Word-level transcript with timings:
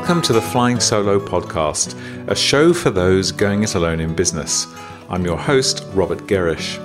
Welcome 0.00 0.22
to 0.22 0.32
the 0.32 0.40
Flying 0.40 0.80
Solo 0.80 1.20
podcast, 1.20 1.94
a 2.26 2.34
show 2.34 2.72
for 2.72 2.88
those 2.88 3.30
going 3.30 3.64
it 3.64 3.74
alone 3.74 4.00
in 4.00 4.14
business. 4.14 4.66
I'm 5.10 5.26
your 5.26 5.36
host, 5.36 5.84
Robert 5.92 6.20
Gerrish. 6.20 6.78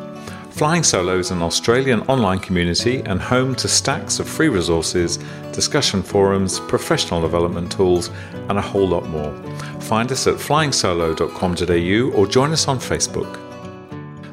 Flying 0.52 0.84
Solo 0.84 1.18
is 1.18 1.32
an 1.32 1.42
Australian 1.42 2.02
online 2.02 2.40
community 2.40 3.00
and 3.06 3.22
home 3.22 3.56
to 3.56 3.70
stacks 3.70 4.20
of 4.20 4.28
free 4.28 4.50
resources, 4.50 5.18
discussion 5.54 6.04
forums, 6.04 6.60
professional 6.60 7.22
development 7.22 7.72
tools, 7.72 8.12
and 8.50 8.60
a 8.60 8.62
whole 8.62 8.88
lot 8.88 9.08
more. 9.08 9.34
Find 9.80 10.12
us 10.12 10.28
at 10.28 10.36
flyingsolo.com.au 10.36 12.18
or 12.18 12.28
join 12.28 12.52
us 12.52 12.68
on 12.68 12.80
Facebook. 12.80 13.40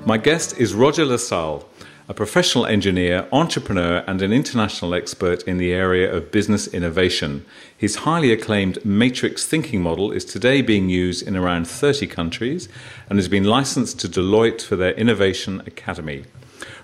My 0.04 0.18
guest 0.18 0.58
is 0.58 0.74
Roger 0.74 1.04
La 1.04 1.18
Salle 1.18 1.64
a 2.12 2.14
professional 2.14 2.66
engineer, 2.66 3.26
entrepreneur, 3.32 4.04
and 4.06 4.20
an 4.20 4.34
international 4.34 4.92
expert 4.92 5.42
in 5.44 5.56
the 5.56 5.72
area 5.72 6.14
of 6.14 6.30
business 6.30 6.66
innovation. 6.66 7.42
His 7.74 8.04
highly 8.04 8.32
acclaimed 8.32 8.84
matrix 8.84 9.46
thinking 9.46 9.80
model 9.80 10.12
is 10.12 10.26
today 10.26 10.60
being 10.60 10.90
used 10.90 11.26
in 11.26 11.38
around 11.38 11.66
30 11.66 12.06
countries 12.08 12.68
and 13.08 13.18
has 13.18 13.28
been 13.28 13.44
licensed 13.44 13.98
to 14.00 14.10
Deloitte 14.10 14.60
for 14.60 14.76
their 14.76 14.92
Innovation 14.92 15.60
Academy. 15.60 16.26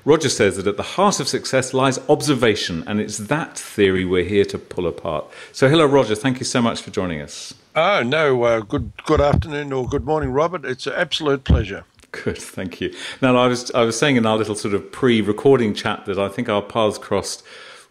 Roger 0.03 0.31
says 0.31 0.57
that 0.57 0.67
at 0.67 0.79
the 0.79 0.95
heart 0.97 1.21
of 1.21 1.29
success 1.29 1.75
lies 1.75 1.99
observation, 2.09 2.83
and 2.87 2.99
it's 2.99 3.19
that 3.19 3.59
theory 3.59 4.07
we're 4.07 4.25
here 4.25 4.47
to 4.47 4.57
pull 4.57 4.87
apart. 4.87 5.27
So, 5.53 5.69
hello, 5.69 5.85
Roger. 5.85 6.15
Thank 6.15 6.39
you 6.39 6.47
so 6.47 6.63
much 6.63 6.81
for 6.81 6.91
joining 6.91 7.21
us. 7.21 7.53
Oh 7.77 8.03
no, 8.03 8.45
uh, 8.45 8.61
good 8.61 8.93
good 9.05 9.21
afternoon 9.21 9.75
or 9.75 9.87
good 9.87 10.07
morning, 10.07 10.31
Robert. 10.31 10.65
It's 10.65 10.87
an 10.87 10.95
absolute 10.97 11.45
pleasure. 11.45 11.85
Good, 12.13 12.39
thank 12.39 12.81
you. 12.81 12.95
Now, 13.21 13.37
I 13.37 13.47
was 13.47 13.71
I 13.73 13.83
was 13.83 13.99
saying 13.99 14.17
in 14.17 14.25
our 14.25 14.37
little 14.37 14.55
sort 14.55 14.75
of 14.75 14.91
pre-recording 14.93 15.75
chat 15.75 16.07
that 16.07 16.19
I 16.19 16.29
think 16.29 16.49
our 16.49 16.63
paths 16.63 16.99
crossed 16.99 17.45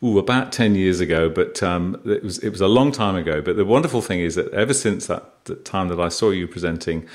ooh, 0.03 0.19
about 0.19 0.51
10 0.51 0.75
years 0.75 0.99
ago, 0.99 1.29
but 1.29 1.61
um, 1.63 1.99
it, 2.05 2.23
was, 2.23 2.39
it 2.39 2.49
was 2.49 2.61
a 2.61 2.67
long 2.67 2.91
time 2.91 3.15
ago. 3.15 3.41
But 3.41 3.57
the 3.57 3.65
wonderful 3.65 4.01
thing 4.01 4.19
is 4.19 4.35
that 4.35 4.51
ever 4.53 4.73
since 4.73 5.07
that, 5.07 5.45
that 5.45 5.65
time 5.65 5.87
that 5.89 5.99
I 5.99 6.09
saw 6.09 6.29
you 6.29 6.47
presenting, 6.47 7.07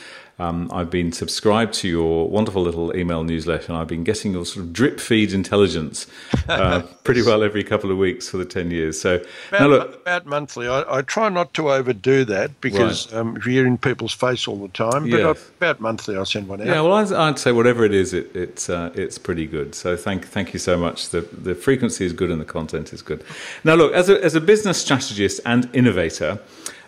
um, 0.43 0.71
I've 0.73 0.91
been 0.91 1.12
subscribed 1.12 1.75
to 1.75 1.89
your 1.89 2.29
wonderful 2.29 2.62
little 2.62 2.95
email 2.97 3.23
newsletter, 3.23 3.67
and 3.69 3.77
I've 3.77 3.87
been 3.87 4.03
getting 4.03 4.33
your 4.33 4.45
sort 4.45 4.65
of 4.67 4.73
drip 4.73 4.99
feed 4.99 5.33
intelligence 5.33 6.07
uh, 6.49 6.83
pretty 7.05 7.23
well 7.23 7.43
every 7.43 7.62
couple 7.62 7.91
of 7.91 7.99
weeks 7.99 8.29
for 8.29 8.39
the 8.39 8.45
10 8.45 8.71
years. 8.71 9.01
So, 9.01 9.23
about, 9.49 9.61
now 9.61 9.67
look, 9.69 10.03
about 10.03 10.27
monthly. 10.27 10.69
I, 10.69 10.84
I, 10.89 11.03
try 11.03 11.29
not 11.29 11.55
to 11.55 11.71
overdo 11.71 12.25
that 12.25 12.61
because 12.61 13.12
right. 13.12 13.21
um, 13.21 13.37
if 13.37 13.47
you're 13.47 13.67
in 13.67 13.79
people's 13.79 14.12
face 14.12 14.49
all 14.49 14.57
the 14.57 14.69
time, 14.69 15.09
but. 15.09 15.23
I, 15.23 15.31
about 15.59 15.81
monthly, 15.81 16.17
I 16.17 16.25
send 16.25 16.49
one 16.49 16.61
out. 16.61 16.67
Yeah, 16.67 16.81
well, 16.81 16.95
I'd, 16.95 17.12
I'd 17.12 17.39
say 17.39 17.53
whatever 17.53 17.84
it 17.84 17.95
is, 17.95 18.12
it, 18.12 18.34
it's, 18.34 18.69
uh, 18.69 18.91
it's 18.95 19.19
pretty 19.19 19.47
good. 19.47 19.75
So, 19.75 19.97
thank, 19.97 20.27
thank 20.27 20.53
you 20.53 20.59
so 20.59 20.77
much. 20.77 21.11
The, 21.11 21.21
the 21.21 21.55
frequency 21.55 22.05
is 22.05 22.12
good 22.12 22.31
and 22.31 22.41
the 22.41 22.45
content 22.45 22.93
is 22.93 23.03
good. 23.03 23.25
Now, 23.62 23.75
look, 23.75 23.93
as 23.93 24.09
a, 24.09 24.23
as 24.25 24.34
a 24.34 24.41
business 24.41 24.81
strategist 24.81 25.41
and 25.47 25.69
innovator, 25.73 26.41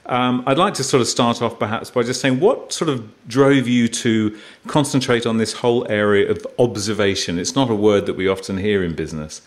um, 0.07 0.43
I'd 0.47 0.59
like 0.59 0.75
to 0.75 0.85
sort 0.85 1.01
of 1.01 1.09
start 1.09 1.41
off 1.41 1.59
perhaps 1.59 1.91
by 1.91 2.03
just 2.03 2.21
saying 2.21 2.41
what 2.41 2.73
sort 2.73 2.91
of 2.91 3.11
drove 3.27 3.67
you 3.67 3.89
to 3.89 4.39
concentrate 4.67 5.25
on 5.27 5.39
this 5.39 5.53
whole 5.53 5.91
area 5.91 6.31
of 6.31 6.47
observation? 6.59 7.39
It's 7.39 7.55
not 7.55 7.71
a 7.71 7.75
word 7.75 8.07
that 8.07 8.17
we 8.17 8.29
often 8.29 8.59
hear 8.59 8.85
in 8.85 8.95
business. 8.95 9.41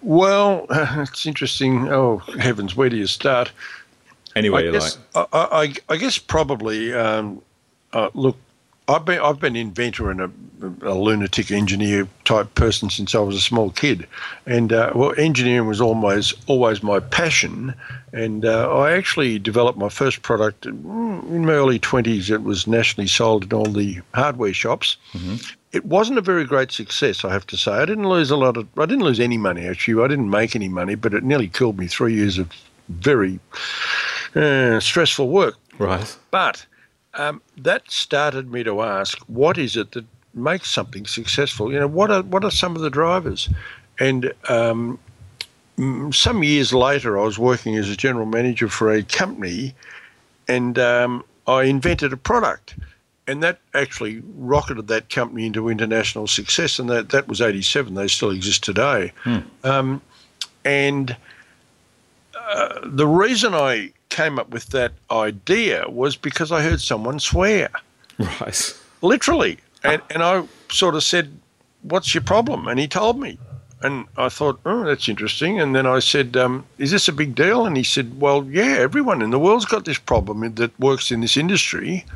Well, 0.00 0.66
it's 0.70 1.26
interesting. 1.26 1.88
Oh, 1.88 2.18
heavens, 2.38 2.76
where 2.76 2.88
do 2.88 2.96
you 2.96 3.06
start? 3.06 3.52
Anyway, 4.36 4.62
I 4.62 4.64
you 4.64 4.72
guess, 4.72 4.98
like. 5.14 5.28
I, 5.32 5.48
I, 5.62 5.74
I 5.94 5.96
guess 5.96 6.18
probably, 6.18 6.92
um, 6.92 7.42
uh, 7.92 8.10
look, 8.14 8.36
I've 8.86 9.04
been 9.04 9.20
I've 9.20 9.40
been 9.40 9.56
inventor 9.56 10.10
and 10.10 10.20
a, 10.20 10.30
a, 10.82 10.92
lunatic 10.94 11.50
engineer 11.50 12.06
type 12.24 12.54
person 12.54 12.90
since 12.90 13.14
I 13.14 13.20
was 13.20 13.34
a 13.34 13.40
small 13.40 13.70
kid, 13.70 14.06
and 14.44 14.74
uh, 14.74 14.92
well, 14.94 15.14
engineering 15.16 15.66
was 15.66 15.80
always 15.80 16.34
always 16.46 16.82
my 16.82 17.00
passion. 17.00 17.74
And 18.12 18.44
uh, 18.44 18.70
I 18.76 18.92
actually 18.92 19.38
developed 19.38 19.78
my 19.78 19.88
first 19.88 20.22
product 20.22 20.66
in 20.66 21.46
my 21.46 21.52
early 21.52 21.78
twenties. 21.78 22.30
It 22.30 22.42
was 22.42 22.66
nationally 22.66 23.08
sold 23.08 23.44
in 23.44 23.52
all 23.54 23.64
the 23.64 24.00
hardware 24.12 24.52
shops. 24.52 24.98
Mm-hmm. 25.14 25.36
It 25.72 25.86
wasn't 25.86 26.18
a 26.18 26.22
very 26.22 26.44
great 26.44 26.70
success, 26.70 27.24
I 27.24 27.32
have 27.32 27.46
to 27.48 27.56
say. 27.56 27.72
I 27.72 27.86
didn't 27.86 28.08
lose 28.08 28.30
a 28.30 28.36
lot 28.36 28.58
of 28.58 28.68
I 28.78 28.84
didn't 28.84 29.04
lose 29.04 29.18
any 29.18 29.38
money 29.38 29.66
actually. 29.66 30.04
I 30.04 30.08
didn't 30.08 30.28
make 30.28 30.54
any 30.54 30.68
money, 30.68 30.94
but 30.94 31.14
it 31.14 31.24
nearly 31.24 31.48
killed 31.48 31.78
me. 31.78 31.86
Three 31.86 32.14
years 32.14 32.36
of 32.36 32.50
very 32.90 33.40
uh, 34.34 34.78
stressful 34.78 35.30
work. 35.30 35.56
Right, 35.78 36.16
but 36.30 36.66
um, 37.14 37.42
that 37.56 37.90
started 37.90 38.50
me 38.50 38.62
to 38.64 38.82
ask, 38.82 39.18
what 39.26 39.58
is 39.58 39.76
it 39.76 39.92
that 39.92 40.04
makes 40.34 40.70
something 40.70 41.06
successful? 41.06 41.72
You 41.72 41.80
know, 41.80 41.86
what 41.86 42.10
are 42.10 42.22
what 42.22 42.44
are 42.44 42.50
some 42.50 42.76
of 42.76 42.82
the 42.82 42.90
drivers? 42.90 43.48
And 43.98 44.32
um, 44.48 44.98
some 46.12 46.42
years 46.42 46.72
later, 46.72 47.18
I 47.18 47.24
was 47.24 47.38
working 47.38 47.76
as 47.76 47.88
a 47.88 47.96
general 47.96 48.26
manager 48.26 48.68
for 48.68 48.92
a 48.92 49.02
company, 49.02 49.74
and 50.48 50.78
um, 50.78 51.24
I 51.46 51.64
invented 51.64 52.12
a 52.12 52.16
product, 52.16 52.74
and 53.26 53.42
that 53.42 53.60
actually 53.74 54.22
rocketed 54.36 54.88
that 54.88 55.10
company 55.10 55.46
into 55.46 55.68
international 55.68 56.26
success. 56.26 56.78
And 56.78 56.90
that 56.90 57.10
that 57.10 57.28
was 57.28 57.40
'87. 57.40 57.94
They 57.94 58.08
still 58.08 58.30
exist 58.30 58.64
today. 58.64 59.12
Hmm. 59.22 59.38
Um, 59.62 60.02
and 60.64 61.16
uh, 62.36 62.80
the 62.82 63.06
reason 63.06 63.54
I 63.54 63.92
came 64.08 64.38
up 64.38 64.50
with 64.50 64.66
that 64.66 64.92
idea 65.10 65.86
was 65.88 66.16
because 66.16 66.52
I 66.52 66.62
heard 66.62 66.80
someone 66.80 67.18
swear. 67.18 67.70
Right. 68.18 68.80
Literally. 69.02 69.58
And, 69.82 70.00
and 70.10 70.22
I 70.22 70.44
sort 70.70 70.94
of 70.94 71.02
said, 71.02 71.38
What's 71.82 72.14
your 72.14 72.22
problem? 72.22 72.66
And 72.68 72.80
he 72.80 72.88
told 72.88 73.20
me. 73.20 73.38
And 73.82 74.06
I 74.16 74.28
thought, 74.28 74.60
Oh, 74.64 74.84
that's 74.84 75.08
interesting. 75.08 75.60
And 75.60 75.74
then 75.74 75.86
I 75.86 75.98
said, 75.98 76.36
um, 76.36 76.64
Is 76.78 76.90
this 76.90 77.08
a 77.08 77.12
big 77.12 77.34
deal? 77.34 77.66
And 77.66 77.76
he 77.76 77.82
said, 77.82 78.20
Well, 78.20 78.44
yeah, 78.44 78.76
everyone 78.78 79.20
in 79.20 79.30
the 79.30 79.38
world's 79.38 79.66
got 79.66 79.84
this 79.84 79.98
problem 79.98 80.54
that 80.54 80.78
works 80.80 81.10
in 81.10 81.20
this 81.20 81.36
industry. 81.36 82.06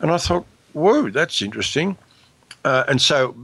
And 0.00 0.10
I 0.10 0.18
thought, 0.18 0.46
Whoa, 0.72 1.10
that's 1.10 1.42
interesting. 1.42 1.96
Uh, 2.64 2.84
and 2.88 3.00
so 3.00 3.34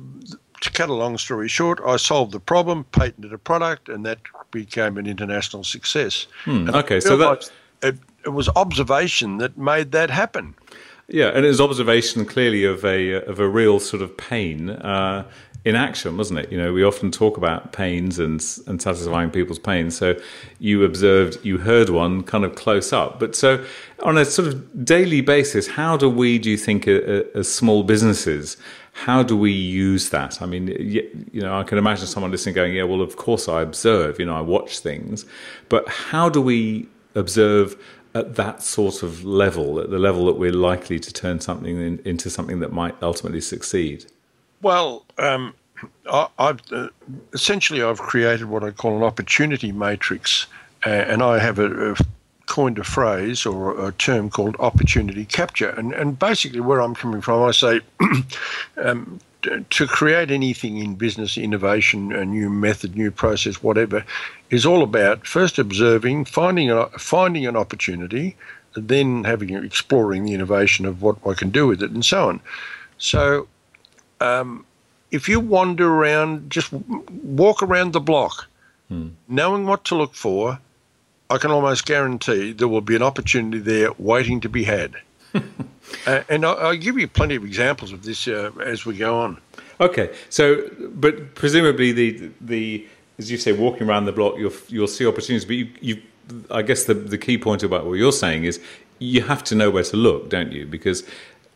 to 0.64 0.70
cut 0.70 0.88
a 0.88 0.94
long 0.94 1.18
story 1.18 1.46
short, 1.46 1.78
I 1.86 1.96
solved 1.98 2.32
the 2.32 2.40
problem, 2.40 2.84
patented 2.84 3.32
a 3.32 3.38
product, 3.38 3.88
and 3.90 4.04
that 4.06 4.18
became 4.54 4.96
an 4.96 5.06
international 5.06 5.64
success. 5.64 6.26
Hmm, 6.44 6.70
okay, 6.70 7.00
so 7.00 7.16
that 7.18 7.50
it, 7.82 7.98
it, 8.24 8.28
was 8.30 8.48
observation 8.56 9.38
that 9.38 9.58
made 9.58 9.90
that 9.92 10.08
happen. 10.08 10.54
Yeah, 11.08 11.26
and 11.34 11.44
it 11.44 11.48
was 11.48 11.60
observation 11.60 12.24
clearly 12.24 12.64
of 12.64 12.84
a 12.84 13.14
of 13.26 13.40
a 13.40 13.48
real 13.48 13.80
sort 13.80 14.00
of 14.00 14.16
pain 14.16 14.70
uh, 14.70 15.24
in 15.64 15.74
action, 15.74 16.16
wasn't 16.16 16.38
it? 16.38 16.52
You 16.52 16.56
know, 16.56 16.72
we 16.72 16.84
often 16.84 17.10
talk 17.10 17.36
about 17.36 17.72
pains 17.72 18.18
and 18.18 18.40
and 18.66 18.80
satisfying 18.80 19.30
people's 19.30 19.58
pains. 19.58 19.96
So 19.96 20.14
you 20.60 20.84
observed, 20.84 21.44
you 21.44 21.58
heard 21.58 21.90
one 21.90 22.22
kind 22.22 22.44
of 22.44 22.54
close 22.54 22.92
up. 22.92 23.18
But 23.18 23.34
so 23.34 23.62
on 24.02 24.16
a 24.16 24.24
sort 24.24 24.48
of 24.48 24.84
daily 24.84 25.20
basis, 25.20 25.66
how 25.66 25.96
do 25.96 26.08
we, 26.08 26.38
do 26.38 26.48
you 26.50 26.56
think, 26.56 26.86
as 26.88 27.52
small 27.52 27.82
businesses? 27.82 28.56
How 28.94 29.24
do 29.24 29.36
we 29.36 29.50
use 29.50 30.10
that? 30.10 30.40
I 30.40 30.46
mean, 30.46 30.68
you 30.68 31.40
know, 31.40 31.58
I 31.58 31.64
can 31.64 31.78
imagine 31.78 32.06
someone 32.06 32.30
listening 32.30 32.54
going, 32.54 32.72
yeah, 32.72 32.84
well, 32.84 33.02
of 33.02 33.16
course 33.16 33.48
I 33.48 33.60
observe, 33.60 34.20
you 34.20 34.24
know, 34.24 34.36
I 34.36 34.40
watch 34.40 34.78
things, 34.78 35.26
but 35.68 35.86
how 35.88 36.28
do 36.28 36.40
we 36.40 36.88
observe 37.16 37.76
at 38.14 38.36
that 38.36 38.62
sort 38.62 39.02
of 39.02 39.24
level, 39.24 39.80
at 39.80 39.90
the 39.90 39.98
level 39.98 40.26
that 40.26 40.34
we're 40.34 40.52
likely 40.52 41.00
to 41.00 41.12
turn 41.12 41.40
something 41.40 41.76
in, 41.76 41.98
into 42.04 42.30
something 42.30 42.60
that 42.60 42.72
might 42.72 42.94
ultimately 43.02 43.40
succeed? 43.40 44.06
Well, 44.62 45.04
um, 45.18 45.54
I, 46.10 46.28
have 46.38 46.60
uh, 46.70 46.88
essentially 47.32 47.82
I've 47.82 47.98
created 47.98 48.46
what 48.46 48.62
I 48.62 48.70
call 48.70 48.96
an 48.96 49.02
opportunity 49.02 49.72
matrix, 49.72 50.46
uh, 50.86 50.90
and 50.90 51.20
I 51.20 51.40
have 51.40 51.58
a, 51.58 51.92
a 51.92 51.96
coined 52.46 52.78
a 52.78 52.84
phrase 52.84 53.46
or 53.46 53.88
a 53.88 53.92
term 53.92 54.30
called 54.30 54.56
opportunity 54.58 55.24
capture. 55.24 55.70
And, 55.70 55.92
and 55.92 56.18
basically, 56.18 56.60
where 56.60 56.80
I'm 56.80 56.94
coming 56.94 57.20
from, 57.20 57.42
I 57.42 57.52
say 57.52 57.80
um, 58.76 59.20
to 59.70 59.86
create 59.86 60.30
anything 60.30 60.78
in 60.78 60.94
business, 60.94 61.36
innovation, 61.36 62.12
a 62.12 62.24
new 62.24 62.48
method, 62.50 62.96
new 62.96 63.10
process, 63.10 63.62
whatever, 63.62 64.04
is 64.50 64.64
all 64.64 64.82
about 64.82 65.26
first 65.26 65.58
observing, 65.58 66.24
finding 66.24 66.70
a, 66.70 66.86
finding 66.98 67.46
an 67.46 67.56
opportunity, 67.56 68.36
then 68.74 69.24
having 69.24 69.50
exploring 69.50 70.24
the 70.24 70.34
innovation 70.34 70.86
of 70.86 71.02
what 71.02 71.16
I 71.26 71.34
can 71.34 71.50
do 71.50 71.66
with 71.66 71.82
it, 71.82 71.90
and 71.90 72.04
so 72.04 72.28
on. 72.28 72.40
So, 72.98 73.48
um, 74.20 74.64
if 75.10 75.28
you 75.28 75.40
wander 75.40 75.88
around, 75.88 76.50
just 76.50 76.72
walk 76.72 77.62
around 77.62 77.92
the 77.92 78.00
block, 78.00 78.48
hmm. 78.88 79.08
knowing 79.28 79.66
what 79.66 79.84
to 79.84 79.94
look 79.94 80.14
for, 80.14 80.58
I 81.34 81.38
can 81.38 81.50
almost 81.50 81.84
guarantee 81.86 82.52
there 82.52 82.68
will 82.68 82.80
be 82.80 82.96
an 82.96 83.02
opportunity 83.02 83.58
there 83.58 83.90
waiting 83.98 84.40
to 84.40 84.48
be 84.48 84.64
had. 84.64 84.94
uh, 85.34 86.22
and 86.28 86.46
I'll, 86.46 86.56
I'll, 86.58 86.76
give 86.76 86.96
you 86.96 87.08
plenty 87.08 87.34
of 87.34 87.44
examples 87.44 87.92
of 87.92 88.04
this 88.04 88.28
uh, 88.28 88.52
as 88.64 88.86
we 88.86 88.96
go 88.96 89.18
on. 89.18 89.38
Okay, 89.80 90.14
so 90.30 90.70
but 90.94 91.34
presumably 91.34 91.90
the 91.90 92.30
the 92.40 92.86
as 93.18 93.30
you 93.30 93.36
say, 93.36 93.52
walking 93.52 93.88
around 93.88 94.06
the 94.06 94.12
block, 94.12 94.36
you'll 94.38 94.52
you'll 94.68 94.86
see 94.86 95.06
opportunities. 95.06 95.44
But 95.44 95.56
you, 95.56 95.68
you 95.80 96.02
I 96.50 96.62
guess 96.62 96.84
the 96.84 96.94
the 96.94 97.18
key 97.18 97.38
point 97.38 97.62
about 97.62 97.86
what 97.86 97.94
you're 97.94 98.12
saying 98.12 98.44
is 98.44 98.60
you 98.98 99.22
have 99.22 99.44
to 99.44 99.54
know 99.54 99.70
where 99.70 99.82
to 99.84 99.96
look, 99.96 100.30
don't 100.30 100.52
you? 100.52 100.66
Because 100.66 101.04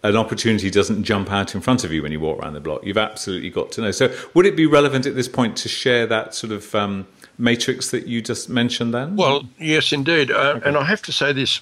an 0.04 0.16
opportunity 0.16 0.70
doesn't 0.70 1.02
jump 1.02 1.30
out 1.30 1.54
in 1.54 1.60
front 1.60 1.84
of 1.84 1.92
you 1.92 2.02
when 2.02 2.12
you 2.12 2.20
walk 2.20 2.40
around 2.40 2.54
the 2.54 2.60
block. 2.60 2.84
You've 2.84 2.98
absolutely 2.98 3.50
got 3.50 3.72
to 3.72 3.80
know. 3.80 3.90
So, 3.90 4.14
would 4.34 4.46
it 4.46 4.56
be 4.56 4.66
relevant 4.66 5.06
at 5.06 5.14
this 5.14 5.28
point 5.28 5.56
to 5.58 5.68
share 5.68 6.06
that 6.06 6.34
sort 6.34 6.52
of 6.52 6.74
um, 6.74 7.06
matrix 7.38 7.90
that 7.90 8.06
you 8.06 8.20
just 8.20 8.48
mentioned 8.48 8.92
then? 8.92 9.16
Well, 9.16 9.44
yes, 9.58 9.92
indeed. 9.92 10.30
Uh, 10.30 10.54
okay. 10.56 10.68
And 10.68 10.76
I 10.76 10.84
have 10.84 11.02
to 11.02 11.12
say 11.12 11.32
this, 11.32 11.60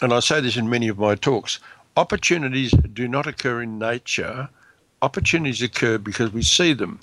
and 0.00 0.12
I 0.12 0.20
say 0.20 0.40
this 0.40 0.56
in 0.56 0.68
many 0.68 0.88
of 0.88 0.98
my 0.98 1.14
talks 1.14 1.58
opportunities 1.96 2.72
do 2.92 3.06
not 3.06 3.24
occur 3.24 3.62
in 3.62 3.78
nature, 3.78 4.48
opportunities 5.00 5.62
occur 5.62 5.96
because 5.96 6.32
we 6.32 6.42
see 6.42 6.72
them. 6.72 6.98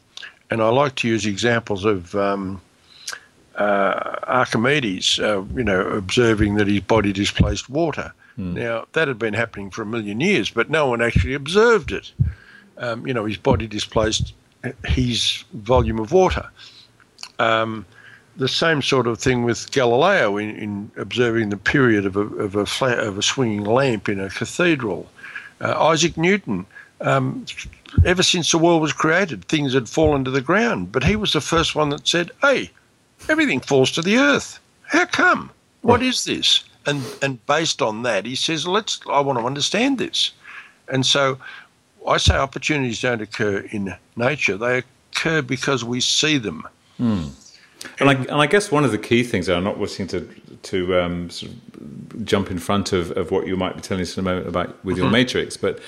And 0.49 0.61
I 0.61 0.67
like 0.67 0.95
to 0.95 1.07
use 1.07 1.25
examples 1.25 1.85
of. 1.85 2.15
Um, 2.15 2.61
uh, 3.55 4.15
Archimedes, 4.27 5.19
uh, 5.19 5.43
you 5.53 5.63
know, 5.63 5.81
observing 5.81 6.55
that 6.55 6.67
his 6.67 6.79
body 6.79 7.11
displaced 7.11 7.69
water. 7.69 8.13
Mm. 8.39 8.53
Now, 8.53 8.85
that 8.93 9.07
had 9.07 9.19
been 9.19 9.33
happening 9.33 9.69
for 9.69 9.81
a 9.81 9.85
million 9.85 10.21
years, 10.21 10.49
but 10.49 10.69
no 10.69 10.87
one 10.87 11.01
actually 11.01 11.33
observed 11.33 11.91
it. 11.91 12.11
Um, 12.77 13.05
you 13.05 13.13
know, 13.13 13.25
his 13.25 13.37
body 13.37 13.67
displaced 13.67 14.33
his 14.85 15.43
volume 15.53 15.99
of 15.99 16.11
water. 16.11 16.49
Um, 17.39 17.85
the 18.37 18.47
same 18.47 18.81
sort 18.81 19.07
of 19.07 19.19
thing 19.19 19.43
with 19.43 19.71
Galileo 19.71 20.37
in, 20.37 20.55
in 20.55 20.91
observing 20.97 21.49
the 21.49 21.57
period 21.57 22.05
of 22.05 22.15
a, 22.15 22.21
of 22.21 22.55
a, 22.55 22.65
flat, 22.65 22.99
of 22.99 23.17
a 23.17 23.21
swinging 23.21 23.63
lamp 23.63 24.07
in 24.07 24.19
a 24.19 24.29
cathedral. 24.29 25.09
Uh, 25.59 25.87
Isaac 25.87 26.17
Newton, 26.17 26.65
um, 27.01 27.45
ever 28.05 28.23
since 28.23 28.51
the 28.51 28.57
world 28.57 28.81
was 28.81 28.93
created, 28.93 29.45
things 29.45 29.73
had 29.73 29.89
fallen 29.89 30.23
to 30.23 30.31
the 30.31 30.41
ground, 30.41 30.91
but 30.91 31.03
he 31.03 31.15
was 31.15 31.33
the 31.33 31.41
first 31.41 31.75
one 31.75 31.89
that 31.89 32.07
said, 32.07 32.31
"Hey, 32.41 32.71
everything 33.29 33.59
falls 33.59 33.91
to 33.91 34.01
the 34.01 34.17
earth. 34.17 34.59
How 34.83 35.05
come? 35.05 35.51
What 35.81 36.01
is 36.01 36.25
this?" 36.25 36.63
And 36.85 37.03
and 37.21 37.45
based 37.45 37.81
on 37.81 38.03
that, 38.03 38.25
he 38.25 38.35
says, 38.35 38.65
"Let's. 38.65 38.99
I 39.09 39.19
want 39.19 39.39
to 39.39 39.45
understand 39.45 39.97
this." 39.97 40.31
And 40.87 41.05
so, 41.05 41.37
I 42.07 42.17
say 42.17 42.35
opportunities 42.35 43.01
don't 43.01 43.21
occur 43.21 43.59
in 43.71 43.95
nature; 44.15 44.57
they 44.57 44.83
occur 45.11 45.41
because 45.41 45.83
we 45.83 46.01
see 46.01 46.37
them. 46.37 46.67
Hmm. 46.97 47.27
And 47.99 48.09
I, 48.09 48.13
and 48.13 48.31
I, 48.31 48.45
guess 48.45 48.71
one 48.71 48.83
of 48.83 48.91
the 48.91 48.97
key 48.97 49.23
things, 49.23 49.49
I'm 49.49 49.63
not 49.63 49.77
wishing 49.77 50.07
to 50.07 50.27
to 50.63 50.99
um, 50.99 51.29
sort 51.29 51.51
of 51.51 52.25
jump 52.25 52.51
in 52.51 52.59
front 52.59 52.93
of, 52.93 53.11
of 53.17 53.31
what 53.31 53.47
you 53.47 53.57
might 53.57 53.75
be 53.75 53.81
telling 53.81 54.01
us 54.03 54.15
in 54.15 54.21
a 54.21 54.23
moment 54.23 54.47
about 54.47 54.83
with 54.85 54.97
your 54.97 55.07
mm-hmm. 55.07 55.13
matrix, 55.13 55.57
but 55.57 55.79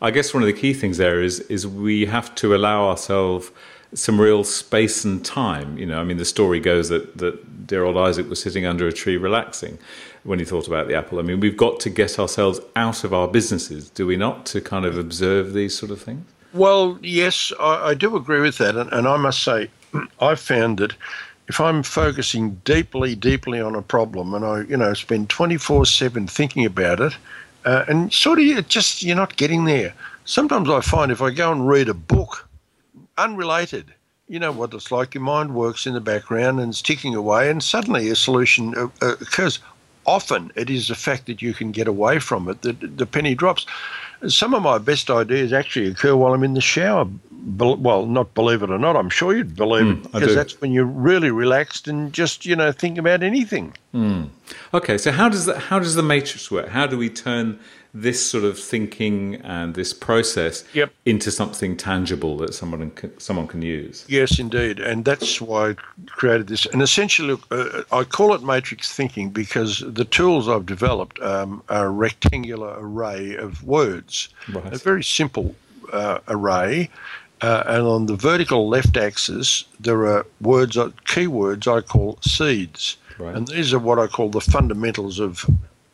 I 0.00 0.10
guess 0.10 0.34
one 0.34 0.42
of 0.42 0.46
the 0.46 0.52
key 0.52 0.74
things 0.74 0.98
there 0.98 1.22
is 1.22 1.40
is 1.40 1.66
we 1.66 2.06
have 2.06 2.34
to 2.36 2.54
allow 2.54 2.88
ourselves 2.88 3.50
some 3.94 4.20
real 4.20 4.42
space 4.44 5.04
and 5.04 5.24
time. 5.24 5.78
You 5.78 5.86
know, 5.86 6.00
I 6.00 6.04
mean, 6.04 6.16
the 6.16 6.24
story 6.24 6.60
goes 6.60 6.88
that 6.88 7.18
that 7.18 7.66
dear 7.66 7.84
old 7.84 7.96
Isaac 7.96 8.28
was 8.28 8.42
sitting 8.42 8.66
under 8.66 8.86
a 8.86 8.92
tree 8.92 9.16
relaxing 9.16 9.78
when 10.24 10.38
he 10.38 10.44
thought 10.44 10.66
about 10.66 10.88
the 10.88 10.94
apple. 10.94 11.18
I 11.18 11.22
mean, 11.22 11.40
we've 11.40 11.56
got 11.56 11.80
to 11.80 11.90
get 11.90 12.18
ourselves 12.18 12.60
out 12.76 13.04
of 13.04 13.12
our 13.12 13.28
businesses, 13.28 13.90
do 13.90 14.06
we 14.06 14.16
not, 14.16 14.46
to 14.46 14.60
kind 14.60 14.86
of 14.86 14.96
observe 14.96 15.52
these 15.52 15.76
sort 15.76 15.90
of 15.90 16.00
things? 16.00 16.24
Well, 16.54 16.98
yes, 17.02 17.52
I, 17.60 17.88
I 17.88 17.94
do 17.94 18.16
agree 18.16 18.40
with 18.40 18.58
that, 18.58 18.76
and, 18.76 18.90
and 18.92 19.06
I 19.06 19.16
must 19.16 19.42
say, 19.42 19.68
I've 20.20 20.40
found 20.40 20.78
that 20.78 20.94
if 21.48 21.60
I'm 21.60 21.82
focusing 21.82 22.60
deeply, 22.64 23.14
deeply 23.14 23.60
on 23.60 23.74
a 23.74 23.82
problem 23.82 24.34
and 24.34 24.44
I, 24.44 24.62
you 24.62 24.76
know, 24.76 24.94
spend 24.94 25.28
24 25.28 25.86
7 25.86 26.26
thinking 26.26 26.64
about 26.64 27.00
it, 27.00 27.16
uh, 27.64 27.84
and 27.88 28.12
sort 28.12 28.38
of 28.38 28.68
just 28.68 29.02
you're 29.02 29.16
not 29.16 29.36
getting 29.36 29.64
there. 29.64 29.94
Sometimes 30.24 30.70
I 30.70 30.80
find 30.80 31.12
if 31.12 31.20
I 31.20 31.30
go 31.30 31.52
and 31.52 31.68
read 31.68 31.88
a 31.88 31.94
book, 31.94 32.48
unrelated, 33.18 33.92
you 34.28 34.38
know 34.38 34.52
what 34.52 34.72
it's 34.72 34.90
like. 34.90 35.14
Your 35.14 35.22
mind 35.22 35.54
works 35.54 35.86
in 35.86 35.92
the 35.92 36.00
background 36.00 36.60
and 36.60 36.70
it's 36.70 36.80
ticking 36.80 37.14
away, 37.14 37.50
and 37.50 37.62
suddenly 37.62 38.08
a 38.08 38.16
solution 38.16 38.74
uh, 38.76 38.88
uh, 39.02 39.12
occurs. 39.20 39.58
Often 40.06 40.52
it 40.54 40.68
is 40.68 40.88
the 40.88 40.94
fact 40.94 41.26
that 41.26 41.40
you 41.40 41.54
can 41.54 41.72
get 41.72 41.88
away 41.88 42.18
from 42.18 42.48
it 42.48 42.62
that 42.62 42.96
the 42.98 43.06
penny 43.06 43.34
drops. 43.34 43.66
Some 44.28 44.54
of 44.54 44.62
my 44.62 44.78
best 44.78 45.10
ideas 45.10 45.52
actually 45.52 45.88
occur 45.88 46.16
while 46.16 46.34
I'm 46.34 46.44
in 46.44 46.54
the 46.54 46.60
shower. 46.60 47.06
Well, 47.46 48.06
not 48.06 48.34
believe 48.34 48.62
it 48.62 48.70
or 48.70 48.78
not, 48.78 48.96
I'm 48.96 49.10
sure 49.10 49.36
you'd 49.36 49.54
believe 49.54 49.84
mm, 49.84 50.04
it 50.04 50.12
because 50.12 50.34
that's 50.34 50.60
when 50.60 50.72
you're 50.72 50.84
really 50.84 51.30
relaxed 51.30 51.88
and 51.88 52.12
just 52.12 52.46
you 52.46 52.56
know 52.56 52.72
think 52.72 52.98
about 52.98 53.22
anything. 53.22 53.74
Mm. 53.94 54.30
Okay, 54.72 54.96
so 54.98 55.12
how 55.12 55.28
does 55.28 55.46
that? 55.46 55.58
How 55.58 55.78
does 55.78 55.94
the 55.94 56.02
matrix 56.02 56.50
work? 56.50 56.68
How 56.68 56.86
do 56.86 56.96
we 56.96 57.10
turn 57.10 57.58
this 57.94 58.28
sort 58.28 58.42
of 58.42 58.58
thinking 58.58 59.36
and 59.36 59.76
this 59.76 59.92
process 59.92 60.64
yep. 60.74 60.92
into 61.06 61.30
something 61.30 61.76
tangible 61.76 62.36
that 62.36 62.52
someone 62.52 62.90
can, 62.90 63.18
someone 63.20 63.46
can 63.46 63.62
use. 63.62 64.04
Yes, 64.08 64.40
indeed, 64.40 64.80
and 64.80 65.04
that's 65.04 65.40
why 65.40 65.70
I 65.70 65.74
created 66.06 66.48
this. 66.48 66.66
And 66.66 66.82
essentially, 66.82 67.38
uh, 67.52 67.82
I 67.92 68.02
call 68.02 68.34
it 68.34 68.42
matrix 68.42 68.92
thinking 68.92 69.30
because 69.30 69.84
the 69.86 70.04
tools 70.04 70.48
I've 70.48 70.66
developed 70.66 71.20
um, 71.20 71.62
are 71.68 71.86
a 71.86 71.90
rectangular 71.90 72.74
array 72.76 73.36
of 73.36 73.62
words, 73.62 74.28
right. 74.52 74.72
a 74.72 74.78
very 74.78 75.04
simple 75.04 75.54
uh, 75.92 76.18
array. 76.26 76.90
Uh, 77.44 77.62
and 77.66 77.86
on 77.86 78.06
the 78.06 78.16
vertical 78.16 78.70
left 78.70 78.96
axis, 78.96 79.66
there 79.78 80.06
are 80.06 80.24
words, 80.40 80.78
uh, 80.78 80.88
keywords 81.04 81.66
I 81.68 81.82
call 81.82 82.18
seeds. 82.22 82.96
Right. 83.18 83.36
And 83.36 83.46
these 83.48 83.74
are 83.74 83.78
what 83.78 83.98
I 83.98 84.06
call 84.06 84.30
the 84.30 84.40
fundamentals 84.40 85.20
of 85.20 85.44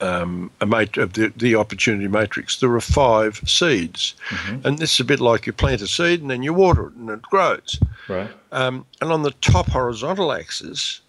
um, 0.00 0.52
a 0.60 0.66
mat- 0.66 0.96
of 0.96 1.14
the, 1.14 1.32
the 1.36 1.56
opportunity 1.56 2.06
matrix, 2.06 2.60
there 2.60 2.72
are 2.72 2.80
five 2.80 3.40
seeds. 3.46 4.14
Mm-hmm. 4.28 4.64
And 4.64 4.78
this 4.78 4.94
is 4.94 5.00
a 5.00 5.04
bit 5.04 5.18
like 5.18 5.44
you 5.44 5.52
plant 5.52 5.82
a 5.82 5.88
seed 5.88 6.22
and 6.22 6.30
then 6.30 6.44
you 6.44 6.54
water 6.54 6.86
it 6.86 6.94
and 6.94 7.10
it 7.10 7.22
grows. 7.22 7.80
Right. 8.08 8.30
Um, 8.52 8.86
and 9.00 9.10
on 9.10 9.22
the 9.22 9.32
top 9.40 9.66
horizontal 9.66 10.32
axis, 10.32 11.00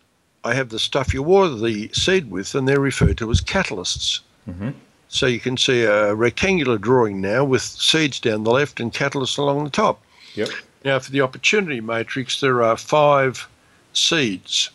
I 0.44 0.56
have 0.56 0.70
the 0.70 0.80
stuff 0.80 1.14
you 1.14 1.22
water 1.22 1.56
the 1.56 1.92
seed 1.94 2.32
with, 2.32 2.56
and 2.56 2.68
they're 2.68 2.80
referred 2.80 3.20
to 3.20 3.30
as 3.30 3.42
catalysts. 3.42 4.22
Mm-hmm. 4.50 4.72
So 5.08 5.28
you 5.28 5.40
can 5.40 5.56
see 5.56 5.84
a 5.84 6.16
rectangular 6.16 6.80
drawing 6.80 7.22
now 7.22 7.44
with 7.44 7.62
seeds 7.62 8.20
down 8.20 8.44
the 8.44 8.52
left 8.52 8.80
and 8.80 8.92
catalysts 8.92 9.38
along 9.38 9.66
the 9.66 9.70
top. 9.70 10.02
Yep. 10.36 10.50
Now, 10.84 11.00
for 11.00 11.12
the 11.12 11.22
opportunity 11.22 11.82
matrix, 11.82 12.40
there 12.40 12.64
are 12.64 12.78
five 12.78 13.48
seeds. 13.94 14.70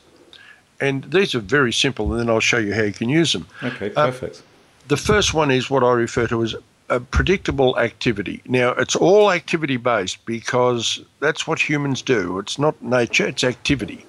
And 0.81 1.05
these 1.05 1.35
are 1.35 1.41
very 1.41 1.73
simple, 1.73 2.12
and 2.12 2.20
then 2.20 2.29
I'll 2.29 2.41
show 2.41 2.58
you 2.58 2.75
how 2.75 2.82
you 2.82 2.93
can 2.93 3.08
use 3.08 3.32
them. 3.32 3.47
Okay, 3.62 3.93
uh, 3.94 4.06
perfect. 4.06 4.38
Uh, 4.38 4.43
the 4.88 4.97
first 4.97 5.35
one 5.35 5.50
is 5.50 5.70
what 5.70 5.82
I 5.82 5.93
refer 5.93 6.26
to 6.29 6.43
as 6.43 6.55
a 6.88 7.00
predictable 7.00 7.79
activity. 7.79 8.43
Now, 8.47 8.70
it's 8.73 8.94
all 8.94 9.32
activity 9.32 9.76
based 9.76 10.25
because 10.26 11.00
that's 11.20 11.47
what 11.47 11.58
humans 11.58 12.03
do. 12.03 12.38
It's 12.38 12.58
not 12.58 12.81
nature, 12.82 13.26
it's 13.26 13.43
activity. 13.43 14.06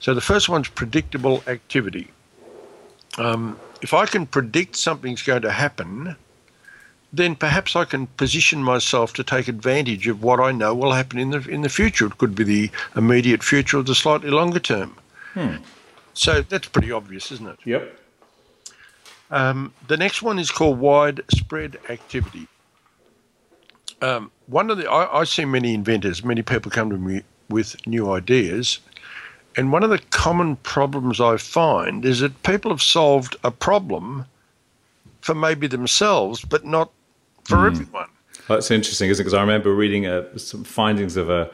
So 0.00 0.14
the 0.14 0.20
first 0.20 0.48
one's 0.48 0.68
predictable 0.68 1.42
activity. 1.46 2.08
Um, 3.18 3.58
if 3.82 3.94
I 3.94 4.06
can 4.06 4.26
predict 4.26 4.76
something's 4.76 5.22
going 5.22 5.42
to 5.42 5.52
happen, 5.52 6.16
then 7.12 7.34
perhaps 7.34 7.74
I 7.74 7.84
can 7.84 8.06
position 8.06 8.62
myself 8.62 9.12
to 9.14 9.24
take 9.24 9.48
advantage 9.48 10.06
of 10.08 10.22
what 10.22 10.40
I 10.40 10.52
know 10.52 10.74
will 10.74 10.92
happen 10.92 11.18
in 11.18 11.30
the 11.30 11.38
in 11.48 11.62
the 11.62 11.68
future. 11.68 12.06
It 12.06 12.18
could 12.18 12.34
be 12.34 12.44
the 12.44 12.70
immediate 12.96 13.42
future 13.42 13.78
or 13.78 13.82
the 13.82 13.94
slightly 13.94 14.30
longer 14.30 14.60
term. 14.60 14.96
Hmm. 15.34 15.56
So 16.14 16.42
that's 16.42 16.68
pretty 16.68 16.92
obvious, 16.92 17.32
isn't 17.32 17.48
it? 17.48 17.58
Yep. 17.64 17.98
Um, 19.30 19.72
the 19.86 19.96
next 19.96 20.22
one 20.22 20.38
is 20.38 20.50
called 20.50 20.78
widespread 20.78 21.78
activity. 21.88 22.48
Um, 24.00 24.30
one 24.46 24.70
of 24.70 24.78
the 24.78 24.90
I, 24.90 25.20
I 25.20 25.24
see 25.24 25.44
many 25.44 25.74
inventors, 25.74 26.24
many 26.24 26.42
people 26.42 26.70
come 26.70 26.90
to 26.90 26.98
me 26.98 27.22
with 27.48 27.76
new 27.86 28.10
ideas, 28.12 28.78
and 29.56 29.72
one 29.72 29.82
of 29.82 29.90
the 29.90 29.98
common 30.10 30.56
problems 30.56 31.20
I 31.20 31.36
find 31.36 32.04
is 32.04 32.20
that 32.20 32.42
people 32.42 32.70
have 32.70 32.82
solved 32.82 33.36
a 33.42 33.50
problem 33.50 34.26
for 35.20 35.34
maybe 35.34 35.66
themselves, 35.66 36.44
but 36.44 36.64
not 36.64 36.90
for 37.48 37.56
mm. 37.56 37.66
everyone. 37.66 38.08
That's 38.48 38.70
interesting, 38.70 39.10
isn't 39.10 39.22
it? 39.22 39.24
Because 39.24 39.34
I 39.34 39.40
remember 39.40 39.74
reading 39.74 40.06
uh, 40.06 40.36
some 40.36 40.64
findings 40.64 41.16
of 41.16 41.30
a 41.30 41.50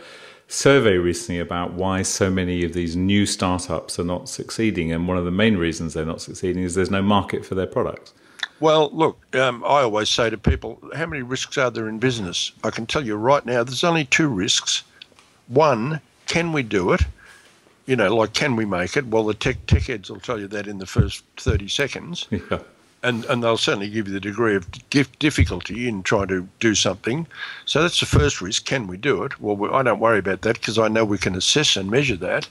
survey 0.48 0.96
recently 0.96 1.40
about 1.40 1.72
why 1.72 2.02
so 2.02 2.30
many 2.30 2.64
of 2.64 2.72
these 2.72 2.96
new 2.96 3.26
startups 3.26 3.98
are 3.98 4.04
not 4.04 4.28
succeeding. 4.28 4.92
And 4.92 5.08
one 5.08 5.16
of 5.16 5.24
the 5.24 5.30
main 5.30 5.56
reasons 5.56 5.94
they're 5.94 6.04
not 6.04 6.20
succeeding 6.20 6.62
is 6.62 6.74
there's 6.74 6.90
no 6.90 7.02
market 7.02 7.44
for 7.46 7.54
their 7.54 7.66
products. 7.66 8.12
Well, 8.60 8.90
look, 8.92 9.34
um, 9.36 9.64
I 9.64 9.82
always 9.82 10.08
say 10.08 10.30
to 10.30 10.38
people, 10.38 10.80
how 10.94 11.06
many 11.06 11.22
risks 11.22 11.58
are 11.58 11.70
there 11.70 11.88
in 11.88 11.98
business? 11.98 12.52
I 12.62 12.70
can 12.70 12.86
tell 12.86 13.04
you 13.04 13.16
right 13.16 13.44
now, 13.44 13.64
there's 13.64 13.84
only 13.84 14.04
two 14.04 14.28
risks. 14.28 14.84
One, 15.48 16.00
can 16.26 16.52
we 16.52 16.62
do 16.62 16.92
it? 16.92 17.02
You 17.86 17.96
know, 17.96 18.14
like, 18.14 18.32
can 18.32 18.56
we 18.56 18.64
make 18.64 18.96
it? 18.96 19.06
Well, 19.06 19.24
the 19.24 19.34
tech, 19.34 19.66
tech 19.66 19.82
heads 19.82 20.10
will 20.10 20.20
tell 20.20 20.38
you 20.38 20.48
that 20.48 20.66
in 20.66 20.78
the 20.78 20.86
first 20.86 21.24
30 21.36 21.68
seconds. 21.68 22.26
Yeah 22.50 22.58
and, 23.04 23.24
and 23.26 23.42
they'll 23.42 23.58
certainly 23.58 23.90
give 23.90 24.08
you 24.08 24.14
the 24.14 24.20
degree 24.20 24.56
of 24.56 24.66
difficulty 25.18 25.86
in 25.86 26.02
trying 26.02 26.28
to 26.28 26.48
do 26.58 26.74
something. 26.74 27.26
So 27.66 27.82
that's 27.82 28.00
the 28.00 28.06
first 28.06 28.40
risk. 28.40 28.64
Can 28.64 28.86
we 28.86 28.96
do 28.96 29.22
it? 29.22 29.38
Well, 29.40 29.74
I 29.74 29.82
don't 29.82 30.00
worry 30.00 30.18
about 30.18 30.40
that 30.42 30.54
because 30.54 30.78
I 30.78 30.88
know 30.88 31.04
we 31.04 31.18
can 31.18 31.36
assess 31.36 31.76
and 31.76 31.90
measure 31.90 32.16
that. 32.16 32.48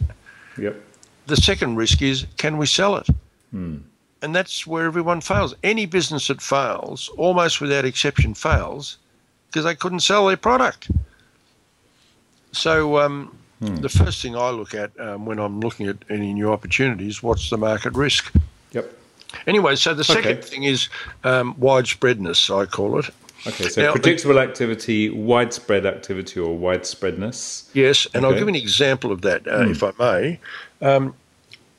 Yep. 0.58 0.80
The 1.26 1.38
second 1.38 1.76
risk 1.76 2.02
is 2.02 2.28
can 2.38 2.58
we 2.58 2.68
sell 2.68 2.96
it? 2.98 3.08
Hmm. 3.52 3.78
And 4.22 4.36
that's 4.36 4.66
where 4.66 4.86
everyone 4.86 5.22
fails. 5.22 5.56
Any 5.64 5.86
business 5.86 6.28
that 6.28 6.42
fails, 6.42 7.10
almost 7.18 7.60
without 7.60 7.84
exception, 7.84 8.34
fails 8.34 8.98
because 9.48 9.66
they 9.66 9.76
couldn't 9.76 10.00
sell 10.02 10.28
their 10.28 10.38
product. 10.38 10.90
So 12.52 13.00
um, 13.00 13.36
hmm. 13.60 13.76
the 13.78 13.90
first 13.90 14.22
thing 14.22 14.36
I 14.36 14.52
look 14.52 14.76
at 14.76 14.98
um, 15.00 15.26
when 15.26 15.40
I'm 15.40 15.60
looking 15.60 15.88
at 15.88 15.98
any 16.10 16.32
new 16.32 16.52
opportunities, 16.52 17.24
what's 17.24 17.50
the 17.50 17.58
market 17.58 17.94
risk? 17.94 18.32
Anyway, 19.48 19.76
so 19.76 19.94
the 19.94 20.04
second 20.04 20.38
okay. 20.38 20.42
thing 20.42 20.64
is 20.64 20.90
um, 21.24 21.56
widespreadness, 21.56 22.50
I 22.56 22.66
call 22.66 23.00
it. 23.00 23.10
Okay, 23.46 23.68
so 23.68 23.82
now, 23.82 23.92
predictable 23.92 24.40
activity, 24.40 25.10
widespread 25.10 25.86
activity, 25.86 26.40
or 26.40 26.58
widespreadness. 26.58 27.70
Yes, 27.74 28.08
and 28.14 28.24
okay. 28.24 28.34
I'll 28.34 28.40
give 28.40 28.48
an 28.48 28.56
example 28.56 29.12
of 29.12 29.22
that, 29.22 29.46
uh, 29.48 29.66
mm. 29.66 29.72
if 29.72 29.84
I 29.84 29.92
may. 30.00 30.40
Um, 30.82 31.14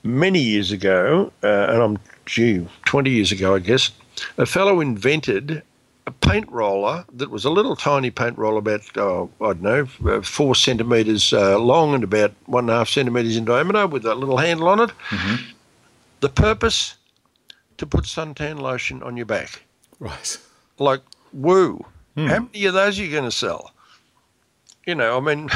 many 0.03 0.41
years 0.41 0.73
ago, 0.73 1.33
uh, 1.43 1.47
and 1.71 1.83
I'm 1.83 1.99
gee, 2.27 2.67
20 2.85 3.11
years 3.11 3.33
ago, 3.33 3.55
I 3.55 3.59
guess, 3.59 3.91
a 4.39 4.47
fellow 4.47 4.81
invented 4.81 5.63
a 6.07 6.11
paint 6.11 6.51
roller 6.51 7.05
that 7.15 7.31
was 7.31 7.47
a 7.47 7.51
little 7.51 7.77
tiny 7.77 8.11
paint 8.11 8.37
roller, 8.37 8.59
about 8.59 8.83
oh, 8.99 9.31
I 9.41 9.55
don't 9.55 9.63
know, 9.63 9.89
uh, 10.07 10.21
four 10.21 10.55
centimeters 10.55 11.33
uh, 11.33 11.59
long 11.59 11.95
and 11.95 12.05
about 12.05 12.33
one 12.45 12.65
and 12.65 12.71
a 12.71 12.75
half 12.75 12.91
centimeters 12.91 13.37
in 13.37 13.47
diameter, 13.47 13.87
with 13.87 14.05
a 14.05 14.15
little 14.15 14.37
handle 14.37 14.69
on 14.69 14.81
it. 14.81 14.91
Mm-hmm. 15.09 15.51
The 16.21 16.29
purpose 16.29 16.97
to 17.79 17.87
put 17.87 18.05
suntan 18.05 18.61
lotion 18.61 19.03
on 19.03 19.17
your 19.17 19.27
back. 19.27 19.65
Right. 19.99 20.39
Like, 20.79 21.01
woo! 21.33 21.85
Hmm. 22.15 22.27
How 22.27 22.41
many 22.41 22.65
of 22.67 22.75
those 22.75 22.99
are 22.99 23.05
you 23.05 23.11
going 23.11 23.25
to 23.25 23.31
sell? 23.31 23.73
You 24.87 24.95
know, 24.95 25.17
I 25.17 25.21
mean, 25.21 25.49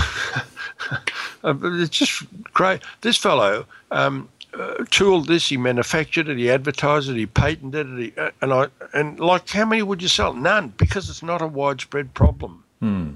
it's 1.44 1.96
just 1.96 2.24
great. 2.54 2.80
This 3.02 3.16
fellow 3.16 3.66
um, 3.90 4.28
uh, 4.54 4.84
tooled 4.90 5.28
this, 5.28 5.48
he 5.48 5.56
manufactured 5.56 6.28
it, 6.28 6.38
he 6.38 6.50
advertised 6.50 7.08
it, 7.10 7.16
he 7.16 7.26
patented 7.26 7.98
it, 7.98 7.98
he, 7.98 8.20
uh, 8.20 8.30
and 8.40 8.52
I 8.52 8.68
and 8.94 9.20
like 9.20 9.48
how 9.50 9.66
many 9.66 9.82
would 9.82 10.00
you 10.00 10.08
sell? 10.08 10.32
None, 10.32 10.72
because 10.78 11.10
it's 11.10 11.22
not 11.22 11.42
a 11.42 11.46
widespread 11.46 12.14
problem. 12.14 12.64
Hmm. 12.80 13.10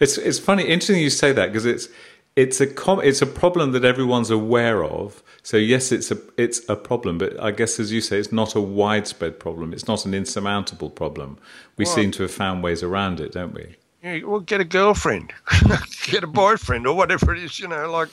It's 0.00 0.16
it's 0.16 0.38
funny, 0.38 0.64
interesting 0.64 1.00
you 1.00 1.10
say 1.10 1.32
that 1.32 1.48
because 1.48 1.66
it's 1.66 1.88
it's 2.36 2.60
a 2.60 2.66
com- 2.66 3.00
it's 3.00 3.22
a 3.22 3.26
problem 3.26 3.72
that 3.72 3.84
everyone's 3.84 4.30
aware 4.30 4.84
of. 4.84 5.22
So 5.42 5.56
yes, 5.56 5.92
it's 5.92 6.10
a 6.10 6.18
it's 6.36 6.68
a 6.68 6.76
problem, 6.76 7.18
but 7.18 7.40
I 7.40 7.50
guess 7.50 7.78
as 7.78 7.92
you 7.92 8.00
say, 8.00 8.18
it's 8.18 8.32
not 8.32 8.54
a 8.54 8.60
widespread 8.60 9.38
problem. 9.38 9.72
It's 9.72 9.86
not 9.86 10.04
an 10.04 10.14
insurmountable 10.14 10.90
problem. 10.90 11.38
We 11.76 11.84
well, 11.84 11.94
seem 11.94 12.10
to 12.12 12.22
have 12.22 12.32
found 12.32 12.62
ways 12.62 12.82
around 12.82 13.20
it, 13.20 13.32
don't 13.32 13.54
we? 13.54 13.76
Yeah, 14.02 14.24
well, 14.24 14.40
get 14.40 14.60
a 14.60 14.64
girlfriend, 14.64 15.32
get 16.04 16.24
a 16.24 16.26
boyfriend, 16.26 16.86
or 16.86 16.94
whatever 16.96 17.34
it 17.34 17.42
is. 17.42 17.58
You 17.60 17.68
know, 17.68 17.90
like 17.90 18.08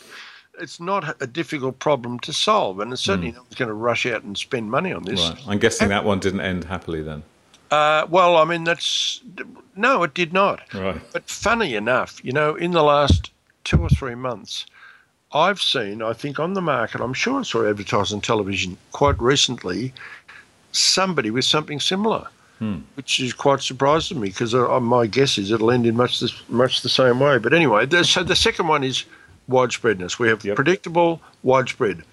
it's 0.59 0.79
not 0.79 1.21
a 1.21 1.27
difficult 1.27 1.79
problem 1.79 2.19
to 2.19 2.33
solve, 2.33 2.79
and 2.79 2.93
it's 2.93 3.01
certainly 3.01 3.31
mm. 3.31 3.35
no 3.35 3.41
one's 3.41 3.55
going 3.55 3.69
to 3.69 3.73
rush 3.73 4.05
out 4.05 4.23
and 4.23 4.37
spend 4.37 4.69
money 4.69 4.93
on 4.93 5.03
this. 5.03 5.19
Right. 5.19 5.39
I'm 5.47 5.59
guessing 5.59 5.89
that 5.89 6.05
one 6.05 6.19
didn't 6.19 6.41
end 6.41 6.65
happily 6.65 7.01
then. 7.01 7.23
Uh, 7.71 8.05
well, 8.09 8.37
I 8.37 8.45
mean, 8.45 8.65
that's 8.65 9.21
no, 9.75 10.03
it 10.03 10.13
did 10.13 10.31
not. 10.31 10.61
Right. 10.73 11.01
But 11.11 11.27
funny 11.27 11.73
enough, 11.73 12.23
you 12.23 12.33
know, 12.33 12.53
in 12.55 12.71
the 12.71 12.83
last 12.83 13.31
two 13.63 13.81
or 13.81 13.89
three 13.89 14.15
months, 14.15 14.65
I've 15.33 15.61
seen, 15.61 16.01
I 16.01 16.13
think, 16.13 16.39
on 16.39 16.53
the 16.53 16.61
market, 16.61 17.01
I'm 17.01 17.13
sure 17.13 17.39
I 17.39 17.43
saw 17.43 17.67
advertised 17.67 18.13
on 18.13 18.21
television 18.21 18.77
quite 18.91 19.19
recently, 19.21 19.93
somebody 20.71 21.31
with 21.31 21.45
something 21.45 21.79
similar, 21.79 22.27
hmm. 22.59 22.79
which 22.95 23.19
is 23.19 23.33
quite 23.33 23.61
surprising 23.61 24.15
to 24.17 24.21
me 24.21 24.29
because 24.29 24.53
uh, 24.53 24.79
my 24.79 25.07
guess 25.07 25.37
is 25.37 25.51
it'll 25.51 25.71
end 25.71 25.85
in 25.85 25.95
much 25.95 26.19
the, 26.19 26.31
much 26.49 26.81
the 26.81 26.89
same 26.89 27.19
way. 27.19 27.37
But 27.37 27.53
anyway, 27.53 27.87
so 28.03 28.23
the 28.23 28.35
second 28.35 28.67
one 28.67 28.83
is 28.83 29.05
widespreadness. 29.49 30.19
We 30.19 30.27
have 30.27 30.43
yep. 30.43 30.55
predictable, 30.55 31.21
widespread. 31.43 32.03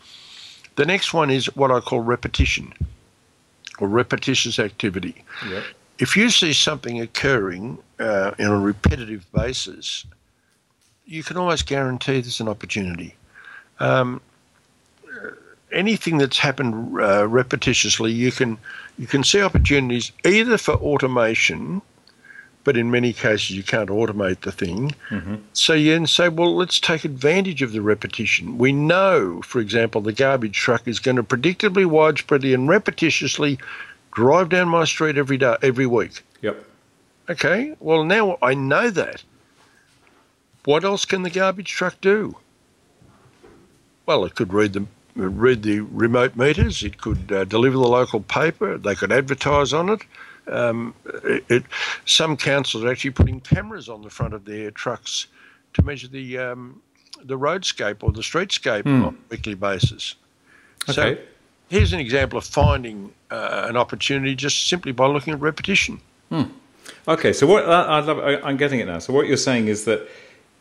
The 0.77 0.87
next 0.87 1.13
one 1.13 1.31
is 1.31 1.47
what 1.57 1.73
I 1.73 1.81
call 1.81 2.01
repetition 2.01 2.73
or 3.81 3.89
repetitious 3.89 4.59
activity. 4.59 5.25
Yep. 5.49 5.65
If 5.99 6.17
you 6.17 6.31
see 6.31 6.53
something 6.53 7.01
occurring 7.01 7.79
uh, 7.99 8.33
on 8.39 8.47
a 8.47 8.61
repetitive 8.61 9.27
basis, 9.33 10.07
you 11.09 11.23
can 11.23 11.37
almost 11.37 11.67
guarantee 11.67 12.21
there's 12.21 12.41
an 12.41 12.49
opportunity. 12.49 13.15
Um, 13.81 14.21
anything 15.73 16.19
that's 16.19 16.39
happened 16.39 16.75
uh, 17.01 17.27
repetitiously, 17.27 18.15
you 18.15 18.31
can 18.31 18.59
you 18.99 19.07
can 19.07 19.25
see 19.25 19.43
opportunities 19.43 20.13
either 20.25 20.59
for 20.59 20.75
automation 20.75 21.83
but 22.69 22.77
in 22.77 22.91
many 22.91 23.15
cases 23.15 23.53
you 23.53 23.63
can't 23.63 23.89
automate 23.89 24.43
the 24.43 24.53
thing. 24.53 24.95
Mm-hmm. 25.09 25.37
So 25.55 25.73
you 25.73 25.93
then 25.93 26.07
say, 26.07 26.29
well, 26.29 26.55
let's 26.55 26.79
take 26.79 27.03
advantage 27.03 27.63
of 27.63 27.73
the 27.73 27.81
repetition. 27.81 28.59
We 28.59 28.73
know, 28.73 29.41
for 29.41 29.59
example, 29.59 30.03
the 30.03 30.13
garbage 30.13 30.55
truck 30.55 30.87
is 30.87 30.99
going 31.01 31.17
to 31.17 31.23
predictably, 31.23 31.87
widespreadly, 31.87 32.53
and 32.53 32.69
repetitiously 32.69 33.59
drive 34.13 34.51
down 34.51 34.69
my 34.69 34.85
street 34.85 35.17
every 35.17 35.39
day, 35.39 35.57
every 35.63 35.87
week. 35.87 36.23
Yep. 36.43 36.63
Okay. 37.31 37.75
Well, 37.81 38.05
now 38.05 38.37
I 38.43 38.53
know 38.53 38.91
that. 38.91 39.23
What 40.69 40.85
else 40.85 41.07
can 41.07 41.23
the 41.23 41.31
garbage 41.31 41.71
truck 41.71 41.99
do? 42.03 42.37
Well, 44.05 44.27
it 44.27 44.35
could 44.35 44.53
read 44.53 44.75
the 44.75 44.85
read 45.17 45.63
the 45.63 45.81
remote 45.81 46.37
meters. 46.37 46.83
It 46.83 46.99
could 46.99 47.33
uh, 47.33 47.45
deliver 47.45 47.79
the 47.79 47.89
local 47.89 48.21
paper. 48.21 48.77
They 48.77 48.95
could 48.95 49.11
advertise 49.11 49.73
on 49.73 49.89
it. 49.89 50.03
Um, 50.47 50.93
it, 51.25 51.43
it, 51.49 51.65
some 52.05 52.37
councils 52.37 52.85
are 52.85 52.91
actually 52.91 53.13
putting 53.13 53.41
cameras 53.41 53.89
on 53.89 54.03
the 54.03 54.11
front 54.11 54.35
of 54.35 54.45
their 54.45 54.71
trucks 54.71 55.29
to 55.73 55.83
measure 55.83 56.07
the 56.07 56.37
um, 56.37 56.83
the 57.25 57.39
roadscape 57.39 58.03
or 58.03 58.13
the 58.13 58.21
streetscape 58.21 58.83
mm. 58.83 59.07
on 59.07 59.15
a 59.15 59.17
weekly 59.31 59.55
basis. 59.55 60.17
Okay. 60.83 60.93
So 60.93 61.19
here's 61.71 61.95
an 61.95 62.01
example 62.01 62.39
of 62.39 62.45
finding 62.45 63.11
uh, 63.31 63.65
an 63.71 63.79
opportunity 63.79 64.35
just 64.35 64.69
simply 64.69 64.93
by 64.93 65.07
looking 65.07 65.33
at 65.33 65.41
repetition. 65.41 65.99
Hmm. 66.29 66.43
Okay, 67.07 67.33
so 67.33 67.47
what 67.47 67.67
I 67.67 68.01
love, 68.01 68.19
I'm 68.45 68.59
getting 68.59 68.81
it 68.81 68.87
now. 68.87 68.99
So 68.99 69.15
what 69.15 69.27
you're 69.27 69.39
saying 69.39 69.69
is 69.69 69.87
that 69.87 70.07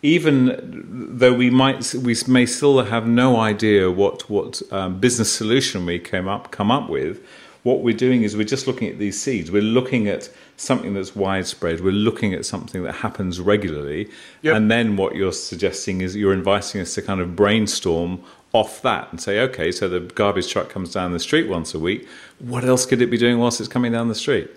even 0.01 1.18
though 1.18 1.34
we 1.34 1.50
might 1.50 1.94
we 1.96 2.16
may 2.27 2.46
still 2.46 2.84
have 2.84 3.08
no 3.08 3.38
idea 3.38 3.89
what 3.89 4.30
what 4.30 4.62
um, 4.72 5.00
business 5.00 5.32
solution 5.34 5.86
we 5.86 6.00
came 6.00 6.27
up 6.27 6.51
come 6.51 6.70
up 6.70 6.89
with 6.89 7.20
what 7.68 7.82
we're 7.82 7.94
doing 7.94 8.24
is 8.24 8.38
we're 8.38 8.46
just 8.46 8.66
looking 8.66 8.88
at 8.88 8.98
these 8.98 9.22
seeds. 9.22 9.51
We're 9.51 9.62
looking 9.62 10.08
at 10.08 10.30
something 10.56 10.94
that's 10.94 11.18
widespread. 11.18 11.82
We're 11.82 11.92
looking 11.92 12.34
at 12.34 12.46
something 12.46 12.84
that 12.84 12.94
happens 12.94 13.42
regularly. 13.42 14.10
Yep. 14.42 14.56
And 14.56 14.72
then 14.72 14.96
what 14.96 15.16
you're 15.16 15.34
suggesting 15.34 16.00
is 16.00 16.16
you're 16.16 16.32
inviting 16.32 16.80
us 16.80 16.94
to 16.96 17.01
kind 17.01 17.20
of 17.20 17.36
brainstorm 17.36 18.24
off 18.54 18.82
that 18.84 19.10
and 19.12 19.20
say, 19.20 19.42
okay, 19.42 19.74
so 19.74 19.89
the 19.89 20.00
garbage 20.00 20.50
truck 20.50 20.70
comes 20.70 20.94
down 20.94 21.12
the 21.12 21.20
street 21.20 21.50
once 21.50 21.74
a 21.74 21.80
week. 21.80 22.08
What 22.39 22.63
else 22.63 22.86
could 22.86 23.01
it 23.01 23.08
be 23.08 23.18
doing 23.18 23.38
whilst 23.38 23.60
it's 23.60 23.68
coming 23.68 23.92
down 23.92 24.08
the 24.08 24.16
street? 24.16 24.50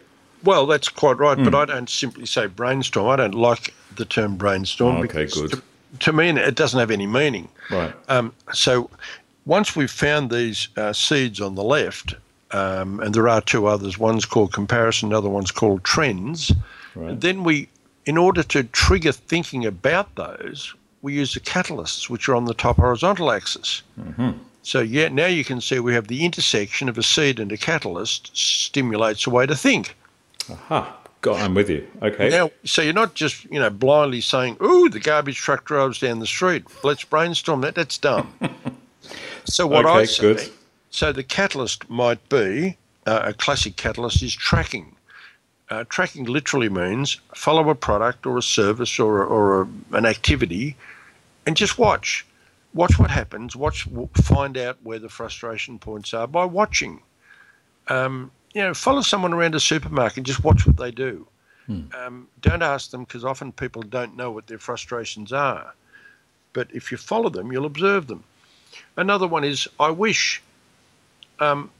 Well, 0.44 0.66
that's 0.66 0.88
quite 0.88 1.18
right. 1.18 1.36
Mm. 1.36 1.44
But 1.44 1.50
hmm. 1.50 1.56
I 1.56 1.64
don't 1.66 1.90
simply 1.90 2.26
say 2.26 2.46
brainstorm. 2.46 3.08
I 3.08 3.16
don't 3.16 3.34
like 3.34 3.74
the 3.96 4.04
term 4.04 4.36
brainstorm. 4.36 4.96
Oh, 4.96 5.04
okay, 5.04 5.26
good. 5.26 5.50
To, 5.50 5.62
to, 5.98 6.12
me, 6.12 6.30
it 6.30 6.54
doesn't 6.54 6.78
have 6.78 6.90
any 6.90 7.06
meaning. 7.06 7.48
Right. 7.70 7.92
Um, 8.08 8.32
so 8.52 8.90
once 9.46 9.76
we've 9.76 9.90
found 9.90 10.30
these 10.30 10.68
uh, 10.76 10.92
seeds 10.92 11.40
on 11.40 11.54
the 11.54 11.64
left, 11.64 12.14
um, 12.52 13.00
and 13.00 13.14
there 13.14 13.28
are 13.28 13.40
two 13.40 13.66
others. 13.66 13.98
One's 13.98 14.24
called 14.24 14.52
comparison, 14.52 15.10
the 15.10 15.18
other 15.18 15.28
one's 15.28 15.50
called 15.50 15.84
trends. 15.84 16.52
Right. 16.94 17.20
Then 17.20 17.44
we, 17.44 17.68
in 18.06 18.16
order 18.18 18.42
to 18.42 18.64
trigger 18.64 19.12
thinking 19.12 19.64
about 19.66 20.14
those, 20.16 20.74
we 21.02 21.14
use 21.14 21.34
the 21.34 21.40
catalysts, 21.40 22.10
which 22.10 22.28
are 22.28 22.34
on 22.34 22.46
the 22.46 22.54
top 22.54 22.76
horizontal 22.76 23.30
axis. 23.30 23.82
Mm-hmm. 23.98 24.30
So 24.62 24.80
yeah, 24.80 25.08
now 25.08 25.26
you 25.26 25.44
can 25.44 25.60
see 25.60 25.78
we 25.78 25.94
have 25.94 26.08
the 26.08 26.24
intersection 26.24 26.88
of 26.88 26.98
a 26.98 27.02
seed 27.02 27.40
and 27.40 27.50
a 27.50 27.56
catalyst 27.56 28.36
stimulates 28.36 29.26
a 29.26 29.30
way 29.30 29.46
to 29.46 29.56
think. 29.56 29.96
Aha. 30.48 30.96
God, 31.20 31.40
I'm 31.40 31.54
with 31.54 31.68
you. 31.68 31.86
Okay. 32.02 32.30
Now, 32.30 32.50
so 32.64 32.80
you're 32.80 32.94
not 32.94 33.14
just 33.14 33.44
you 33.44 33.60
know 33.60 33.68
blindly 33.68 34.22
saying, 34.22 34.56
"Ooh, 34.62 34.88
the 34.88 35.00
garbage 35.00 35.36
truck 35.36 35.66
drives 35.66 35.98
down 35.98 36.18
the 36.18 36.26
street." 36.26 36.64
Let's 36.82 37.04
brainstorm 37.04 37.60
that. 37.60 37.74
That's 37.74 37.98
dumb. 37.98 38.32
so 39.44 39.66
what 39.66 39.84
okay, 39.84 39.94
I 39.94 40.04
say 40.06 40.22
good. 40.22 40.50
So 40.90 41.12
the 41.12 41.22
catalyst 41.22 41.90
might 41.90 42.26
be 42.30 42.78
uh, 43.06 43.22
a 43.24 43.34
classic 43.34 43.76
catalyst 43.76 44.22
is 44.22 44.34
tracking. 44.34 44.96
Uh, 45.68 45.84
tracking 45.88 46.24
literally 46.24 46.68
means 46.68 47.20
follow 47.34 47.68
a 47.70 47.74
product 47.74 48.26
or 48.26 48.38
a 48.38 48.42
service 48.42 48.98
or, 48.98 49.22
or 49.22 49.62
a, 49.62 49.68
an 49.92 50.04
activity 50.04 50.76
and 51.46 51.56
just 51.56 51.78
watch. 51.78 52.26
Watch 52.74 52.98
what 52.98 53.10
happens. 53.10 53.54
Watch, 53.54 53.86
find 54.14 54.56
out 54.56 54.78
where 54.82 54.98
the 54.98 55.08
frustration 55.08 55.78
points 55.78 56.12
are 56.12 56.26
by 56.26 56.44
watching. 56.44 57.02
Um, 57.88 58.30
you 58.54 58.62
know, 58.62 58.74
follow 58.74 59.00
someone 59.00 59.32
around 59.32 59.54
a 59.54 59.60
supermarket 59.60 60.18
and 60.18 60.26
just 60.26 60.44
watch 60.44 60.66
what 60.66 60.76
they 60.76 60.90
do. 60.90 61.26
Hmm. 61.66 61.82
Um, 61.96 62.28
don't 62.40 62.62
ask 62.62 62.90
them 62.90 63.04
because 63.04 63.24
often 63.24 63.52
people 63.52 63.82
don't 63.82 64.16
know 64.16 64.30
what 64.30 64.46
their 64.46 64.58
frustrations 64.58 65.32
are. 65.32 65.74
But 66.52 66.68
if 66.72 66.90
you 66.90 66.98
follow 66.98 67.30
them, 67.30 67.52
you'll 67.52 67.66
observe 67.66 68.08
them. 68.08 68.24
Another 68.96 69.26
one 69.26 69.44
is 69.44 69.68
I 69.78 69.90
wish 69.90 70.42
um, 71.38 71.70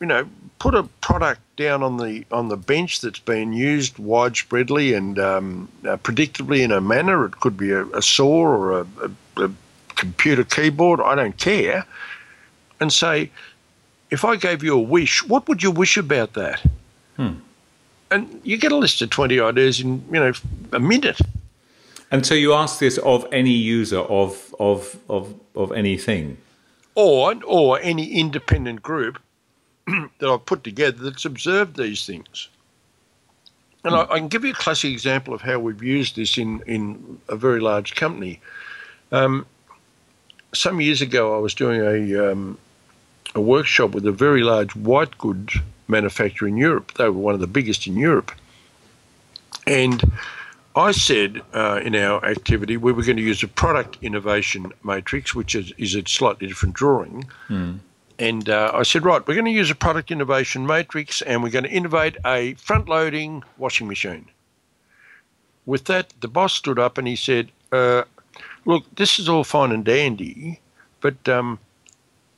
you 0.00 0.06
know, 0.06 0.28
put 0.58 0.74
a 0.74 0.82
product 1.00 1.40
down 1.56 1.82
on 1.82 1.96
the 1.96 2.24
on 2.30 2.48
the 2.48 2.56
bench 2.56 3.00
that's 3.00 3.20
been 3.20 3.52
used 3.52 3.96
widespreadly 3.96 4.96
and 4.96 5.18
um, 5.18 5.68
uh, 5.84 5.96
predictably 5.96 6.60
in 6.60 6.72
a 6.72 6.80
manner. 6.80 7.24
It 7.24 7.40
could 7.40 7.56
be 7.56 7.70
a, 7.70 7.86
a 7.86 8.02
saw 8.02 8.42
or 8.42 8.80
a, 8.80 8.86
a, 9.02 9.44
a, 9.44 9.50
computer 9.94 10.42
keyboard. 10.42 11.00
I 11.00 11.14
don't 11.14 11.38
care. 11.38 11.86
And 12.80 12.92
say, 12.92 13.30
if 14.10 14.24
I 14.24 14.36
gave 14.36 14.62
you 14.62 14.74
a 14.74 14.80
wish, 14.80 15.26
what 15.26 15.48
would 15.48 15.62
you 15.62 15.70
wish 15.70 15.96
about 15.96 16.34
that? 16.34 16.62
Hmm. 17.16 17.34
And 18.10 18.40
you 18.44 18.56
get 18.56 18.72
a 18.72 18.76
list 18.76 19.02
of 19.02 19.10
twenty 19.10 19.40
ideas 19.40 19.80
in 19.80 20.04
you 20.10 20.20
know 20.20 20.32
a 20.72 20.80
minute. 20.80 21.20
And 22.10 22.24
so 22.24 22.34
you 22.34 22.52
ask 22.52 22.78
this 22.78 22.98
of 22.98 23.26
any 23.32 23.50
user 23.50 24.00
of 24.00 24.54
of 24.60 24.96
of 25.08 25.34
of 25.54 25.72
anything 25.72 26.36
or 26.94 27.34
or 27.44 27.80
any 27.80 28.12
independent 28.12 28.82
group 28.82 29.20
that 29.86 30.28
I've 30.28 30.46
put 30.46 30.64
together 30.64 30.98
that's 30.98 31.24
observed 31.24 31.76
these 31.76 32.06
things. 32.06 32.48
And 33.84 33.94
I, 33.94 34.02
I, 34.10 34.18
can 34.18 34.28
give 34.28 34.44
you 34.44 34.52
a 34.52 34.54
classic 34.54 34.90
example 34.92 35.34
of 35.34 35.42
how 35.42 35.58
we've 35.58 35.82
used 35.82 36.16
this 36.16 36.38
in, 36.38 36.62
in 36.66 37.20
a 37.28 37.36
very 37.36 37.60
large 37.60 37.94
company. 37.94 38.40
Um, 39.12 39.44
some 40.54 40.80
years 40.80 41.02
ago, 41.02 41.36
I 41.36 41.38
was 41.38 41.54
doing 41.54 41.82
a, 41.82 42.32
um, 42.32 42.58
a 43.34 43.40
workshop 43.40 43.90
with 43.90 44.06
a 44.06 44.12
very 44.12 44.42
large 44.42 44.74
white 44.76 45.16
goods 45.18 45.56
manufacturer 45.88 46.48
in 46.48 46.56
Europe. 46.56 46.94
They 46.94 47.04
were 47.04 47.12
one 47.12 47.34
of 47.34 47.40
the 47.40 47.46
biggest 47.46 47.86
in 47.86 47.96
Europe. 47.96 48.32
And 49.66 50.02
I 50.76 50.92
said 50.92 51.42
uh, 51.52 51.80
in 51.82 51.94
our 51.94 52.24
activity 52.24 52.76
we 52.76 52.92
were 52.92 53.02
going 53.02 53.16
to 53.16 53.22
use 53.22 53.42
a 53.42 53.48
product 53.48 53.98
innovation 54.02 54.72
matrix, 54.82 55.34
which 55.34 55.54
is, 55.54 55.72
is 55.78 55.94
a 55.94 56.02
slightly 56.06 56.46
different 56.46 56.74
drawing. 56.74 57.24
Mm. 57.48 57.78
And 58.18 58.48
uh, 58.48 58.70
I 58.72 58.84
said, 58.84 59.04
right, 59.04 59.26
we're 59.26 59.34
going 59.34 59.46
to 59.46 59.50
use 59.50 59.70
a 59.70 59.74
product 59.74 60.10
innovation 60.10 60.66
matrix 60.66 61.22
and 61.22 61.42
we're 61.42 61.50
going 61.50 61.64
to 61.64 61.70
innovate 61.70 62.16
a 62.24 62.54
front 62.54 62.88
loading 62.88 63.42
washing 63.58 63.88
machine. 63.88 64.26
With 65.66 65.84
that, 65.86 66.12
the 66.20 66.28
boss 66.28 66.54
stood 66.54 66.78
up 66.78 66.98
and 66.98 67.08
he 67.08 67.16
said, 67.16 67.50
uh, 67.72 68.04
Look, 68.66 68.84
this 68.94 69.18
is 69.18 69.28
all 69.28 69.44
fine 69.44 69.72
and 69.72 69.84
dandy, 69.84 70.60
but 71.00 71.28
um, 71.28 71.58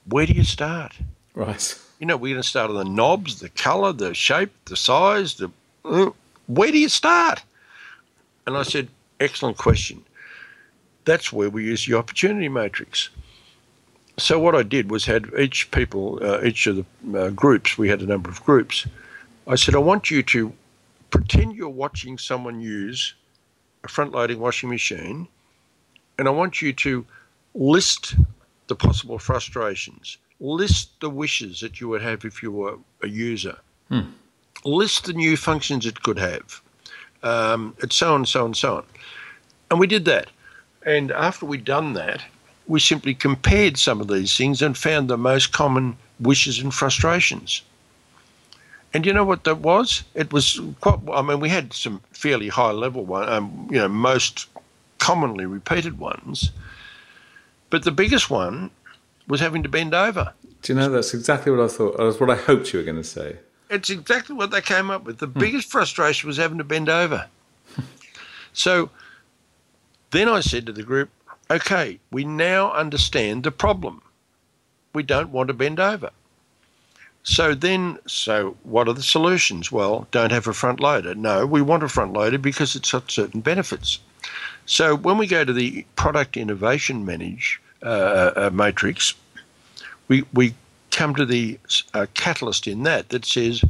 where 0.08 0.26
do 0.26 0.32
you 0.32 0.44
start? 0.44 0.96
Right. 1.34 1.78
You 1.98 2.06
know, 2.06 2.16
we're 2.16 2.34
going 2.34 2.42
to 2.42 2.48
start 2.48 2.70
on 2.70 2.76
the 2.76 2.84
knobs, 2.84 3.40
the 3.40 3.48
color, 3.50 3.92
the 3.92 4.14
shape, 4.14 4.52
the 4.66 4.76
size. 4.76 5.34
The 5.34 5.50
uh, 5.84 6.10
where 6.46 6.70
do 6.70 6.78
you 6.78 6.88
start? 6.88 7.42
And 8.46 8.56
I 8.56 8.62
said, 8.62 8.88
excellent 9.20 9.56
question. 9.56 10.04
That's 11.04 11.32
where 11.32 11.50
we 11.50 11.64
use 11.64 11.86
the 11.86 11.94
opportunity 11.94 12.48
matrix. 12.48 13.10
So 14.18 14.38
what 14.38 14.54
I 14.54 14.62
did 14.62 14.90
was 14.90 15.04
had 15.04 15.30
each 15.38 15.70
people, 15.70 16.18
uh, 16.22 16.42
each 16.42 16.66
of 16.66 16.76
the 16.76 17.18
uh, 17.18 17.30
groups, 17.30 17.76
we 17.76 17.88
had 17.88 18.00
a 18.00 18.06
number 18.06 18.30
of 18.30 18.42
groups. 18.44 18.86
I 19.46 19.56
said, 19.56 19.74
I 19.74 19.78
want 19.78 20.10
you 20.10 20.22
to 20.22 20.52
pretend 21.10 21.54
you're 21.54 21.68
watching 21.68 22.18
someone 22.18 22.60
use 22.60 23.14
a 23.84 23.88
front-loading 23.88 24.40
washing 24.40 24.70
machine, 24.70 25.28
and 26.18 26.26
I 26.26 26.30
want 26.30 26.62
you 26.62 26.72
to 26.72 27.04
list 27.54 28.16
the 28.68 28.76
possible 28.76 29.18
frustrations, 29.18 30.18
list 30.40 30.90
the 31.00 31.10
wishes 31.10 31.60
that 31.60 31.80
you 31.80 31.88
would 31.88 32.02
have 32.02 32.24
if 32.24 32.42
you 32.42 32.50
were 32.52 32.78
a 33.02 33.08
user, 33.08 33.56
hmm. 33.88 34.00
list 34.64 35.04
the 35.04 35.12
new 35.12 35.36
functions 35.36 35.86
it 35.86 36.02
could 36.02 36.18
have, 36.18 36.60
um, 37.22 37.76
and 37.80 37.92
so 37.92 38.14
on, 38.14 38.26
so 38.26 38.44
on, 38.44 38.54
so 38.54 38.76
on. 38.76 38.84
And 39.70 39.80
we 39.80 39.86
did 39.86 40.04
that. 40.04 40.30
And 40.84 41.10
after 41.10 41.46
we'd 41.46 41.64
done 41.64 41.94
that, 41.94 42.22
we 42.68 42.80
simply 42.80 43.14
compared 43.14 43.78
some 43.78 44.00
of 44.00 44.08
these 44.08 44.36
things 44.36 44.62
and 44.62 44.76
found 44.76 45.08
the 45.08 45.18
most 45.18 45.52
common 45.52 45.96
wishes 46.20 46.58
and 46.58 46.72
frustrations. 46.72 47.62
And 48.94 49.04
you 49.04 49.12
know 49.12 49.24
what 49.24 49.44
that 49.44 49.58
was? 49.58 50.04
It 50.14 50.32
was 50.32 50.60
quite. 50.80 50.98
I 51.12 51.22
mean, 51.22 51.40
we 51.40 51.48
had 51.48 51.72
some 51.72 52.00
fairly 52.12 52.48
high 52.48 52.70
level 52.70 53.04
one, 53.04 53.28
um, 53.28 53.68
you 53.70 53.78
know, 53.78 53.88
most 53.88 54.46
commonly 54.98 55.44
repeated 55.44 55.98
ones. 55.98 56.50
But 57.70 57.84
the 57.84 57.90
biggest 57.90 58.30
one 58.30 58.70
was 59.26 59.40
having 59.40 59.62
to 59.62 59.68
bend 59.68 59.94
over. 59.94 60.32
Do 60.62 60.72
you 60.72 60.78
know 60.78 60.88
that's 60.88 61.14
exactly 61.14 61.52
what 61.52 61.60
I 61.60 61.68
thought? 61.68 61.96
That's 61.98 62.20
what 62.20 62.30
I 62.30 62.36
hoped 62.36 62.72
you 62.72 62.78
were 62.78 62.84
going 62.84 62.96
to 62.96 63.04
say. 63.04 63.36
It's 63.68 63.90
exactly 63.90 64.36
what 64.36 64.50
they 64.50 64.60
came 64.60 64.90
up 64.90 65.04
with. 65.04 65.18
The 65.18 65.26
hmm. 65.26 65.38
biggest 65.38 65.70
frustration 65.70 66.28
was 66.28 66.36
having 66.36 66.58
to 66.58 66.64
bend 66.64 66.88
over. 66.88 67.26
so 68.52 68.90
then 70.10 70.28
I 70.28 70.40
said 70.40 70.66
to 70.66 70.72
the 70.72 70.82
group, 70.82 71.10
okay, 71.50 71.98
we 72.10 72.24
now 72.24 72.72
understand 72.72 73.44
the 73.44 73.50
problem. 73.50 74.02
We 74.92 75.02
don't 75.02 75.30
want 75.30 75.48
to 75.48 75.54
bend 75.54 75.80
over. 75.80 76.10
So 77.22 77.54
then, 77.54 77.98
so 78.06 78.56
what 78.62 78.86
are 78.86 78.94
the 78.94 79.02
solutions? 79.02 79.72
Well, 79.72 80.06
don't 80.12 80.30
have 80.30 80.46
a 80.46 80.52
front 80.52 80.78
loader. 80.78 81.14
No, 81.14 81.44
we 81.44 81.60
want 81.60 81.82
a 81.82 81.88
front 81.88 82.12
loader 82.12 82.38
because 82.38 82.76
it's 82.76 82.92
got 82.92 83.10
certain 83.10 83.40
benefits. 83.40 83.98
So 84.66 84.96
when 84.96 85.16
we 85.16 85.26
go 85.26 85.44
to 85.44 85.52
the 85.52 85.86
product 85.94 86.36
innovation 86.36 87.04
manage 87.04 87.60
uh, 87.82 88.32
uh, 88.36 88.50
matrix, 88.52 89.14
we 90.08 90.24
we 90.34 90.54
come 90.90 91.14
to 91.14 91.24
the 91.24 91.58
uh, 91.94 92.06
catalyst 92.14 92.66
in 92.66 92.82
that 92.82 93.08
that 93.10 93.24
says 93.24 93.64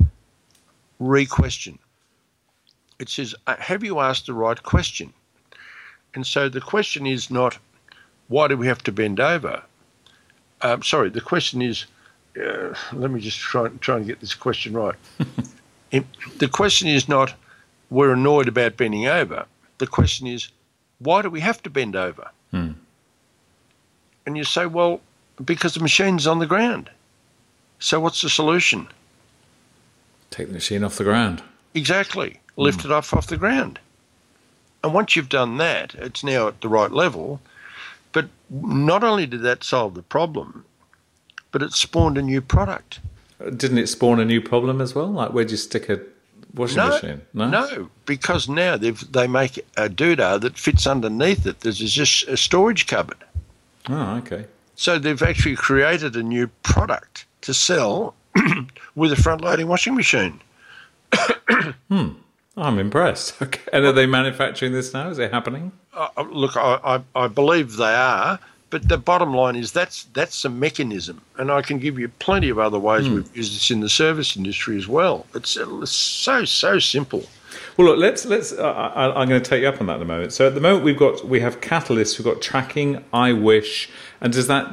re-question. 0.99 1.79
It 2.99 3.09
says, 3.09 3.35
uh, 3.47 3.57
have 3.59 3.85
you 3.85 4.01
asked 4.01 4.27
the 4.27 4.33
right 4.33 4.63
question? 4.63 5.13
And 6.15 6.27
so 6.27 6.49
the 6.49 6.61
question 6.61 7.07
is 7.07 7.31
not, 7.31 7.59
why 8.29 8.49
do 8.49 8.57
we 8.57 8.67
have 8.67 8.83
to 8.85 8.93
bend 8.93 9.21
over? 9.21 9.63
Um, 10.63 10.83
sorry, 10.83 11.11
the 11.11 11.21
question 11.21 11.61
is, 11.61 11.85
uh, 12.43 12.75
let 12.93 13.11
me 13.11 13.21
just 13.21 13.39
try, 13.39 13.69
try 13.81 13.97
and 13.97 14.07
get 14.07 14.21
this 14.21 14.35
question 14.35 14.73
right. 14.73 14.95
the 16.39 16.49
question 16.49 16.89
is 16.89 17.09
not, 17.09 17.35
we're 17.91 18.13
annoyed 18.13 18.49
about 18.49 18.77
bending 18.77 19.07
over. 19.07 19.45
The 19.79 19.87
question 19.87 20.27
is, 20.27 20.49
why 20.99 21.23
do 21.23 21.31
we 21.31 21.41
have 21.41 21.63
to 21.63 21.71
bend 21.71 21.97
over? 21.97 22.31
Hmm. 22.51 22.73
And 24.25 24.37
you 24.37 24.45
say, 24.45 24.67
well, 24.67 25.01
because 25.45 25.75
the 25.75 25.81
machine's 25.81 26.27
on 26.27 26.39
the 26.39 26.47
ground. 26.47 26.91
So 27.79 28.01
what's 28.01 28.23
the 28.23 28.31
solution? 28.31 28.89
Take 30.31 30.49
the 30.49 30.55
machine 30.55 30.83
off 30.83 30.97
the 30.97 31.05
ground. 31.05 31.43
Exactly. 31.75 32.41
Lift 32.57 32.81
mm. 32.81 32.87
it 32.87 32.93
up 32.93 33.13
off 33.13 33.27
the 33.27 33.37
ground. 33.37 33.79
And 34.83 34.95
once 34.95 35.15
you've 35.15 35.29
done 35.29 35.59
that, 35.59 35.95
it's 35.95 36.25
now 36.25 36.49
at 36.49 36.61
the 36.61 36.69
right 36.69 36.91
level. 36.91 37.41
But 38.13 38.29
not 38.51 39.05
only 39.05 39.27
did 39.27 39.43
that 39.43 39.63
solve 39.63 39.95
the 39.95 40.03
problem, 40.03 40.65
but 41.53 41.63
it 41.63 41.73
spawned 41.73 42.17
a 42.17 42.23
new 42.23 42.41
product. 42.41 43.01
Didn't 43.39 43.79
it 43.79 43.89
spawn 43.89 44.19
a 44.19 44.25
new 44.25 44.41
problem 44.41 44.81
as 44.81 44.95
well? 44.95 45.09
Like 45.09 45.33
where'd 45.33 45.51
you 45.51 45.57
stick 45.59 45.89
a 45.89 46.01
washing 46.55 46.79
no, 46.79 46.89
machine? 46.89 47.23
No, 47.35 47.49
no, 47.49 47.91
because 48.05 48.49
now 48.49 48.77
they 48.77 48.91
they 48.91 49.27
make 49.27 49.59
a 49.77 49.89
doodah 49.89 50.41
that 50.41 50.59
fits 50.59 50.87
underneath 50.87 51.47
it. 51.47 51.61
There's 51.61 51.79
just 51.79 52.29
a 52.29 52.37
storage 52.37 52.87
cupboard. 52.87 53.23
Oh, 53.89 54.17
okay. 54.17 54.47
So 54.75 54.99
they've 54.99 55.23
actually 55.23 55.57
created 55.57 56.17
a 56.17 56.23
new 56.23 56.49
product 56.63 57.27
to 57.43 57.55
sell 57.55 58.15
with 58.95 59.13
a 59.13 59.17
front 59.17 59.41
loading 59.41 59.69
washing 59.69 59.95
machine. 59.95 60.41
hmm. 61.89 62.09
I'm 62.57 62.79
impressed. 62.79 63.35
Okay. 63.43 63.61
And 63.73 63.85
are 63.85 63.93
they 63.93 64.07
manufacturing 64.07 64.73
this 64.73 64.95
now? 64.95 65.11
Is 65.11 65.19
it 65.19 65.33
happening? 65.33 65.73
Uh, 65.93 66.09
uh, 66.17 66.23
look, 66.23 66.57
I, 66.57 67.03
I, 67.15 67.25
I, 67.25 67.29
believe 67.29 67.77
they 67.77 67.95
are, 67.95 68.39
but 68.77 68.91
the 68.91 68.99
bottom 68.99 69.33
line 69.33 69.57
is 69.57 69.73
that's 69.73 70.05
that's 70.13 70.45
a 70.45 70.51
mechanism, 70.51 71.23
and 71.39 71.51
I 71.51 71.63
can 71.63 71.79
give 71.79 71.99
you 71.99 72.09
plenty 72.09 72.51
of 72.51 72.59
other 72.59 72.79
ways 72.79 73.07
mm. 73.07 73.15
we've 73.15 73.37
used 73.37 73.57
this 73.57 73.71
in 73.71 73.81
the 73.81 73.89
service 73.89 74.37
industry 74.37 74.77
as 74.77 74.87
well. 74.87 75.25
It's, 75.35 75.57
it's 75.57 75.91
so 75.91 76.45
so 76.45 76.79
simple. 76.79 77.25
Well, 77.79 77.89
look, 77.89 77.99
let's 77.99 78.27
let's. 78.27 78.53
Uh, 78.53 78.71
I, 78.71 79.23
am 79.23 79.31
going 79.31 79.43
to 79.43 79.49
take 79.49 79.63
you 79.63 79.69
up 79.69 79.81
on 79.81 79.87
that 79.87 79.97
in 79.97 80.03
a 80.03 80.05
moment. 80.05 80.35
So 80.35 80.47
at 80.47 80.55
the 80.55 80.61
moment 80.61 80.85
we've 80.85 80.99
got 80.99 81.27
we 81.27 81.41
have 81.41 81.63
catalysts, 81.63 82.19
we've 82.19 82.27
got 82.27 82.43
tracking, 82.43 83.03
I 83.15 83.33
wish, 83.33 83.89
and 84.21 84.31
does 84.31 84.47
that 84.49 84.69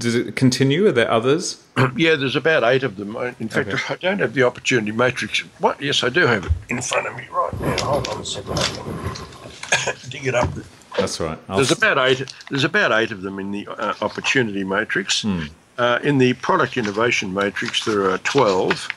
does 0.00 0.16
it 0.16 0.34
continue? 0.34 0.88
Are 0.88 0.92
there 0.92 1.08
others? 1.08 1.64
yeah, 1.96 2.16
there's 2.16 2.34
about 2.34 2.64
eight 2.64 2.82
of 2.82 2.96
them. 2.96 3.16
In 3.38 3.48
fact, 3.48 3.68
okay. 3.68 3.94
I 3.94 3.96
don't 3.96 4.18
have 4.18 4.34
the 4.34 4.42
opportunity 4.42 4.90
matrix. 4.90 5.38
What? 5.60 5.80
Yes, 5.80 6.02
I 6.02 6.08
do 6.08 6.26
have 6.26 6.46
it 6.46 6.52
in 6.68 6.82
front 6.82 7.06
of 7.06 7.14
me 7.14 7.28
right 7.30 7.60
now. 7.60 7.76
Hold 7.84 8.08
on 8.08 8.22
a 8.22 8.24
second. 8.24 10.10
Dig 10.10 10.26
it 10.26 10.34
up. 10.34 10.50
That's 10.98 11.20
right. 11.20 11.38
I'll 11.48 11.56
there's 11.56 11.72
about 11.72 11.98
eight. 11.98 12.32
There's 12.50 12.64
about 12.64 12.92
eight 12.92 13.10
of 13.10 13.22
them 13.22 13.38
in 13.38 13.50
the 13.50 13.66
uh, 13.68 13.94
opportunity 14.00 14.64
matrix. 14.64 15.22
Hmm. 15.22 15.44
Uh, 15.76 15.98
in 16.04 16.18
the 16.18 16.34
product 16.34 16.76
innovation 16.76 17.34
matrix, 17.34 17.84
there 17.84 18.10
are 18.10 18.18
twelve. 18.18 18.88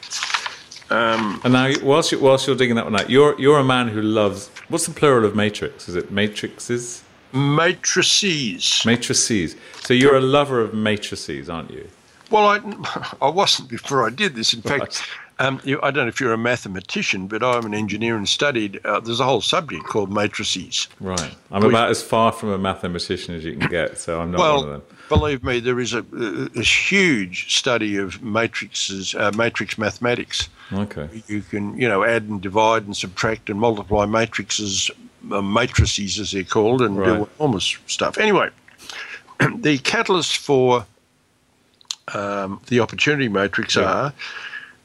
Um, 0.89 1.41
and 1.43 1.53
now, 1.53 1.73
whilst, 1.83 2.13
you, 2.13 2.19
whilst 2.19 2.47
you're 2.47 2.55
digging 2.55 2.75
that 2.75 2.85
one 2.85 2.97
out, 2.99 3.09
you're 3.09 3.39
you're 3.39 3.59
a 3.59 3.63
man 3.63 3.87
who 3.87 4.01
loves. 4.01 4.49
What's 4.69 4.85
the 4.85 4.93
plural 4.93 5.25
of 5.25 5.35
matrix? 5.35 5.89
Is 5.89 5.95
it 5.95 6.11
matrices? 6.11 7.03
Matrices. 7.33 8.85
Matrices. 8.85 9.55
So 9.81 9.93
you're 9.93 10.15
a 10.15 10.21
lover 10.21 10.61
of 10.61 10.73
matrices, 10.73 11.49
aren't 11.49 11.71
you? 11.71 11.87
Well, 12.31 12.47
I, 12.47 13.15
I 13.21 13.29
wasn't 13.29 13.69
before 13.69 14.05
I 14.05 14.09
did 14.09 14.35
this. 14.35 14.53
In 14.53 14.61
right. 14.61 14.79
fact, 14.79 15.03
um, 15.39 15.61
you, 15.63 15.79
I 15.83 15.91
don't 15.91 16.05
know 16.05 16.09
if 16.09 16.19
you're 16.19 16.33
a 16.33 16.37
mathematician, 16.37 17.27
but 17.27 17.43
I'm 17.43 17.65
an 17.65 17.75
engineer 17.75 18.17
and 18.17 18.27
studied. 18.27 18.79
Uh, 18.83 18.99
there's 18.99 19.19
a 19.19 19.23
whole 19.23 19.41
subject 19.41 19.85
called 19.85 20.11
matrices. 20.11 20.87
Right. 20.99 21.35
I'm 21.51 21.63
about 21.63 21.89
as 21.89 22.01
far 22.01 22.31
from 22.31 22.49
a 22.49 22.57
mathematician 22.57 23.35
as 23.35 23.45
you 23.45 23.55
can 23.55 23.69
get, 23.69 23.99
so 23.99 24.19
I'm 24.19 24.31
not 24.31 24.39
well, 24.39 24.55
one 24.57 24.65
of 24.65 24.71
them. 24.71 24.97
Believe 25.09 25.43
me, 25.43 25.59
there 25.59 25.79
is 25.79 25.93
a, 25.93 26.03
a, 26.55 26.61
huge 26.61 27.55
study 27.55 27.97
of 27.97 28.21
matrices, 28.23 29.13
uh, 29.15 29.31
matrix 29.37 29.77
mathematics. 29.77 30.49
Okay. 30.73 31.07
You 31.27 31.41
can, 31.41 31.77
you 31.77 31.87
know, 31.87 32.03
add 32.03 32.23
and 32.23 32.41
divide 32.41 32.85
and 32.85 32.97
subtract 32.97 33.49
and 33.49 33.59
multiply 33.59 34.05
matrices, 34.05 34.89
uh, 35.31 35.41
matrices 35.41 36.19
as 36.19 36.31
they're 36.31 36.43
called, 36.43 36.81
and 36.81 36.97
right. 36.97 37.19
do 37.19 37.29
enormous 37.39 37.77
stuff. 37.85 38.17
Anyway, 38.17 38.49
the 39.55 39.77
catalyst 39.77 40.37
for 40.37 40.85
um, 42.13 42.59
the 42.67 42.79
opportunity 42.79 43.29
matrix 43.29 43.75
yeah. 43.75 43.83
are 43.83 44.13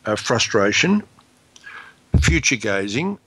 uh, 0.06 0.16
frustration, 0.16 1.02
future 2.20 2.56
gazing, 2.56 3.18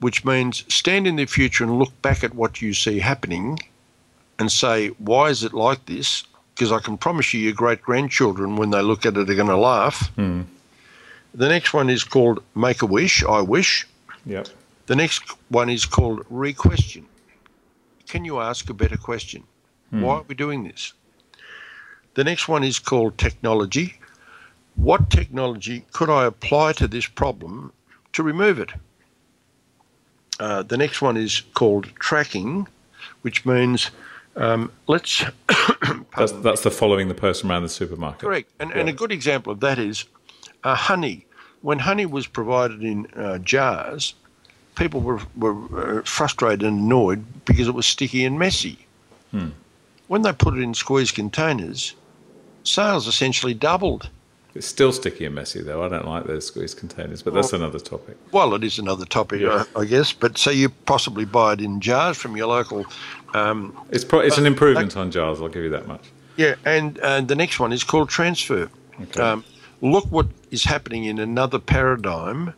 which 0.00 0.24
means 0.24 0.64
stand 0.68 1.06
in 1.06 1.16
the 1.16 1.26
future 1.26 1.64
and 1.64 1.78
look 1.78 1.92
back 2.02 2.24
at 2.24 2.34
what 2.34 2.60
you 2.60 2.74
see 2.74 2.98
happening 2.98 3.58
and 4.38 4.50
say, 4.50 4.88
why 4.98 5.28
is 5.28 5.44
it 5.44 5.54
like 5.54 5.86
this? 5.86 6.24
Because 6.54 6.72
I 6.72 6.78
can 6.78 6.98
promise 6.98 7.32
you, 7.32 7.40
your 7.40 7.52
great 7.52 7.82
grandchildren, 7.82 8.56
when 8.56 8.70
they 8.70 8.82
look 8.82 9.06
at 9.06 9.16
it, 9.16 9.30
are 9.30 9.34
going 9.34 9.48
to 9.48 9.56
laugh. 9.56 10.10
Mm. 10.16 10.44
The 11.34 11.48
next 11.48 11.74
one 11.74 11.90
is 11.90 12.04
called 12.04 12.42
Make 12.54 12.82
a 12.82 12.86
Wish, 12.86 13.24
I 13.24 13.40
Wish. 13.40 13.86
Yep. 14.26 14.48
The 14.86 14.96
next 14.96 15.22
one 15.48 15.68
is 15.68 15.84
called 15.84 16.24
Re-Question. 16.30 17.06
Can 18.06 18.24
you 18.24 18.38
ask 18.38 18.68
a 18.70 18.74
better 18.74 18.96
question? 18.96 19.42
Hmm. 19.90 20.02
Why 20.02 20.14
are 20.16 20.24
we 20.28 20.34
doing 20.34 20.64
this? 20.64 20.92
The 22.14 22.24
next 22.24 22.46
one 22.48 22.62
is 22.62 22.78
called 22.78 23.18
technology. 23.18 23.98
What 24.76 25.10
technology 25.10 25.84
could 25.92 26.10
I 26.10 26.26
apply 26.26 26.72
to 26.74 26.88
this 26.88 27.06
problem 27.06 27.72
to 28.12 28.22
remove 28.22 28.58
it? 28.58 28.70
Uh, 30.40 30.62
the 30.62 30.76
next 30.76 31.00
one 31.00 31.16
is 31.16 31.42
called 31.54 31.86
tracking, 32.00 32.66
which 33.22 33.46
means 33.46 33.90
um, 34.36 34.72
let's. 34.88 35.24
that's, 36.16 36.32
that's 36.32 36.62
the 36.62 36.70
following 36.70 37.08
the 37.08 37.14
person 37.14 37.50
around 37.50 37.62
the 37.62 37.68
supermarket. 37.68 38.20
Correct. 38.20 38.50
And, 38.58 38.70
yeah. 38.70 38.78
and 38.78 38.88
a 38.88 38.92
good 38.92 39.12
example 39.12 39.52
of 39.52 39.60
that 39.60 39.78
is 39.78 40.04
uh, 40.64 40.74
honey. 40.74 41.26
When 41.62 41.78
honey 41.78 42.04
was 42.04 42.26
provided 42.26 42.82
in 42.82 43.06
uh, 43.16 43.38
jars, 43.38 44.14
people 44.74 45.00
were, 45.00 45.20
were 45.36 45.98
uh, 45.98 46.02
frustrated 46.02 46.62
and 46.62 46.80
annoyed 46.80 47.24
because 47.44 47.68
it 47.68 47.74
was 47.74 47.86
sticky 47.86 48.24
and 48.24 48.38
messy. 48.38 48.86
Hmm. 49.30 49.48
When 50.08 50.22
they 50.22 50.32
put 50.32 50.54
it 50.54 50.60
in 50.60 50.74
squeeze 50.74 51.10
containers, 51.10 51.94
sales 52.64 53.06
essentially 53.06 53.54
doubled. 53.54 54.10
It's 54.54 54.66
still 54.68 54.92
sticky 54.92 55.24
and 55.24 55.34
messy, 55.34 55.62
though. 55.62 55.82
I 55.82 55.88
don't 55.88 56.06
like 56.06 56.26
those 56.26 56.46
squeeze 56.46 56.74
containers, 56.74 57.22
but 57.22 57.34
that's 57.34 57.50
well, 57.50 57.62
another 57.62 57.80
topic. 57.80 58.16
Well, 58.30 58.54
it 58.54 58.62
is 58.62 58.78
another 58.78 59.04
topic, 59.04 59.40
yeah. 59.40 59.64
I, 59.74 59.80
I, 59.80 59.84
guess. 59.84 60.12
But 60.12 60.38
so 60.38 60.50
you 60.50 60.68
possibly 60.68 61.24
buy 61.24 61.54
it 61.54 61.60
in 61.60 61.80
jars 61.80 62.16
from 62.16 62.36
your 62.36 62.46
local. 62.46 62.86
Um, 63.34 63.76
it's 63.90 64.04
pro- 64.04 64.20
it's 64.20 64.38
an 64.38 64.46
improvement 64.46 64.96
on 64.96 65.10
jars. 65.10 65.40
I'll 65.40 65.48
give 65.48 65.64
you 65.64 65.70
that 65.70 65.88
much. 65.88 66.08
Yeah, 66.36 66.54
and 66.64 66.98
and 66.98 67.26
the 67.26 67.34
next 67.34 67.58
one 67.58 67.72
is 67.72 67.82
called 67.82 68.08
transfer. 68.08 68.70
Okay. 69.00 69.20
Um, 69.20 69.44
look 69.80 70.04
what 70.06 70.28
is 70.52 70.62
happening 70.62 71.04
in 71.04 71.18
another 71.18 71.58
paradigm, 71.58 72.54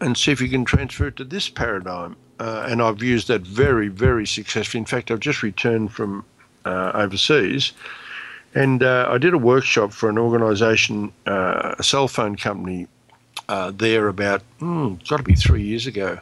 and 0.00 0.16
see 0.16 0.30
if 0.30 0.40
you 0.40 0.48
can 0.48 0.64
transfer 0.64 1.08
it 1.08 1.16
to 1.16 1.24
this 1.24 1.48
paradigm. 1.48 2.14
Uh, 2.38 2.66
and 2.68 2.80
I've 2.80 3.02
used 3.02 3.28
that 3.28 3.42
very, 3.42 3.88
very 3.88 4.26
successfully. 4.26 4.78
In 4.78 4.86
fact, 4.86 5.10
I've 5.10 5.20
just 5.20 5.42
returned 5.42 5.92
from 5.92 6.24
uh, 6.64 6.92
overseas 6.94 7.72
and 8.54 8.82
uh, 8.82 9.08
I 9.10 9.18
did 9.18 9.34
a 9.34 9.38
workshop 9.38 9.92
for 9.92 10.08
an 10.08 10.18
organisation, 10.18 11.12
uh, 11.26 11.74
a 11.78 11.82
cell 11.82 12.08
phone 12.08 12.36
company, 12.36 12.88
uh, 13.48 13.72
there 13.74 14.08
about, 14.08 14.42
mm, 14.60 15.06
got 15.08 15.18
to 15.18 15.22
be 15.22 15.34
three 15.34 15.62
years 15.62 15.86
ago. 15.86 16.18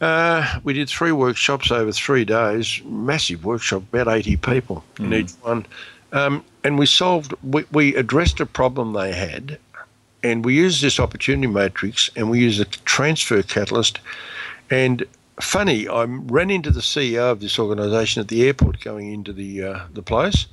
Uh, 0.00 0.58
we 0.62 0.72
did 0.72 0.88
three 0.88 1.12
workshops 1.12 1.70
over 1.70 1.90
three 1.90 2.24
days, 2.24 2.80
massive 2.84 3.44
workshop, 3.44 3.82
about 3.92 4.08
80 4.08 4.36
people 4.36 4.84
mm. 4.96 5.06
in 5.06 5.14
each 5.14 5.32
one. 5.42 5.66
Um, 6.12 6.44
and 6.64 6.78
we 6.78 6.86
solved, 6.86 7.34
we, 7.42 7.64
we 7.72 7.94
addressed 7.96 8.40
a 8.40 8.46
problem 8.46 8.92
they 8.92 9.12
had, 9.12 9.58
and 10.22 10.44
we 10.44 10.54
used 10.54 10.82
this 10.82 11.00
opportunity 11.00 11.46
matrix 11.46 12.10
and 12.16 12.30
we 12.30 12.40
used 12.40 12.60
a 12.60 12.64
transfer 12.64 13.42
catalyst. 13.42 14.00
And 14.70 15.04
funny, 15.40 15.88
I 15.88 16.04
ran 16.04 16.50
into 16.50 16.70
the 16.70 16.80
CEO 16.80 17.30
of 17.30 17.40
this 17.40 17.58
organisation 17.58 18.20
at 18.20 18.28
the 18.28 18.46
airport 18.46 18.80
going 18.80 19.12
into 19.12 19.32
the 19.32 19.62
uh, 19.62 19.80
the 19.92 20.02
place, 20.02 20.46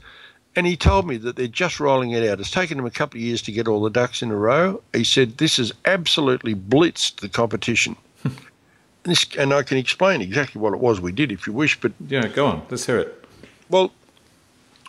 and 0.56 0.68
he 0.68 0.78
told 0.78 1.08
me 1.08 1.18
that 1.18 1.36
they're 1.36 1.48
just 1.48 1.80
rolling 1.80 2.12
it 2.12 2.28
out. 2.28 2.40
It's 2.40 2.52
taken 2.52 2.78
them 2.78 2.86
a 2.86 2.92
couple 2.92 3.18
of 3.18 3.24
years 3.24 3.42
to 3.44 3.52
get 3.52 3.68
all 3.68 3.82
the 3.82 3.90
ducks 3.90 4.22
in 4.22 4.30
a 4.30 4.36
row. 4.36 4.82
He 4.94 5.04
said 5.04 5.38
this 5.38 5.58
has 5.58 5.74
absolutely 5.86 6.54
blitzed 6.54 7.18
the 7.18 7.30
competition. 7.30 7.96
and, 8.24 8.36
this, 9.04 9.26
and 9.38 9.54
I 9.54 9.64
can 9.64 9.78
explain 9.78 10.22
exactly 10.22 10.62
what 10.62 10.74
it 10.74 10.80
was 10.80 11.02
we 11.02 11.12
did 11.12 11.32
if 11.32 11.48
you 11.48 11.54
wish. 11.54 11.80
But 11.80 11.94
yeah, 12.08 12.28
go 12.28 12.46
on. 12.46 12.66
Let's 12.70 12.86
hear 12.86 13.00
it. 13.00 13.26
Well, 13.70 13.92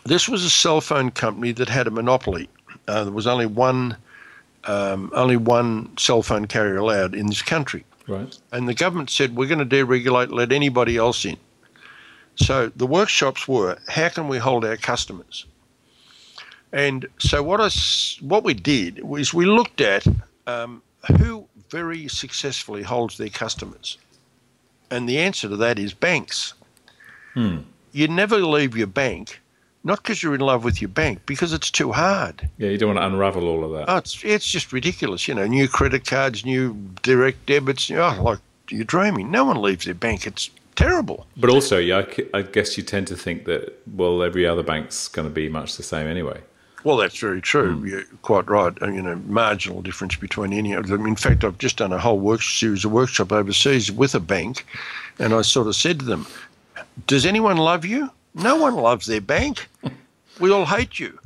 this 0.05 0.29
was 0.29 0.43
a 0.43 0.49
cell 0.49 0.81
phone 0.81 1.09
company 1.09 1.51
that 1.53 1.69
had 1.69 1.87
a 1.87 1.91
monopoly. 1.91 2.47
Uh, 2.87 3.05
there 3.05 3.13
was 3.13 3.25
only 3.25 3.47
one, 3.47 3.97
um, 4.65 5.11
only 5.15 5.37
one 5.37 5.97
cell 5.97 6.21
phone 6.21 6.45
carrier 6.45 6.77
allowed 6.77 7.15
in 7.15 7.25
this 7.25 7.41
country. 7.41 7.83
Right. 8.07 8.37
And 8.51 8.67
the 8.67 8.75
government 8.75 9.09
said 9.09 9.35
we're 9.35 9.47
going 9.47 9.67
to 9.67 9.75
deregulate, 9.75 10.31
let 10.31 10.51
anybody 10.51 10.97
else 10.97 11.25
in. 11.25 11.37
So 12.35 12.71
the 12.75 12.85
workshops 12.85 13.47
were 13.47 13.77
how 13.87 14.09
can 14.09 14.27
we 14.27 14.37
hold 14.37 14.63
our 14.63 14.77
customers? 14.77 15.45
And 16.75 17.07
so 17.19 17.41
what 17.41 17.61
I, 17.61 17.69
what 18.19 18.43
we 18.43 18.53
did 18.53 19.01
was 19.01 19.33
we 19.33 19.45
looked 19.45 19.79
at 19.79 20.05
um, 20.45 20.81
who 21.17 21.47
very 21.69 22.09
successfully 22.09 22.83
holds 22.83 23.17
their 23.17 23.29
customers, 23.29 23.97
and 24.91 25.07
the 25.07 25.17
answer 25.17 25.47
to 25.47 25.55
that 25.55 25.79
is 25.79 25.93
banks. 25.93 26.53
Hmm. 27.33 27.59
You 27.93 28.09
never 28.09 28.39
leave 28.39 28.75
your 28.75 28.87
bank, 28.87 29.39
not 29.85 30.03
because 30.03 30.21
you're 30.21 30.35
in 30.35 30.41
love 30.41 30.65
with 30.65 30.81
your 30.81 30.89
bank, 30.89 31.21
because 31.25 31.53
it's 31.53 31.71
too 31.71 31.93
hard. 31.93 32.49
Yeah, 32.57 32.71
you 32.71 32.77
don't 32.77 32.93
want 32.93 32.99
to 32.99 33.07
unravel 33.07 33.47
all 33.47 33.63
of 33.63 33.71
that. 33.71 33.85
Oh, 33.87 33.95
it's 33.95 34.21
it's 34.25 34.51
just 34.51 34.73
ridiculous. 34.73 35.29
You 35.29 35.35
know, 35.35 35.47
new 35.47 35.69
credit 35.69 36.05
cards, 36.05 36.43
new 36.43 36.73
direct 37.03 37.45
debits. 37.45 37.89
You 37.89 37.95
know, 37.95 38.21
like 38.21 38.39
you're 38.69 38.83
dreaming. 38.83 39.31
No 39.31 39.45
one 39.45 39.61
leaves 39.61 39.85
their 39.85 39.93
bank. 39.93 40.27
It's 40.27 40.49
terrible. 40.75 41.25
But 41.37 41.51
also, 41.51 41.77
yeah, 41.77 42.03
I 42.33 42.41
guess 42.41 42.75
you 42.75 42.83
tend 42.83 43.07
to 43.07 43.15
think 43.15 43.45
that 43.45 43.79
well, 43.95 44.21
every 44.21 44.45
other 44.45 44.63
bank's 44.63 45.07
going 45.07 45.25
to 45.25 45.33
be 45.33 45.47
much 45.47 45.77
the 45.77 45.83
same 45.83 46.07
anyway. 46.07 46.41
Well, 46.85 46.97
that's 46.97 47.17
very 47.17 47.41
true. 47.41 47.77
Mm. 47.77 47.89
You're 47.89 48.03
quite 48.21 48.47
right. 48.47 48.71
You 48.79 49.01
know, 49.01 49.15
marginal 49.25 49.81
difference 49.81 50.15
between 50.15 50.53
any 50.53 50.73
of 50.73 50.85
them. 50.85 51.07
In 51.07 51.15
fact, 51.15 51.43
I've 51.43 51.57
just 51.57 51.77
done 51.77 51.91
a 51.91 51.97
whole 51.97 52.19
work 52.19 52.43
series 52.43 52.85
of 52.85 52.91
workshop 52.91 53.31
overseas 53.31 53.91
with 53.91 54.13
a 54.13 54.19
bank, 54.19 54.67
and 55.17 55.33
I 55.33 55.41
sort 55.41 55.65
of 55.65 55.75
said 55.75 55.99
to 55.99 56.05
them, 56.05 56.27
"Does 57.07 57.25
anyone 57.25 57.57
love 57.57 57.85
you? 57.85 58.11
No 58.35 58.55
one 58.57 58.75
loves 58.75 59.07
their 59.07 59.19
bank. 59.19 59.67
we 60.39 60.51
all 60.51 60.65
hate 60.65 60.99
you. 60.99 61.17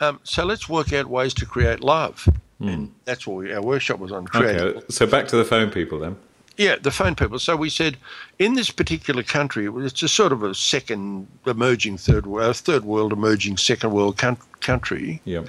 Um, 0.00 0.18
so 0.24 0.44
let's 0.44 0.68
work 0.68 0.92
out 0.92 1.06
ways 1.06 1.32
to 1.34 1.46
create 1.46 1.80
love." 1.80 2.28
Mm. 2.60 2.74
And 2.74 2.94
that's 3.04 3.24
what 3.24 3.36
we, 3.36 3.52
our 3.52 3.62
workshop 3.62 4.00
was 4.00 4.10
on. 4.10 4.26
Creating. 4.26 4.60
Okay, 4.60 4.80
so 4.90 5.06
back 5.06 5.28
to 5.28 5.36
the 5.36 5.44
phone 5.44 5.70
people 5.70 6.00
then. 6.00 6.16
Yeah, 6.58 6.74
the 6.76 6.90
phone 6.90 7.14
people. 7.14 7.38
So 7.38 7.56
we 7.56 7.70
said 7.70 7.96
in 8.40 8.54
this 8.54 8.68
particular 8.68 9.22
country, 9.22 9.68
it's 9.86 10.02
a 10.02 10.08
sort 10.08 10.32
of 10.32 10.42
a 10.42 10.54
second 10.54 11.28
emerging 11.46 11.98
third 11.98 12.26
world, 12.26 12.56
third 12.56 12.84
world 12.84 13.12
emerging 13.12 13.56
second 13.58 13.92
world 13.92 14.20
country. 14.60 15.22
Yeah. 15.24 15.44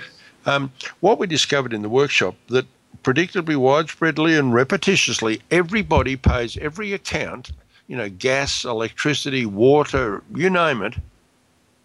Um, 0.45 0.71
what 0.99 1.17
we 1.17 1.25
discovered 1.25 1.73
in 1.73 1.81
the 1.81 1.89
workshop 1.89 2.35
that 2.49 2.67
predictably, 3.03 3.55
widespreadly, 3.55 4.37
and 4.37 4.53
repetitiously, 4.53 5.41
everybody 5.49 6.15
pays 6.15 6.57
every 6.57 6.93
account, 6.93 7.51
you 7.87 7.97
know, 7.97 8.09
gas, 8.09 8.63
electricity, 8.63 9.47
water, 9.47 10.23
you 10.35 10.49
name 10.49 10.83
it, 10.83 10.93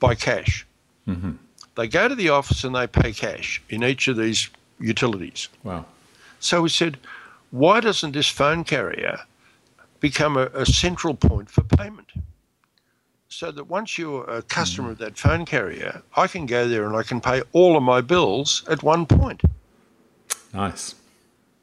by 0.01 0.15
cash. 0.15 0.67
Mm-hmm. 1.09 1.33
They 1.77 1.89
go 1.89 2.09
to 2.09 2.15
the 2.15 2.29
office 2.29 2.63
and 2.63 2.75
they 2.75 2.87
pay 2.87 3.13
cash 3.13 3.63
in 3.71 3.83
each 3.83 4.07
of 4.07 4.17
these 4.17 4.51
utilities. 4.79 5.49
Wow. 5.63 5.87
So 6.41 6.61
we 6.61 6.69
said, 6.69 6.99
why 7.55 7.79
doesn't 7.79 8.11
this 8.11 8.29
phone 8.29 8.65
carrier 8.65 9.21
become 10.01 10.37
a, 10.37 10.47
a 10.47 10.67
central 10.67 11.15
point 11.15 11.49
for 11.49 11.63
payment? 11.63 12.11
So 13.29 13.53
that 13.53 13.69
once 13.69 13.97
you're 13.97 14.25
a 14.25 14.43
customer 14.43 14.91
of 14.91 14.99
that 14.99 15.17
phone 15.17 15.45
carrier, 15.45 16.03
I 16.17 16.27
can 16.27 16.47
go 16.47 16.69
there 16.69 16.85
and 16.85 16.97
I 16.97 17.05
can 17.05 17.21
pay 17.21 17.43
all 17.53 17.77
of 17.77 17.83
my 17.85 18.01
bills 18.01 18.65
at 18.69 18.83
one 18.83 19.07
point. 19.07 19.43
Nice. 20.53 20.97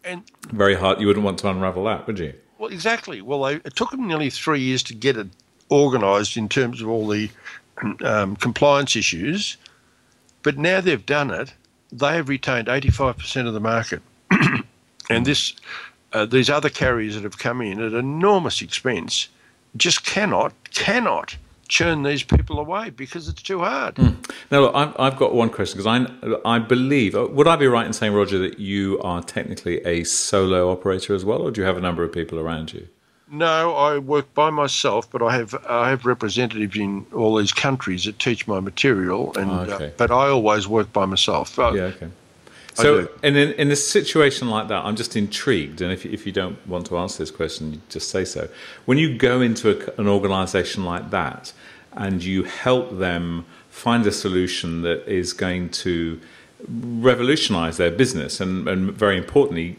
And 0.06 0.24
very 0.52 0.76
hard. 0.76 1.02
You 1.02 1.08
wouldn't 1.08 1.26
want 1.26 1.40
to 1.40 1.50
unravel 1.50 1.84
that, 1.84 2.08
would 2.08 2.20
you? 2.20 2.36
Well, 2.58 2.72
exactly. 2.72 3.22
Well, 3.22 3.44
they, 3.44 3.56
it 3.56 3.76
took 3.76 3.92
them 3.92 4.08
nearly 4.08 4.30
three 4.30 4.62
years 4.62 4.84
to 4.84 4.96
get 4.96 5.18
it 5.18 5.28
organised 5.70 6.38
in 6.38 6.48
terms 6.48 6.82
of 6.82 6.88
all 6.88 7.06
the 7.06 7.30
um, 8.02 8.38
compliance 8.38 8.96
issues, 8.96 9.58
but 10.42 10.58
now 10.58 10.80
they've 10.80 11.06
done 11.06 11.32
it. 11.32 11.54
They 11.92 12.16
have 12.16 12.30
retained 12.30 12.68
85% 12.68 13.46
of 13.46 13.54
the 13.54 13.60
market. 13.60 14.02
And 15.12 15.26
this, 15.26 15.54
uh, 16.14 16.26
these 16.26 16.50
other 16.50 16.70
carriers 16.70 17.16
that 17.16 17.24
have 17.24 17.38
come 17.38 17.62
in 17.62 17.82
at 17.82 17.94
enormous 17.94 18.62
expense 18.62 19.30
just 19.76 20.06
cannot, 20.06 20.54
cannot 20.72 21.38
churn 21.72 22.04
these 22.04 22.22
people 22.22 22.60
away 22.60 22.90
because 22.90 23.30
it's 23.30 23.42
too 23.42 23.60
hard. 23.60 23.96
Mm. 23.96 24.30
Now, 24.52 24.60
look, 24.60 24.76
I've, 24.76 25.00
I've, 25.00 25.18
got 25.18 25.34
one 25.34 25.50
question 25.50 25.82
because 25.82 25.88
I, 25.88 26.56
I 26.56 26.60
believe, 26.60 27.16
uh, 27.16 27.28
would 27.28 27.48
I 27.48 27.56
be 27.56 27.66
right 27.66 27.86
in 27.86 27.94
saying, 27.94 28.14
Roger, 28.14 28.38
that 28.40 28.60
you 28.60 29.00
are 29.02 29.24
technically 29.24 29.78
a 29.86 30.04
solo 30.04 30.70
operator 30.70 31.16
as 31.16 31.24
well, 31.24 31.42
or 31.42 31.50
do 31.50 31.62
you 31.62 31.68
have 31.68 31.78
a 31.78 31.82
number 31.82 32.04
of 32.04 32.12
people 32.12 32.40
around 32.40 32.74
you? 32.74 32.88
No, 33.34 33.74
I 33.76 33.98
work 33.98 34.34
by 34.34 34.50
myself, 34.50 35.10
but 35.10 35.22
I 35.22 35.38
have 35.38 35.56
I 35.66 35.90
have 35.90 36.06
representatives 36.06 36.76
in 36.76 37.06
all 37.16 37.38
these 37.38 37.54
countries 37.54 38.04
that 38.04 38.20
teach 38.20 38.46
my 38.46 38.60
material, 38.60 39.32
and 39.38 39.50
oh, 39.50 39.74
okay. 39.74 39.86
uh, 39.86 39.92
but 39.96 40.12
I 40.12 40.28
always 40.28 40.68
work 40.68 40.92
by 40.92 41.06
myself. 41.06 41.56
yeah, 41.58 41.64
okay. 41.66 42.10
So, 42.74 43.10
and 43.22 43.36
in, 43.36 43.52
in 43.54 43.72
a 43.72 43.76
situation 43.76 44.50
like 44.50 44.68
that, 44.70 44.86
I'm 44.86 44.96
just 44.96 45.16
intrigued. 45.16 45.82
And 45.82 45.92
if, 45.92 46.06
if 46.06 46.26
you 46.26 46.32
don't 46.32 46.66
want 46.68 46.86
to 46.88 46.98
answer 46.98 47.20
this 47.20 47.32
question, 47.32 47.74
you 47.74 47.82
just 47.90 48.10
say 48.10 48.26
so. 48.26 48.48
When 48.86 48.98
you 48.98 49.18
go 49.18 49.42
into 49.42 49.72
a, 49.72 50.00
an 50.00 50.08
organization 50.08 50.86
like 50.86 51.10
that 51.12 51.54
and 51.94 52.24
you 52.24 52.44
help 52.44 52.98
them 52.98 53.46
find 53.70 54.06
a 54.08 54.12
solution 54.12 54.84
that 54.84 55.08
is 55.08 55.34
going 55.34 55.70
to 55.70 56.20
revolutionize 56.70 57.78
their 57.78 57.92
business 57.92 58.40
and, 58.40 58.68
and 58.68 58.92
very 58.92 59.18
importantly, 59.18 59.78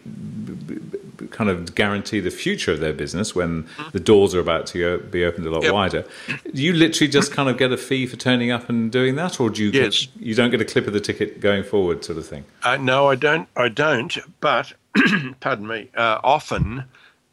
kind 1.31 1.51
of 1.51 1.75
guarantee 1.75 2.21
the 2.21 2.31
future 2.31 2.73
of 2.73 2.81
their 2.81 2.93
business 2.93 3.35
when 3.35 3.67
the 3.93 4.01
doors 4.01 4.35
are 4.35 4.41
about 4.41 4.67
to 4.69 4.79
go, 4.79 4.99
be 4.99 5.25
opened 5.25 5.47
a 5.47 5.51
lot 5.51 5.63
yep. 5.63 5.73
wider. 5.73 6.05
Do 6.27 6.63
you 6.63 6.73
literally 6.73 7.11
just 7.11 7.33
kind 7.33 7.49
of 7.49 7.59
get 7.59 7.73
a 7.73 7.77
fee 7.77 8.07
for 8.07 8.17
turning 8.17 8.51
up 8.51 8.69
and 8.69 8.91
doing 8.91 9.17
that, 9.17 9.41
or 9.41 9.51
do 9.51 9.63
you 9.63 9.71
yes. 9.71 10.07
get, 10.07 10.23
you 10.23 10.35
don't 10.35 10.51
get 10.51 10.61
a 10.61 10.65
clip 10.65 10.87
of 10.87 10.93
the 10.93 11.01
ticket 11.01 11.41
going 11.41 11.65
forward, 11.65 12.05
sort 12.05 12.19
of 12.19 12.27
thing? 12.27 12.45
Uh, 12.63 12.77
no, 12.77 13.09
I 13.09 13.15
don't. 13.15 13.49
I 13.57 13.69
don't. 13.69 14.17
But 14.41 14.73
pardon 15.41 15.67
me. 15.67 15.91
Uh, 15.95 16.21
often, 16.23 16.85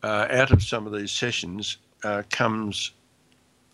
uh, 0.03 0.27
out 0.29 0.51
of 0.51 0.63
some 0.63 0.87
of 0.87 0.93
these 0.93 1.11
sessions 1.11 1.77
uh, 2.03 2.23
comes 2.29 2.91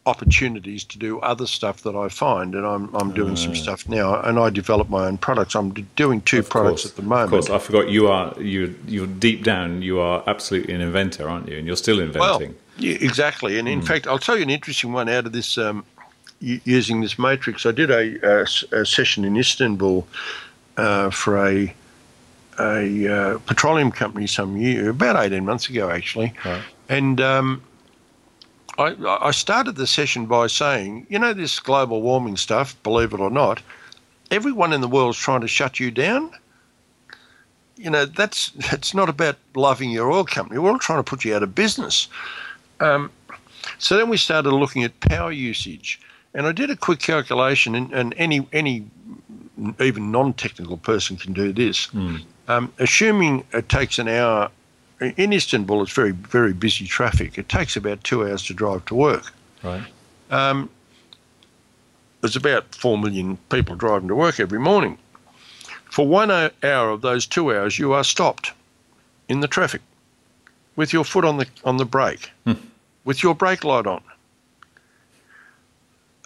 opportunities 0.07 0.83
to 0.83 0.99
do 0.99 1.19
other 1.21 1.47
stuff 1.47 1.81
that 1.81 1.95
I 1.95 2.09
find, 2.09 2.53
and 2.55 2.65
I'm 2.65 2.93
I'm 2.95 3.11
doing 3.13 3.35
some 3.35 3.55
stuff 3.55 3.89
now, 3.89 4.19
and 4.21 4.37
I 4.37 4.49
develop 4.49 4.89
my 4.89 5.07
own 5.07 5.17
products. 5.17 5.55
I'm 5.55 5.71
doing 5.95 6.21
two 6.21 6.43
products 6.43 6.83
course, 6.83 6.91
at 6.91 6.95
the 6.95 7.01
moment. 7.01 7.25
Of 7.25 7.29
course, 7.31 7.49
I 7.49 7.57
forgot 7.59 7.89
you 7.89 8.07
are 8.07 8.39
you 8.39 8.75
you're 8.87 9.07
deep 9.07 9.43
down. 9.43 9.81
You 9.81 9.99
are 9.99 10.23
absolutely 10.27 10.73
an 10.73 10.81
inventor, 10.81 11.27
aren't 11.27 11.47
you? 11.49 11.57
And 11.57 11.65
you're 11.67 11.75
still 11.75 11.97
Well, 11.97 12.05
inventing. 12.05 12.55
yeah, 12.77 12.97
exactly. 13.01 13.57
And 13.57 13.67
in 13.67 13.81
fact, 13.81 14.05
I'll 14.07 14.19
tell 14.19 14.37
you 14.37 14.43
an 14.43 14.49
interesting 14.49 14.93
one 14.93 15.09
out 15.09 15.25
of 15.25 15.31
this 15.31 15.57
um, 15.57 15.83
using 16.39 17.01
this 17.01 17.17
matrix. 17.17 17.65
I 17.65 17.71
did 17.71 17.89
a 17.89 18.45
session 18.85 19.25
in 19.25 19.35
Istanbul 19.37 20.07
uh, 20.77 21.09
for 21.09 21.45
a 21.45 21.73
a 22.57 23.07
uh, 23.07 23.37
petroleum 23.39 23.91
company 23.91 24.27
some 24.27 24.55
year, 24.55 24.89
about 24.91 25.15
eighteen 25.17 25.45
months 25.45 25.67
ago, 25.67 25.89
actually. 25.89 26.33
Right. 26.45 26.61
And 26.89 27.19
um, 27.19 27.61
I, 28.77 28.95
I 29.21 29.31
started 29.31 29.75
the 29.75 29.87
session 29.87 30.25
by 30.25 30.47
saying, 30.47 31.07
you 31.09 31.19
know, 31.19 31.33
this 31.33 31.59
global 31.59 32.01
warming 32.01 32.37
stuff, 32.37 32.75
believe 32.83 33.13
it 33.13 33.19
or 33.19 33.29
not, 33.29 33.61
everyone 34.31 34.73
in 34.73 34.81
the 34.81 34.87
world's 34.87 35.17
trying 35.17 35.41
to 35.41 35.47
shut 35.47 35.79
you 35.79 35.91
down. 35.91 36.31
You 37.77 37.89
know, 37.89 38.05
that's 38.05 38.51
it's 38.73 38.93
not 38.93 39.09
about 39.09 39.37
loving 39.55 39.91
your 39.91 40.11
oil 40.11 40.25
company. 40.25 40.59
We're 40.59 40.71
all 40.71 40.79
trying 40.79 40.99
to 40.99 41.03
put 41.03 41.25
you 41.25 41.35
out 41.35 41.43
of 41.43 41.55
business. 41.55 42.07
Um, 42.79 43.11
so 43.79 43.97
then 43.97 44.09
we 44.09 44.17
started 44.17 44.51
looking 44.51 44.83
at 44.83 44.99
power 44.99 45.31
usage, 45.31 45.99
and 46.33 46.45
I 46.45 46.51
did 46.51 46.69
a 46.69 46.75
quick 46.75 46.99
calculation, 46.99 47.75
and, 47.75 47.91
and 47.93 48.13
any 48.17 48.47
any 48.53 48.85
even 49.79 50.11
non-technical 50.11 50.77
person 50.77 51.17
can 51.17 51.33
do 51.33 51.51
this. 51.53 51.87
Um, 52.47 52.71
assuming 52.79 53.45
it 53.53 53.69
takes 53.69 53.97
an 53.99 54.07
hour 54.07 54.51
in 54.99 55.33
Istanbul, 55.33 55.83
it's 55.83 55.91
very 55.91 56.11
very 56.11 56.53
busy 56.53 56.87
traffic. 56.87 57.37
It 57.37 57.49
takes 57.49 57.75
about 57.75 58.03
two 58.03 58.27
hours 58.27 58.43
to 58.43 58.53
drive 58.53 58.85
to 58.85 58.95
work. 58.95 59.33
Right. 59.63 59.83
Um, 60.31 60.69
there's 62.21 62.35
about 62.35 62.73
four 62.73 62.97
million 62.97 63.37
people 63.49 63.75
driving 63.75 64.07
to 64.07 64.15
work 64.15 64.39
every 64.39 64.59
morning. 64.59 64.97
For 65.91 66.07
one 66.07 66.31
hour 66.31 66.89
of 66.89 67.01
those 67.01 67.25
two 67.25 67.55
hours, 67.55 67.77
you 67.77 67.93
are 67.93 68.03
stopped 68.03 68.51
in 69.29 69.39
the 69.39 69.47
traffic 69.47 69.81
with 70.75 70.91
your 70.91 71.05
foot 71.05 71.25
on 71.25 71.37
the 71.37 71.47
on 71.63 71.77
the 71.77 71.85
brake, 71.85 72.31
with 73.03 73.23
your 73.23 73.35
brake 73.35 73.63
light 73.63 73.87
on. 73.87 74.01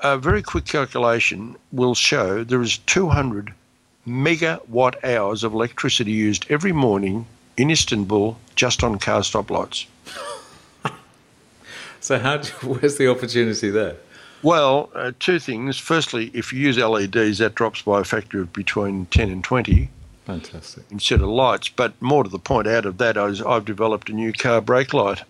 A 0.01 0.17
very 0.17 0.41
quick 0.41 0.65
calculation 0.65 1.57
will 1.71 1.93
show 1.93 2.43
there 2.43 2.61
is 2.61 2.77
200 2.77 3.53
megawatt 4.07 5.03
hours 5.03 5.43
of 5.43 5.53
electricity 5.53 6.11
used 6.11 6.45
every 6.49 6.71
morning 6.71 7.25
in 7.57 7.69
Istanbul 7.69 8.37
just 8.59 8.83
on 8.83 8.99
car 8.99 9.21
stoplights. 9.21 9.85
So 12.01 12.17
how? 12.17 12.37
Do, 12.37 12.49
where's 12.67 12.97
the 12.97 13.09
opportunity 13.09 13.69
there? 13.69 13.97
Well, 14.41 14.89
uh, 14.95 15.11
two 15.19 15.37
things. 15.37 15.77
Firstly, 15.77 16.31
if 16.33 16.53
you 16.53 16.59
use 16.61 16.77
LEDs, 16.77 17.39
that 17.39 17.55
drops 17.55 17.81
by 17.81 17.99
a 17.99 18.03
factor 18.05 18.39
of 18.39 18.53
between 18.53 19.05
10 19.07 19.29
and 19.29 19.43
20 19.43 19.89
Fantastic. 20.25 20.83
instead 20.91 21.19
of 21.21 21.27
lights. 21.27 21.67
But 21.67 22.01
more 22.01 22.23
to 22.23 22.29
the 22.29 22.39
point, 22.39 22.67
out 22.67 22.85
of 22.85 22.99
that, 22.99 23.17
I 23.17 23.25
was, 23.25 23.41
I've 23.41 23.65
developed 23.65 24.09
a 24.09 24.13
new 24.13 24.31
car 24.31 24.61
brake 24.61 24.93
light. 24.93 25.23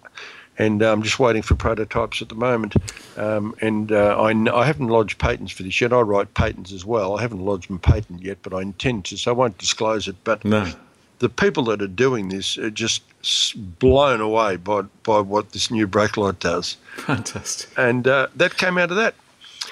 And 0.59 0.83
uh, 0.83 0.91
I'm 0.91 1.01
just 1.01 1.17
waiting 1.17 1.41
for 1.41 1.55
prototypes 1.55 2.21
at 2.21 2.29
the 2.29 2.35
moment. 2.35 2.75
Um, 3.17 3.55
and 3.61 3.91
uh, 3.91 4.15
I, 4.21 4.29
I 4.55 4.65
haven't 4.65 4.89
lodged 4.89 5.17
patents 5.17 5.51
for 5.51 5.63
this 5.63 5.81
yet. 5.81 5.91
I 5.91 6.01
write 6.01 6.35
patents 6.35 6.71
as 6.71 6.85
well. 6.85 7.17
I 7.17 7.21
haven't 7.23 7.43
lodged 7.43 7.71
my 7.71 7.77
patent 7.77 8.21
yet, 8.21 8.37
but 8.43 8.53
I 8.53 8.61
intend 8.61 9.05
to, 9.05 9.17
so 9.17 9.31
I 9.31 9.33
won't 9.33 9.57
disclose 9.57 10.07
it. 10.07 10.17
But 10.23 10.45
No. 10.45 10.71
The 11.19 11.29
people 11.29 11.63
that 11.65 11.81
are 11.81 11.87
doing 11.87 12.29
this 12.29 12.57
are 12.57 12.69
just 12.69 13.03
blown 13.79 14.21
away 14.21 14.55
by, 14.57 14.81
by 15.03 15.19
what 15.19 15.51
this 15.51 15.69
new 15.69 15.85
brake 15.85 16.17
light 16.17 16.39
does. 16.39 16.77
Fantastic. 16.97 17.69
And 17.77 18.07
uh, 18.07 18.27
that 18.35 18.57
came 18.57 18.77
out 18.77 18.91
of 18.91 18.97
that. 18.97 19.15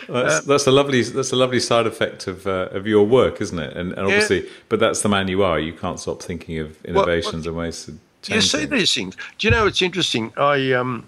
That's, 0.08 0.46
that's 0.46 0.68
a 0.68 0.72
lovely 0.72 1.02
that's 1.02 1.32
a 1.32 1.36
lovely 1.36 1.60
side 1.60 1.88
effect 1.88 2.28
of 2.28 2.46
uh, 2.46 2.70
of 2.72 2.86
your 2.86 3.06
work, 3.06 3.42
isn't 3.42 3.58
it? 3.58 3.76
And, 3.76 3.94
and 3.94 4.02
obviously, 4.02 4.48
but 4.70 4.80
that's 4.80 5.02
the 5.02 5.10
man 5.10 5.28
you 5.28 5.44
are. 5.44 5.60
You 5.60 5.74
can't 5.74 6.00
stop 6.00 6.22
thinking 6.22 6.60
of 6.60 6.84
innovations 6.86 7.48
and 7.48 7.56
ways 7.56 7.86
to 7.86 7.92
change 8.22 8.36
You 8.36 8.42
see 8.42 8.58
things. 8.60 8.70
these 8.70 8.94
things. 8.94 9.18
Do 9.38 9.48
you 9.48 9.52
know 9.52 9.66
it's 9.66 9.82
interesting? 9.82 10.32
I 10.38 10.72
um, 10.74 11.08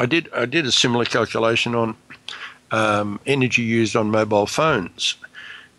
I 0.00 0.06
did 0.06 0.28
I 0.34 0.46
did 0.46 0.66
a 0.66 0.72
similar 0.72 1.04
calculation 1.04 1.74
on 1.74 1.96
um, 2.70 3.20
energy 3.26 3.62
used 3.62 3.94
on 3.94 4.10
mobile 4.10 4.46
phones. 4.46 5.16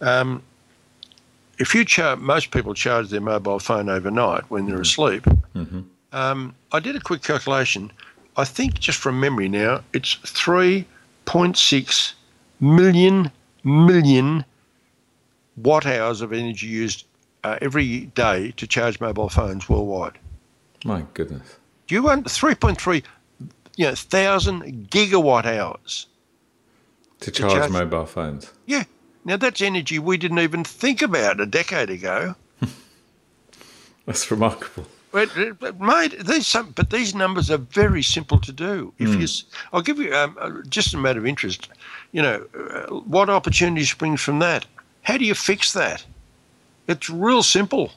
Um, 0.02 0.42
if 1.64 1.74
you 1.74 1.86
charge, 1.86 2.20
most 2.20 2.52
people 2.52 2.74
charge 2.74 3.08
their 3.10 3.22
mobile 3.22 3.58
phone 3.58 3.88
overnight 3.88 4.44
when 4.50 4.66
they're 4.66 4.82
asleep. 4.82 5.26
Um, 6.12 6.54
I 6.74 6.80
did 6.82 6.98
a 6.98 7.00
quick 7.00 7.24
calculation. 7.24 7.90
I 8.36 8.44
think 8.44 8.82
just 8.82 8.98
from 9.00 9.18
memory 9.18 9.48
now, 9.48 9.82
it's 9.94 10.16
three 10.26 10.86
point 11.24 11.56
six 11.58 12.16
million 12.60 13.32
million 13.64 14.44
watt 15.56 15.86
hours 15.86 16.20
of 16.20 16.34
energy 16.34 16.68
used 16.68 17.06
uh, 17.46 17.58
every 17.62 18.08
day 18.24 18.52
to 18.58 18.68
charge 18.68 19.00
mobile 19.00 19.30
phones 19.30 19.70
worldwide. 19.70 20.18
My 20.84 21.06
goodness. 21.14 21.48
Do 21.88 21.96
you 21.96 22.04
want 22.04 22.26
3.3 22.26 23.04
you 23.78 23.86
know, 23.86 23.96
thousand 23.96 24.90
gigawatt 24.90 25.46
hours? 25.46 26.08
To 27.22 27.32
charge 27.32 27.54
charge- 27.54 27.72
mobile 27.72 28.06
phones. 28.06 28.52
Yeah. 28.66 28.84
Now 29.26 29.38
that's 29.38 29.62
energy 29.62 30.00
we 30.00 30.18
didn't 30.18 30.40
even 30.40 30.64
think 30.64 31.02
about 31.02 31.40
a 31.40 31.46
decade 31.46 31.90
ago. 31.90 32.36
That's 34.06 34.30
remarkable. 34.30 34.86
But, 35.14 35.30
but 35.60 35.80
mate, 35.80 36.26
these 36.26 36.48
some, 36.48 36.72
but 36.72 36.90
these 36.90 37.14
numbers 37.16 37.50
are 37.52 37.58
very 37.60 38.02
simple 38.02 38.40
to 38.40 38.52
do. 38.52 38.94
If 38.98 39.10
you, 39.16 39.24
s- 39.24 39.44
I'll 39.72 39.82
give 39.84 40.00
you 40.00 40.14
um, 40.14 40.36
uh, 40.42 40.50
just 40.68 40.94
a 40.94 40.98
matter 40.98 41.20
of 41.20 41.26
interest. 41.28 41.70
You 42.12 42.24
know, 42.24 42.46
uh, 42.58 42.88
what 42.96 43.30
opportunity 43.30 43.86
springs 43.86 44.22
from 44.22 44.40
that? 44.40 44.66
How 45.04 45.18
do 45.18 45.24
you 45.26 45.36
fix 45.36 45.72
that? 45.74 46.04
It's 46.88 47.10
real 47.10 47.44
simple. 47.44 47.92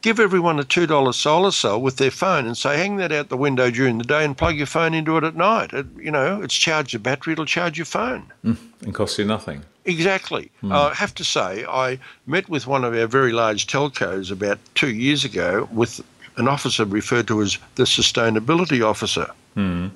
Give 0.00 0.20
everyone 0.20 0.60
a 0.60 0.64
two 0.64 0.86
dollar 0.86 1.12
solar 1.12 1.50
cell 1.50 1.80
with 1.80 1.96
their 1.96 2.12
phone 2.12 2.46
and 2.46 2.56
say, 2.56 2.76
hang 2.76 2.96
that 2.96 3.10
out 3.10 3.30
the 3.30 3.36
window 3.36 3.70
during 3.70 3.98
the 3.98 4.04
day 4.04 4.24
and 4.24 4.38
plug 4.38 4.56
your 4.56 4.66
phone 4.66 4.94
into 4.94 5.16
it 5.16 5.24
at 5.24 5.34
night. 5.34 5.72
It, 5.72 5.86
you 5.96 6.12
know, 6.12 6.40
it's 6.40 6.54
charged 6.54 6.92
your 6.92 7.00
battery. 7.00 7.32
It'll 7.32 7.46
charge 7.46 7.78
your 7.78 7.84
phone. 7.84 8.30
Hmm, 8.42 8.52
and 8.82 8.94
costs 8.94 9.18
you 9.18 9.24
nothing. 9.24 9.64
Exactly. 9.84 10.52
Hmm. 10.60 10.72
I 10.72 10.94
have 10.94 11.14
to 11.16 11.24
say, 11.24 11.64
I 11.64 11.98
met 12.26 12.48
with 12.48 12.66
one 12.66 12.84
of 12.84 12.94
our 12.94 13.06
very 13.06 13.32
large 13.32 13.66
telcos 13.66 14.30
about 14.30 14.60
two 14.74 14.90
years 14.90 15.24
ago 15.24 15.68
with 15.72 16.00
an 16.36 16.46
officer 16.46 16.84
referred 16.84 17.26
to 17.28 17.42
as 17.42 17.58
the 17.74 17.82
sustainability 17.82 18.86
officer. 18.86 19.30
Hmm. 19.54 19.88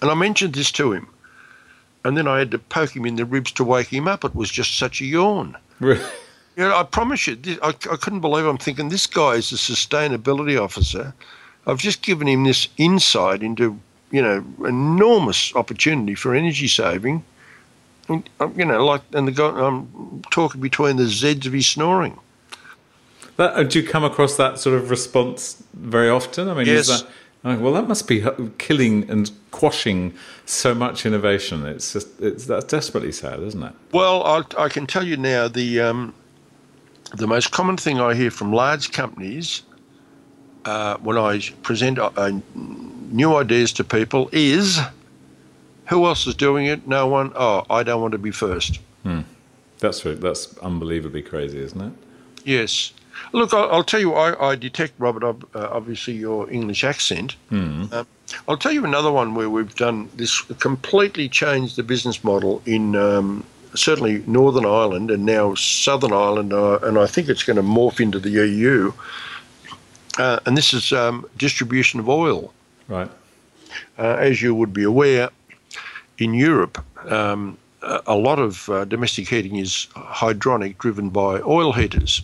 And 0.00 0.10
I 0.10 0.14
mentioned 0.14 0.54
this 0.54 0.72
to 0.72 0.92
him. 0.92 1.08
And 2.04 2.16
then 2.16 2.26
I 2.26 2.38
had 2.38 2.50
to 2.52 2.58
poke 2.58 2.96
him 2.96 3.04
in 3.04 3.16
the 3.16 3.24
ribs 3.24 3.52
to 3.52 3.64
wake 3.64 3.88
him 3.88 4.08
up. 4.08 4.24
It 4.24 4.34
was 4.34 4.50
just 4.50 4.78
such 4.78 5.00
a 5.00 5.04
yawn. 5.04 5.56
You 6.56 6.68
know, 6.68 6.76
I 6.76 6.82
promise 6.82 7.26
you, 7.26 7.36
this, 7.36 7.58
I, 7.62 7.68
I 7.68 7.96
couldn't 7.96 8.20
believe 8.20 8.44
I'm 8.44 8.58
thinking 8.58 8.88
this 8.90 9.06
guy 9.06 9.32
is 9.32 9.52
a 9.52 9.56
sustainability 9.56 10.60
officer. 10.62 11.14
I've 11.66 11.78
just 11.78 12.02
given 12.02 12.28
him 12.28 12.44
this 12.44 12.68
insight 12.76 13.42
into, 13.42 13.78
you 14.10 14.20
know, 14.20 14.44
enormous 14.66 15.54
opportunity 15.54 16.14
for 16.14 16.34
energy 16.34 16.68
saving. 16.68 17.24
And, 18.08 18.28
um, 18.40 18.52
you 18.58 18.64
know, 18.64 18.84
like, 18.84 19.02
and 19.12 19.26
the 19.28 19.32
guy, 19.32 19.48
I'm 19.48 20.22
talking 20.30 20.60
between 20.60 20.96
the 20.96 21.06
Z's 21.06 21.46
of 21.46 21.52
his 21.52 21.66
snoring. 21.66 22.18
That, 23.36 23.54
uh, 23.54 23.62
do 23.62 23.80
you 23.80 23.88
come 23.88 24.04
across 24.04 24.36
that 24.36 24.58
sort 24.58 24.76
of 24.76 24.90
response 24.90 25.62
very 25.72 26.10
often? 26.10 26.48
I 26.48 26.54
mean, 26.54 26.66
is 26.66 26.88
Yes. 26.88 27.02
that, 27.02 27.10
oh, 27.44 27.58
well, 27.58 27.72
that 27.72 27.88
must 27.88 28.06
be 28.06 28.22
killing 28.58 29.08
and 29.08 29.30
quashing 29.52 30.12
so 30.44 30.74
much 30.74 31.06
innovation. 31.06 31.64
It's 31.64 31.94
just 31.94 32.08
it's 32.20 32.44
that's 32.44 32.66
desperately 32.66 33.12
sad, 33.12 33.40
isn't 33.40 33.62
it? 33.62 33.72
Well, 33.92 34.22
I, 34.24 34.42
I 34.64 34.68
can 34.68 34.86
tell 34.86 35.06
you 35.06 35.16
now 35.16 35.48
the 35.48 35.80
um, 35.80 36.12
the 37.14 37.26
most 37.26 37.50
common 37.50 37.76
thing 37.76 38.00
I 38.00 38.14
hear 38.14 38.30
from 38.30 38.52
large 38.52 38.92
companies 38.92 39.62
uh, 40.64 40.96
when 40.98 41.18
I 41.18 41.40
present 41.62 41.98
uh, 41.98 42.10
uh, 42.16 42.32
new 42.54 43.36
ideas 43.36 43.72
to 43.74 43.84
people 43.84 44.28
is, 44.32 44.78
"Who 45.86 46.06
else 46.06 46.26
is 46.26 46.34
doing 46.34 46.66
it? 46.66 46.86
No 46.86 47.06
one. 47.06 47.32
Oh, 47.34 47.64
I 47.70 47.82
don't 47.82 48.00
want 48.00 48.12
to 48.12 48.18
be 48.18 48.30
first. 48.30 48.78
That's 49.80 50.04
re- 50.04 50.14
that's 50.14 50.56
unbelievably 50.58 51.22
crazy, 51.22 51.58
isn't 51.58 51.80
it? 51.80 51.92
Yes. 52.44 52.92
Look, 53.32 53.52
I'll, 53.52 53.68
I'll 53.70 53.84
tell 53.84 53.98
you. 54.00 54.14
I, 54.14 54.50
I 54.50 54.54
detect, 54.56 54.92
Robert, 54.98 55.24
uh, 55.24 55.34
obviously 55.72 56.14
your 56.14 56.48
English 56.50 56.84
accent. 56.84 57.34
Uh, 57.50 58.04
I'll 58.48 58.56
tell 58.56 58.70
you 58.72 58.84
another 58.84 59.10
one 59.10 59.34
where 59.34 59.50
we've 59.50 59.74
done 59.74 60.08
this 60.16 60.40
completely 60.60 61.28
changed 61.28 61.74
the 61.76 61.82
business 61.82 62.22
model 62.22 62.62
in 62.64 62.94
um, 62.96 63.44
certainly 63.74 64.22
Northern 64.26 64.66
Ireland 64.66 65.10
and 65.10 65.24
now 65.24 65.54
Southern 65.54 66.12
Ireland, 66.12 66.52
uh, 66.52 66.78
and 66.82 66.98
I 66.98 67.06
think 67.06 67.28
it's 67.28 67.42
going 67.42 67.56
to 67.56 67.62
morph 67.62 68.00
into 68.00 68.18
the 68.18 68.30
EU. 68.30 68.92
Uh, 70.18 70.38
and 70.46 70.56
this 70.56 70.74
is 70.74 70.92
um, 70.92 71.26
distribution 71.38 71.98
of 72.00 72.08
oil. 72.08 72.52
Right. 72.88 73.10
Uh, 73.98 74.16
as 74.18 74.42
you 74.42 74.54
would 74.54 74.72
be 74.74 74.82
aware, 74.82 75.30
in 76.18 76.34
Europe, 76.34 76.84
um, 77.10 77.56
a 78.06 78.14
lot 78.14 78.38
of 78.38 78.68
uh, 78.68 78.84
domestic 78.84 79.28
heating 79.28 79.56
is 79.56 79.88
hydronic, 79.94 80.78
driven 80.78 81.08
by 81.08 81.40
oil 81.40 81.72
heaters. 81.72 82.22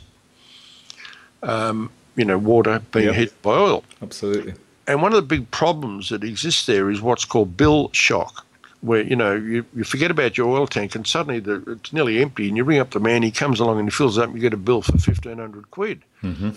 Um, 1.42 1.90
you 2.16 2.24
know, 2.24 2.38
water 2.38 2.80
being 2.92 3.06
Yep. 3.06 3.14
heated 3.14 3.42
by 3.42 3.52
oil. 3.54 3.84
Absolutely. 4.02 4.54
And 4.87 5.02
one 5.02 5.12
of 5.12 5.16
the 5.16 5.22
big 5.37 5.50
problems 5.50 6.08
that 6.08 6.24
exists 6.24 6.66
there 6.66 6.90
is 6.90 7.00
what's 7.00 7.24
called 7.24 7.56
bill 7.56 7.90
shock. 7.92 8.44
Where 8.81 9.03
you 9.03 9.17
know 9.17 9.35
you, 9.35 9.64
you 9.75 9.85
forget 9.85 10.11
about 10.11 10.37
your 10.37 10.49
oil 10.49 10.67
tank 10.67 10.95
and 10.95 11.07
suddenly 11.07 11.41
the, 11.41 11.62
it's 11.67 11.93
nearly 11.93 12.21
empty, 12.23 12.49
and 12.49 12.57
you 12.57 12.64
ring 12.64 12.79
up 12.79 12.91
the 12.91 13.01
man, 13.01 13.23
he 13.23 13.31
comes 13.31 13.61
along 13.61 13.79
and 13.79 13.88
he 13.88 13.91
fills 13.91 14.19
it 14.19 14.23
up, 14.23 14.29
and 14.29 14.37
you 14.37 14.41
get 14.41 14.55
a 14.55 14.57
bill 14.57 14.83
for 14.83 14.99
fifteen 14.99 15.38
hundred 15.38 15.71
quid, 15.71 16.03
mm-hmm. 16.23 16.51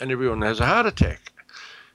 and 0.00 0.10
everyone 0.10 0.42
has 0.42 0.60
a 0.60 0.66
heart 0.66 0.86
attack. 0.86 1.32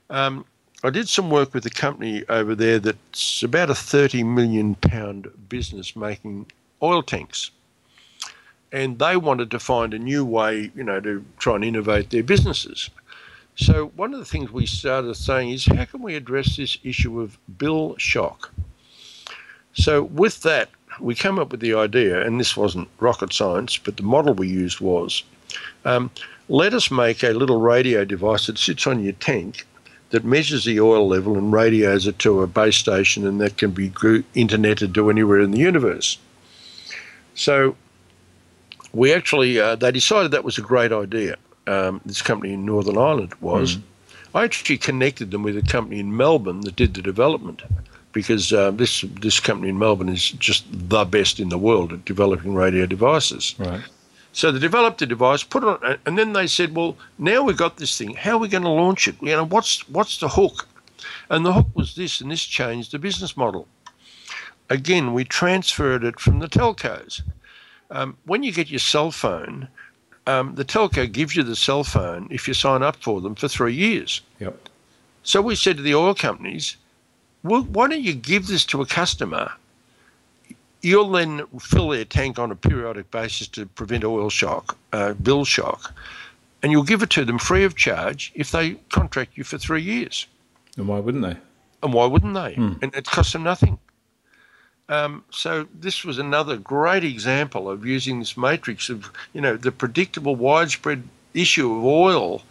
Um, 0.08 0.44
I 0.84 0.90
did 0.90 1.08
some 1.08 1.30
work 1.30 1.52
with 1.52 1.66
a 1.66 1.70
company 1.70 2.24
over 2.28 2.54
there 2.54 2.78
that's 2.78 3.42
about 3.42 3.70
a 3.70 3.74
thirty 3.74 4.22
million 4.22 4.74
pound 4.76 5.28
business 5.48 5.96
making 5.96 6.46
oil 6.82 7.02
tanks, 7.02 7.50
and 8.72 8.98
they 8.98 9.16
wanted 9.16 9.50
to 9.50 9.58
find 9.58 9.94
a 9.94 9.98
new 9.98 10.24
way, 10.24 10.70
you 10.74 10.84
know, 10.84 11.00
to 11.00 11.24
try 11.38 11.56
and 11.56 11.64
innovate 11.64 12.10
their 12.10 12.22
businesses. 12.22 12.90
So 13.56 13.86
one 13.96 14.12
of 14.12 14.18
the 14.18 14.26
things 14.26 14.52
we 14.52 14.66
started 14.66 15.14
saying 15.14 15.50
is 15.50 15.64
how 15.64 15.86
can 15.86 16.02
we 16.02 16.14
address 16.14 16.56
this 16.56 16.76
issue 16.84 17.20
of 17.20 17.38
bill 17.58 17.96
shock? 17.96 18.52
So 19.76 20.04
with 20.04 20.42
that, 20.42 20.70
we 21.00 21.14
came 21.14 21.38
up 21.38 21.50
with 21.50 21.60
the 21.60 21.74
idea, 21.74 22.26
and 22.26 22.40
this 22.40 22.56
wasn't 22.56 22.88
rocket 22.98 23.32
science, 23.32 23.76
but 23.76 23.96
the 23.96 24.02
model 24.02 24.34
we 24.34 24.48
used 24.48 24.80
was 24.80 25.22
um, 25.84 26.10
let 26.48 26.74
us 26.74 26.90
make 26.90 27.22
a 27.22 27.30
little 27.30 27.60
radio 27.60 28.04
device 28.04 28.46
that 28.46 28.58
sits 28.58 28.86
on 28.86 29.02
your 29.02 29.12
tank 29.14 29.66
that 30.10 30.24
measures 30.24 30.64
the 30.64 30.80
oil 30.80 31.08
level 31.08 31.36
and 31.36 31.52
radios 31.52 32.06
it 32.06 32.18
to 32.20 32.42
a 32.42 32.46
base 32.46 32.76
station, 32.76 33.26
and 33.26 33.40
that 33.40 33.58
can 33.58 33.72
be 33.72 33.90
interneted 34.34 34.94
to 34.94 35.10
anywhere 35.10 35.40
in 35.40 35.50
the 35.50 35.58
universe. 35.58 36.18
So 37.34 37.76
we 38.92 39.12
actually, 39.12 39.60
uh, 39.60 39.76
they 39.76 39.90
decided 39.90 40.30
that 40.30 40.44
was 40.44 40.58
a 40.58 40.62
great 40.62 40.92
idea. 40.92 41.36
Um, 41.66 42.00
this 42.06 42.22
company 42.22 42.54
in 42.54 42.64
Northern 42.64 42.96
Ireland 42.96 43.34
was. 43.40 43.76
Mm. 43.76 43.82
I 44.34 44.44
actually 44.44 44.78
connected 44.78 45.30
them 45.30 45.42
with 45.42 45.56
a 45.56 45.62
company 45.62 45.98
in 45.98 46.16
Melbourne 46.16 46.60
that 46.60 46.76
did 46.76 46.94
the 46.94 47.02
development 47.02 47.62
because 48.16 48.50
uh, 48.50 48.70
this 48.70 49.04
this 49.20 49.38
company 49.40 49.68
in 49.68 49.78
Melbourne 49.78 50.08
is 50.08 50.30
just 50.30 50.64
the 50.70 51.04
best 51.04 51.38
in 51.38 51.50
the 51.50 51.58
world 51.58 51.92
at 51.92 52.06
developing 52.06 52.54
radio 52.54 52.86
devices. 52.86 53.54
Right. 53.58 53.82
So 54.32 54.50
they 54.50 54.58
developed 54.58 55.00
the 55.00 55.06
device, 55.06 55.42
put 55.42 55.62
it 55.62 55.68
on, 55.68 55.98
and 56.06 56.16
then 56.16 56.32
they 56.32 56.46
said, 56.46 56.74
"Well, 56.74 56.96
now 57.18 57.42
we've 57.42 57.58
got 57.58 57.76
this 57.76 57.98
thing. 57.98 58.14
How 58.14 58.36
are 58.36 58.38
we 58.38 58.48
going 58.48 58.62
to 58.62 58.70
launch 58.70 59.06
it? 59.06 59.16
You 59.20 59.36
know, 59.36 59.44
what's 59.44 59.86
what's 59.90 60.16
the 60.16 60.28
hook?" 60.28 60.66
And 61.28 61.44
the 61.44 61.52
hook 61.52 61.66
was 61.74 61.94
this, 61.94 62.22
and 62.22 62.30
this 62.30 62.42
changed 62.42 62.92
the 62.92 62.98
business 62.98 63.36
model. 63.36 63.68
Again, 64.70 65.12
we 65.12 65.24
transferred 65.24 66.02
it 66.02 66.18
from 66.18 66.38
the 66.38 66.48
telcos. 66.48 67.20
Um, 67.90 68.16
when 68.24 68.42
you 68.42 68.50
get 68.50 68.70
your 68.70 68.86
cell 68.94 69.10
phone, 69.10 69.68
um, 70.26 70.54
the 70.54 70.64
telco 70.64 71.04
gives 71.12 71.36
you 71.36 71.42
the 71.42 71.54
cell 71.54 71.84
phone 71.84 72.28
if 72.30 72.48
you 72.48 72.54
sign 72.54 72.82
up 72.82 72.96
for 72.96 73.20
them 73.20 73.34
for 73.34 73.46
three 73.46 73.74
years. 73.74 74.22
Yep. 74.40 74.68
So 75.22 75.42
we 75.42 75.54
said 75.54 75.76
to 75.76 75.82
the 75.82 75.94
oil 75.94 76.14
companies, 76.14 76.76
well, 77.46 77.62
why 77.62 77.88
don't 77.88 78.02
you 78.02 78.14
give 78.14 78.46
this 78.46 78.64
to 78.66 78.82
a 78.82 78.86
customer? 78.86 79.52
You'll 80.82 81.10
then 81.10 81.42
fill 81.58 81.88
their 81.88 82.04
tank 82.04 82.38
on 82.38 82.50
a 82.50 82.56
periodic 82.56 83.10
basis 83.10 83.48
to 83.48 83.66
prevent 83.66 84.04
oil 84.04 84.30
shock, 84.30 84.76
uh, 84.92 85.14
bill 85.14 85.44
shock, 85.44 85.94
and 86.62 86.70
you'll 86.70 86.84
give 86.84 87.02
it 87.02 87.10
to 87.10 87.24
them 87.24 87.38
free 87.38 87.64
of 87.64 87.74
charge 87.76 88.32
if 88.34 88.50
they 88.50 88.74
contract 88.90 89.36
you 89.36 89.44
for 89.44 89.58
three 89.58 89.82
years. 89.82 90.26
And 90.76 90.88
why 90.88 90.98
wouldn't 90.98 91.24
they? 91.24 91.36
And 91.82 91.92
why 91.92 92.06
wouldn't 92.06 92.34
they? 92.34 92.54
Hmm. 92.54 92.74
And 92.82 92.94
it 92.94 93.06
costs 93.06 93.32
them 93.32 93.42
nothing. 93.42 93.78
Um, 94.88 95.24
so 95.30 95.66
this 95.74 96.04
was 96.04 96.18
another 96.18 96.56
great 96.56 97.02
example 97.02 97.68
of 97.68 97.84
using 97.84 98.20
this 98.20 98.36
matrix 98.36 98.88
of 98.88 99.10
you 99.32 99.40
know 99.40 99.56
the 99.56 99.72
predictable 99.72 100.36
widespread 100.36 101.02
issue 101.34 101.74
of 101.74 101.84
oil 101.84 102.42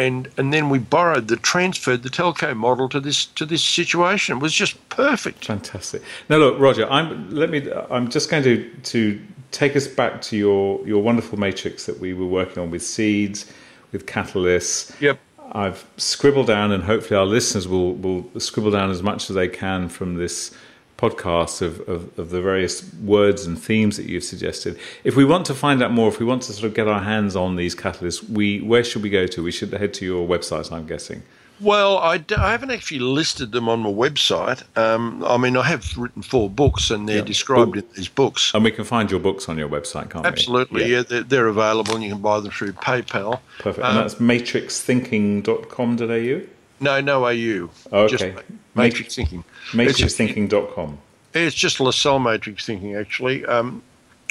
and 0.00 0.28
and 0.36 0.52
then 0.52 0.68
we 0.70 0.78
borrowed 0.78 1.28
the 1.28 1.36
transferred 1.36 2.02
the 2.02 2.08
telco 2.08 2.56
model 2.56 2.88
to 2.88 3.00
this 3.00 3.26
to 3.26 3.46
this 3.46 3.62
situation. 3.62 4.38
It 4.38 4.40
was 4.40 4.52
just 4.52 4.88
perfect. 4.88 5.44
Fantastic. 5.44 6.02
Now 6.28 6.38
look, 6.38 6.58
Roger, 6.58 6.90
I'm 6.90 7.30
let 7.30 7.50
me 7.50 7.70
I'm 7.90 8.08
just 8.08 8.30
going 8.30 8.42
to 8.44 8.68
to 8.84 9.20
take 9.50 9.76
us 9.76 9.86
back 9.86 10.22
to 10.22 10.36
your 10.36 10.86
your 10.86 11.02
wonderful 11.02 11.38
matrix 11.38 11.86
that 11.86 12.00
we 12.00 12.12
were 12.14 12.26
working 12.26 12.62
on 12.62 12.70
with 12.70 12.82
seeds, 12.82 13.50
with 13.92 14.06
catalysts. 14.06 14.98
Yep. 15.00 15.18
I've 15.52 15.84
scribbled 15.96 16.46
down, 16.46 16.70
and 16.70 16.84
hopefully 16.84 17.18
our 17.18 17.26
listeners 17.26 17.66
will 17.66 17.94
will 17.94 18.40
scribble 18.40 18.70
down 18.70 18.90
as 18.90 19.02
much 19.02 19.30
as 19.30 19.36
they 19.36 19.48
can 19.48 19.88
from 19.88 20.14
this 20.16 20.54
podcast 21.00 21.62
of, 21.62 21.80
of, 21.88 22.18
of, 22.18 22.30
the 22.30 22.40
various 22.40 22.92
words 22.94 23.46
and 23.46 23.58
themes 23.58 23.96
that 23.96 24.06
you've 24.06 24.24
suggested. 24.24 24.78
If 25.02 25.16
we 25.16 25.24
want 25.24 25.46
to 25.46 25.54
find 25.54 25.82
out 25.82 25.92
more, 25.92 26.08
if 26.08 26.20
we 26.20 26.26
want 26.26 26.42
to 26.42 26.52
sort 26.52 26.64
of 26.64 26.74
get 26.74 26.88
our 26.88 27.00
hands 27.00 27.36
on 27.36 27.56
these 27.56 27.74
catalysts, 27.74 28.28
we 28.28 28.60
where 28.60 28.84
should 28.84 29.02
we 29.02 29.10
go 29.10 29.26
to? 29.26 29.42
We 29.42 29.50
should 29.50 29.72
head 29.72 29.94
to 29.94 30.04
your 30.04 30.28
website, 30.28 30.70
I'm 30.70 30.86
guessing. 30.86 31.22
Well, 31.60 31.98
I 31.98 32.18
d- 32.18 32.36
I 32.36 32.52
haven't 32.52 32.70
actually 32.70 33.00
listed 33.00 33.50
them 33.52 33.68
on 33.68 33.80
my 33.80 33.90
website. 33.90 34.62
Um, 34.78 35.22
I 35.24 35.36
mean, 35.36 35.58
I 35.58 35.64
have 35.64 35.94
written 35.96 36.22
four 36.22 36.48
books, 36.48 36.90
and 36.90 37.06
they're 37.06 37.18
yeah. 37.18 37.24
described 37.24 37.76
in 37.76 37.84
these 37.94 38.08
books. 38.08 38.52
And 38.54 38.64
we 38.64 38.70
can 38.70 38.84
find 38.84 39.10
your 39.10 39.20
books 39.20 39.46
on 39.48 39.58
your 39.58 39.68
website, 39.68 40.08
can't 40.08 40.24
Absolutely, 40.24 40.84
we? 40.84 40.86
Absolutely, 40.86 40.90
yeah, 40.90 40.96
yeah 40.96 41.02
they're, 41.02 41.22
they're, 41.22 41.48
available, 41.48 41.94
and 41.94 42.02
you 42.02 42.12
can 42.12 42.22
buy 42.22 42.40
them 42.40 42.50
through 42.50 42.72
PayPal. 42.72 43.40
Perfect. 43.58 43.84
Um, 43.84 43.96
and 43.96 43.98
that's 43.98 44.14
matrixthinking.com.au? 44.14 46.59
No, 46.80 47.00
no 47.00 47.26
AU. 47.26 47.70
Oh, 47.92 48.04
okay. 48.04 48.16
Just 48.16 48.48
matrix 48.74 49.14
thinking. 49.14 49.44
Matrixthinking.com. 49.72 50.98
It's 51.34 51.54
just 51.54 51.78
La 51.78 51.90
Salle 51.90 52.18
matrix 52.18 52.66
thinking, 52.66 52.96
actually. 52.96 53.44
Um, 53.44 53.82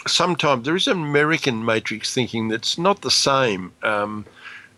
sometimes 0.07 0.65
there 0.65 0.75
is 0.75 0.88
an 0.88 1.01
American 1.01 1.63
matrix 1.63 2.13
thinking 2.13 2.47
that's 2.47 2.77
not 2.77 3.01
the 3.01 3.12
same, 3.12 3.71
um, 3.83 4.25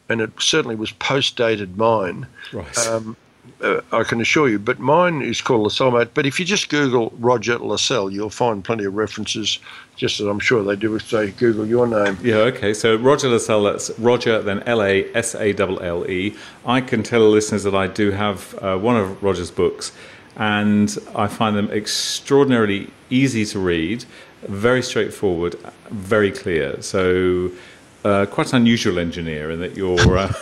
and 0.09 0.21
it 0.21 0.31
certainly 0.39 0.75
was 0.75 0.91
post 0.91 1.37
dated 1.37 1.77
mine. 1.77 2.27
Right. 2.51 2.87
Um, 2.87 3.15
uh, 3.63 3.81
I 3.91 4.03
can 4.03 4.21
assure 4.21 4.49
you, 4.49 4.59
but 4.59 4.79
mine 4.79 5.21
is 5.21 5.41
called 5.41 5.63
La 5.63 5.69
Salle 5.69 5.91
Mate. 5.91 6.13
But 6.13 6.25
if 6.25 6.39
you 6.39 6.45
just 6.45 6.69
Google 6.69 7.13
Roger 7.17 7.57
La 7.57 7.75
Salle, 7.75 8.11
you'll 8.11 8.29
find 8.29 8.63
plenty 8.63 8.85
of 8.85 8.93
references, 8.95 9.59
just 9.95 10.19
as 10.19 10.27
I'm 10.27 10.39
sure 10.39 10.63
they 10.63 10.75
do 10.75 10.95
if 10.95 11.09
they 11.09 11.31
Google 11.31 11.65
your 11.65 11.87
name. 11.87 12.17
Yeah, 12.21 12.37
okay. 12.37 12.73
So 12.73 12.95
Roger 12.95 13.29
La 13.29 13.37
Salle, 13.37 13.63
that's 13.63 13.91
Roger, 13.99 14.41
then 14.41 14.63
L 14.63 14.81
A 14.81 15.05
S 15.15 15.35
A 15.35 15.53
L 15.55 15.81
L 15.81 16.09
E. 16.09 16.35
I 16.65 16.81
can 16.81 17.03
tell 17.03 17.21
the 17.21 17.27
listeners 17.27 17.63
that 17.63 17.75
I 17.75 17.87
do 17.87 18.11
have 18.11 18.55
uh, 18.61 18.77
one 18.77 18.97
of 18.97 19.21
Roger's 19.21 19.51
books 19.51 19.91
and 20.37 20.97
I 21.15 21.27
find 21.27 21.55
them 21.55 21.69
extraordinarily 21.71 22.89
easy 23.09 23.45
to 23.45 23.59
read, 23.59 24.05
very 24.43 24.81
straightforward, 24.81 25.55
very 25.89 26.31
clear. 26.31 26.81
So, 26.81 27.51
uh, 28.03 28.25
quite 28.25 28.53
an 28.53 28.61
unusual 28.61 28.97
engineer 28.97 29.51
in 29.51 29.59
that 29.59 29.75
you're. 29.75 30.17
Uh, 30.17 30.33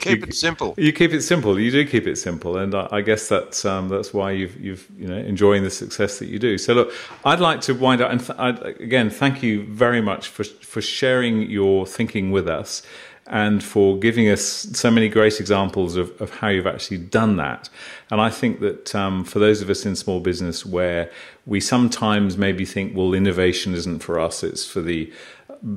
keep 0.00 0.20
you, 0.20 0.24
it 0.24 0.34
simple. 0.34 0.74
You 0.76 0.92
keep 0.92 1.12
it 1.12 1.22
simple. 1.22 1.58
You 1.58 1.70
do 1.70 1.86
keep 1.86 2.06
it 2.06 2.16
simple, 2.16 2.56
and 2.56 2.74
I, 2.74 2.88
I 2.90 3.00
guess 3.00 3.28
that's 3.28 3.64
um, 3.64 3.88
that's 3.88 4.12
why 4.14 4.32
you've 4.32 4.58
you've 4.60 4.88
you 4.96 5.08
know 5.08 5.16
enjoying 5.16 5.62
the 5.62 5.70
success 5.70 6.18
that 6.18 6.26
you 6.26 6.38
do. 6.38 6.58
So 6.58 6.74
look, 6.74 6.92
I'd 7.24 7.40
like 7.40 7.60
to 7.62 7.74
wind 7.74 8.00
up 8.00 8.10
and 8.10 8.24
th- 8.24 8.80
again 8.80 9.10
thank 9.10 9.42
you 9.42 9.64
very 9.66 10.00
much 10.00 10.28
for 10.28 10.44
for 10.44 10.80
sharing 10.80 11.50
your 11.50 11.86
thinking 11.86 12.30
with 12.30 12.48
us 12.48 12.82
and 13.26 13.62
for 13.62 13.98
giving 13.98 14.28
us 14.28 14.42
so 14.42 14.90
many 14.90 15.08
great 15.08 15.38
examples 15.38 15.96
of, 15.96 16.20
of 16.20 16.30
how 16.30 16.48
you've 16.48 16.66
actually 16.66 16.98
done 16.98 17.36
that. 17.36 17.68
And 18.10 18.20
I 18.20 18.30
think 18.30 18.60
that 18.60 18.94
um, 18.94 19.24
for 19.24 19.38
those 19.38 19.62
of 19.62 19.70
us 19.70 19.86
in 19.86 19.94
small 19.94 20.20
business 20.20 20.66
where 20.66 21.10
we 21.46 21.60
sometimes 21.60 22.36
maybe 22.36 22.64
think, 22.64 22.96
well, 22.96 23.14
innovation 23.14 23.74
isn't 23.74 24.00
for 24.00 24.18
us, 24.18 24.42
it's 24.42 24.66
for 24.66 24.80
the 24.80 25.12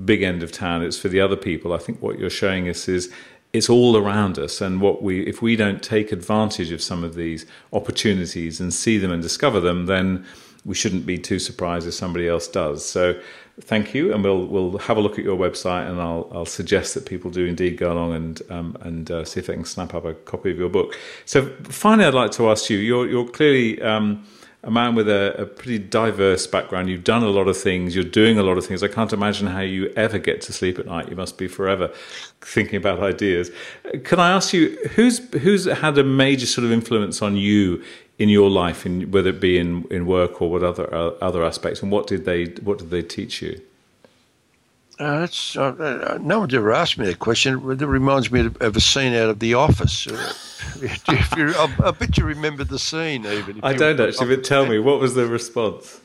big 0.06 0.24
end 0.24 0.42
of 0.42 0.52
town, 0.52 0.82
it's 0.82 0.98
for 0.98 1.08
the 1.08 1.22
other 1.22 1.36
people. 1.36 1.72
I 1.72 1.78
think 1.78 2.02
what 2.02 2.18
you're 2.18 2.30
showing 2.30 2.68
us 2.68 2.90
is 2.90 3.14
it's 3.56 3.70
all 3.70 3.98
around 3.98 4.38
us 4.38 4.62
and 4.62 4.82
what 4.82 5.02
we 5.02 5.22
if 5.28 5.42
we 5.42 5.56
don't 5.56 5.82
take 5.82 6.12
advantage 6.12 6.72
of 6.72 6.82
some 6.82 7.04
of 7.04 7.16
these 7.16 7.46
opportunities 7.74 8.60
and 8.60 8.74
see 8.74 8.98
them 8.98 9.12
and 9.12 9.22
discover 9.22 9.60
them 9.60 9.86
then 9.86 10.26
we 10.66 10.76
shouldn't 10.76 11.06
be 11.06 11.18
too 11.18 11.40
surprised 11.40 11.88
if 11.88 11.94
somebody 11.94 12.28
else 12.28 12.48
does 12.48 12.84
so 12.86 13.20
thank 13.62 13.94
you, 13.94 14.14
and 14.14 14.24
we'll 14.24 14.46
we'll 14.46 14.78
have 14.80 14.98
a 14.98 15.02
look 15.02 15.18
at 15.18 15.26
your 15.26 15.38
website, 15.38 15.90
and 15.90 16.02
I'll 16.02 16.30
I'll 16.32 16.46
suggest 16.46 16.94
that 16.96 17.06
people 17.06 17.32
do 17.32 17.46
indeed 17.46 17.78
go 17.78 17.92
along 17.92 18.14
and 18.14 18.42
um, 18.50 18.78
and 18.82 19.10
uh, 19.10 19.26
see 19.26 19.40
if 19.40 19.48
they 19.48 19.54
can 19.54 19.66
snap 19.66 19.94
up 19.94 20.06
a 20.06 20.14
copy 20.14 20.52
of 20.52 20.58
your 20.58 20.70
book. 20.70 20.98
So 21.26 21.46
finally, 21.64 22.08
I'd 22.08 22.14
like 22.14 22.32
to 22.32 22.50
ask 22.50 22.70
you: 22.70 22.78
you're 22.78 23.08
you're 23.08 23.28
clearly 23.28 23.82
um, 23.82 24.26
a 24.66 24.72
man 24.72 24.96
with 24.96 25.08
a, 25.08 25.36
a, 25.38 25.46
pretty 25.46 25.78
diverse 25.78 26.48
background. 26.48 26.90
You've 26.90 27.04
done 27.04 27.22
a 27.22 27.30
lot 27.30 27.48
of 27.48 27.56
things. 27.56 27.94
You're 27.94 28.04
doing 28.04 28.40
a 28.40 28.44
lot 28.44 28.58
of 28.58 28.66
things. 28.66 28.82
I 28.82 28.88
can't 28.88 29.14
imagine 29.14 29.46
how 29.48 29.62
you 29.62 29.94
ever 29.96 30.18
get 30.18 30.42
to 30.42 30.54
sleep 30.54 30.80
at 30.80 30.88
night. 30.88 31.08
You 31.08 31.16
must 31.16 31.38
be 31.38 31.48
forever 31.48 31.92
thinking 32.42 32.78
about 32.78 33.00
ideas. 33.00 33.52
Can 34.04 34.20
I 34.20 34.32
ask 34.32 34.54
you 34.54 34.76
who's 34.96 35.20
who's 35.36 35.66
had 35.66 36.00
a 36.00 36.04
major 36.04 36.48
sort 36.48 36.66
of 36.66 36.72
influence 36.72 37.22
on 37.22 37.38
you 37.38 37.84
in 38.18 38.30
your 38.30 38.50
life, 38.50 38.88
in 38.88 39.12
whether 39.12 39.30
it 39.30 39.40
be 39.40 39.60
in, 39.60 39.86
in 39.92 40.08
work 40.08 40.42
or 40.42 40.50
what 40.50 40.64
other 40.64 40.92
uh, 40.94 41.12
other 41.22 41.46
aspects, 41.46 41.84
and 41.84 41.92
what 41.92 42.08
did 42.08 42.26
they 42.26 42.46
what 42.64 42.80
did 42.80 42.90
they 42.90 43.04
teach 43.04 43.44
you? 43.44 43.62
Uh, 44.98 45.20
that's, 45.20 45.58
uh, 45.58 45.76
uh 46.14 46.18
no 46.22 46.40
one's 46.40 46.54
ever 46.54 46.74
asked 46.74 46.98
me 46.98 47.06
that 47.06 47.20
question. 47.20 47.56
It 47.72 47.82
reminds 47.82 48.32
me 48.32 48.46
of, 48.46 48.62
of 48.62 48.76
a 48.76 48.82
scene 48.82 49.14
out 49.14 49.30
of 49.30 49.40
The 49.40 49.54
Office. 49.54 50.08
Uh, 50.08 50.34
you, 50.82 51.54
I, 51.54 51.74
I, 51.84 51.92
bet 51.92 52.18
you 52.18 52.24
remember 52.24 52.64
the 52.64 52.80
scene, 52.80 53.26
even. 53.26 53.60
I 53.62 53.74
don't 53.74 54.00
actually, 54.00 54.36
but 54.36 54.46
tell 54.46 54.66
me, 54.66 54.80
what 54.80 55.00
was 55.00 55.14
the 55.14 55.28
response? 55.28 56.00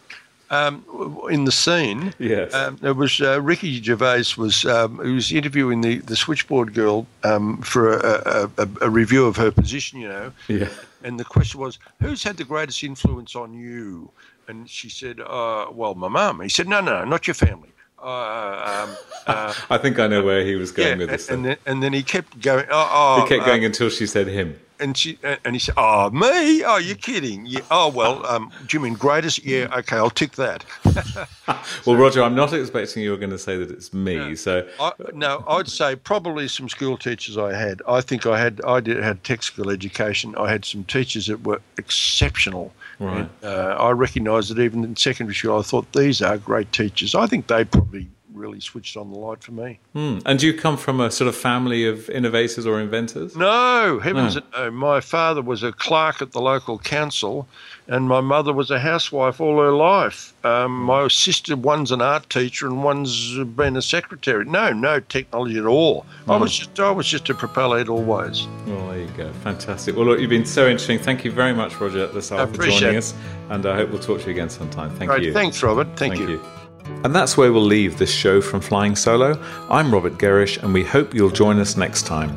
Um, 0.50 0.84
in 1.30 1.44
the 1.44 1.52
scene, 1.52 2.12
yes, 2.18 2.52
um, 2.52 2.76
it 2.82 2.96
was 2.96 3.20
uh, 3.20 3.40
Ricky 3.40 3.80
Gervais 3.80 4.24
was 4.36 4.64
um, 4.64 5.00
he 5.04 5.12
was 5.12 5.30
interviewing 5.30 5.80
the, 5.80 5.98
the 5.98 6.16
switchboard 6.16 6.74
girl 6.74 7.06
um, 7.22 7.58
for 7.58 7.98
a, 7.98 8.50
a, 8.58 8.68
a, 8.80 8.90
review 8.90 9.26
of 9.26 9.36
her 9.36 9.52
position, 9.52 10.00
you 10.00 10.08
know. 10.08 10.32
Yeah. 10.48 10.68
And 11.04 11.20
the 11.20 11.24
question 11.24 11.60
was, 11.60 11.78
who's 12.00 12.24
had 12.24 12.36
the 12.36 12.44
greatest 12.44 12.82
influence 12.82 13.36
on 13.36 13.54
you? 13.54 14.10
and 14.50 14.68
she 14.68 14.90
said, 14.90 15.20
uh, 15.20 15.66
"Well, 15.72 15.94
my 15.94 16.08
mum." 16.08 16.40
He 16.40 16.48
said, 16.48 16.68
"No, 16.68 16.80
no, 16.80 17.04
not 17.04 17.26
your 17.26 17.34
family." 17.34 17.70
Uh, 18.02 18.86
um, 18.86 18.96
uh, 19.26 19.54
I 19.70 19.78
think 19.78 19.98
I 19.98 20.06
know 20.06 20.22
where 20.22 20.44
he 20.44 20.54
was 20.56 20.72
going 20.72 20.88
yeah, 20.88 20.96
with 20.96 21.10
this. 21.10 21.28
And, 21.28 21.44
then, 21.44 21.56
and 21.66 21.82
then 21.82 21.92
he 21.92 22.02
kept 22.02 22.40
going. 22.40 22.66
Oh, 22.70 22.88
oh 22.90 23.22
he 23.22 23.28
kept 23.28 23.46
going 23.46 23.64
uh, 23.64 23.66
until 23.66 23.90
she 23.90 24.06
said 24.06 24.26
him 24.26 24.58
and 24.80 24.96
she 24.96 25.18
and 25.22 25.54
he 25.54 25.58
said, 25.58 25.74
"Oh, 25.76 26.10
me? 26.10 26.64
Oh, 26.64 26.78
you're 26.78 26.96
kidding? 26.96 27.46
Yeah. 27.46 27.60
Oh, 27.70 27.88
well, 27.88 28.24
um, 28.26 28.50
do 28.66 28.76
you 28.76 28.82
mean 28.82 28.94
greatest? 28.94 29.44
Yeah. 29.44 29.68
Okay, 29.78 29.96
I'll 29.96 30.10
tick 30.10 30.32
that." 30.32 30.64
well, 31.86 31.96
Roger, 31.96 32.22
I'm 32.22 32.34
not 32.34 32.52
expecting 32.52 33.02
you 33.02 33.10
were 33.10 33.16
going 33.16 33.30
to 33.30 33.38
say 33.38 33.56
that 33.56 33.70
it's 33.70 33.92
me. 33.92 34.16
No, 34.16 34.34
so 34.34 34.68
I, 34.80 34.92
no, 35.14 35.44
I'd 35.46 35.68
say 35.68 35.96
probably 35.96 36.48
some 36.48 36.68
school 36.68 36.96
teachers 36.96 37.38
I 37.38 37.54
had. 37.54 37.82
I 37.86 38.00
think 38.00 38.26
I 38.26 38.38
had 38.38 38.60
I 38.66 38.80
did 38.80 38.96
had 39.02 39.22
tech 39.24 39.42
school 39.42 39.70
education. 39.70 40.34
I 40.36 40.50
had 40.50 40.64
some 40.64 40.84
teachers 40.84 41.26
that 41.26 41.44
were 41.44 41.60
exceptional. 41.76 42.72
Right. 42.98 43.20
And, 43.20 43.30
uh, 43.42 43.76
I 43.78 43.90
recognised 43.90 44.54
that 44.54 44.60
even 44.60 44.84
in 44.84 44.96
secondary 44.96 45.34
school, 45.34 45.58
I 45.58 45.62
thought 45.62 45.92
these 45.92 46.20
are 46.20 46.36
great 46.36 46.70
teachers. 46.72 47.14
I 47.14 47.26
think 47.26 47.46
they 47.46 47.64
probably 47.64 48.08
really 48.40 48.60
switched 48.60 48.96
on 48.96 49.12
the 49.12 49.18
light 49.18 49.42
for 49.42 49.52
me. 49.52 49.78
Mm. 49.94 50.22
And 50.24 50.38
do 50.38 50.46
you 50.46 50.54
come 50.54 50.76
from 50.76 51.00
a 51.00 51.10
sort 51.10 51.28
of 51.28 51.36
family 51.36 51.86
of 51.86 52.08
innovators 52.10 52.66
or 52.66 52.80
inventors? 52.80 53.36
No, 53.36 54.00
heavens 54.02 54.36
no. 54.36 54.42
no. 54.54 54.70
My 54.70 55.00
father 55.00 55.42
was 55.42 55.62
a 55.62 55.72
clerk 55.72 56.22
at 56.22 56.32
the 56.32 56.40
local 56.40 56.78
council, 56.78 57.46
and 57.86 58.08
my 58.08 58.20
mother 58.20 58.52
was 58.52 58.70
a 58.70 58.78
housewife 58.80 59.40
all 59.40 59.58
her 59.58 59.72
life. 59.72 60.32
Um, 60.44 60.82
my 60.82 61.08
sister, 61.08 61.56
one's 61.56 61.92
an 61.92 62.00
art 62.00 62.28
teacher, 62.30 62.66
and 62.66 62.82
one's 62.82 63.38
been 63.56 63.76
a 63.76 63.82
secretary. 63.82 64.44
No, 64.44 64.72
no 64.72 65.00
technology 65.00 65.58
at 65.58 65.66
all. 65.66 66.06
Mm. 66.26 66.34
I 66.34 66.36
was 66.38 66.58
just, 66.58 66.80
I 66.80 66.90
was 66.90 67.06
just 67.06 67.28
a 67.28 67.34
propeller 67.34 67.78
head 67.78 67.88
always. 67.88 68.46
Well, 68.66 68.88
there 68.88 69.00
you 69.00 69.08
go. 69.16 69.32
Fantastic. 69.44 69.96
Well, 69.96 70.06
look, 70.06 70.20
you've 70.20 70.30
been 70.30 70.46
so 70.46 70.66
interesting. 70.66 70.98
Thank 70.98 71.24
you 71.24 71.30
very 71.30 71.52
much, 71.52 71.78
Roger, 71.80 72.06
this 72.06 72.30
for 72.30 72.46
joining 72.46 72.96
us, 72.96 73.14
and 73.50 73.66
I 73.66 73.76
hope 73.76 73.90
we'll 73.90 74.00
talk 74.00 74.20
to 74.20 74.26
you 74.26 74.32
again 74.32 74.48
sometime. 74.48 74.90
Thank 74.96 75.10
Great. 75.10 75.24
you. 75.24 75.32
Thanks, 75.32 75.62
Robert. 75.62 75.88
Thank, 75.96 76.14
Thank 76.14 76.28
you. 76.28 76.36
you. 76.36 76.69
And 77.04 77.14
that's 77.14 77.36
where 77.36 77.52
we'll 77.52 77.62
leave 77.62 77.98
this 77.98 78.12
show 78.12 78.40
from 78.40 78.60
Flying 78.60 78.94
Solo. 78.94 79.40
I'm 79.70 79.92
Robert 79.92 80.18
Gerrish, 80.18 80.62
and 80.62 80.74
we 80.74 80.84
hope 80.84 81.14
you'll 81.14 81.30
join 81.30 81.58
us 81.58 81.76
next 81.76 82.06
time. 82.06 82.36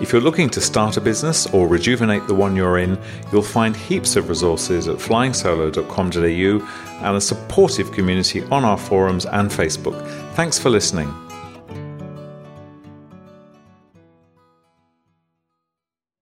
If 0.00 0.12
you're 0.12 0.22
looking 0.22 0.48
to 0.50 0.60
start 0.60 0.96
a 0.96 1.00
business 1.00 1.46
or 1.48 1.68
rejuvenate 1.68 2.26
the 2.26 2.34
one 2.34 2.56
you're 2.56 2.78
in, 2.78 2.98
you'll 3.30 3.42
find 3.42 3.76
heaps 3.76 4.16
of 4.16 4.28
resources 4.28 4.88
at 4.88 4.96
flyingsolo.com.au 4.96 7.06
and 7.06 7.16
a 7.16 7.20
supportive 7.20 7.92
community 7.92 8.42
on 8.44 8.64
our 8.64 8.78
forums 8.78 9.26
and 9.26 9.50
Facebook. 9.50 10.00
Thanks 10.34 10.58
for 10.58 10.70
listening. 10.70 11.14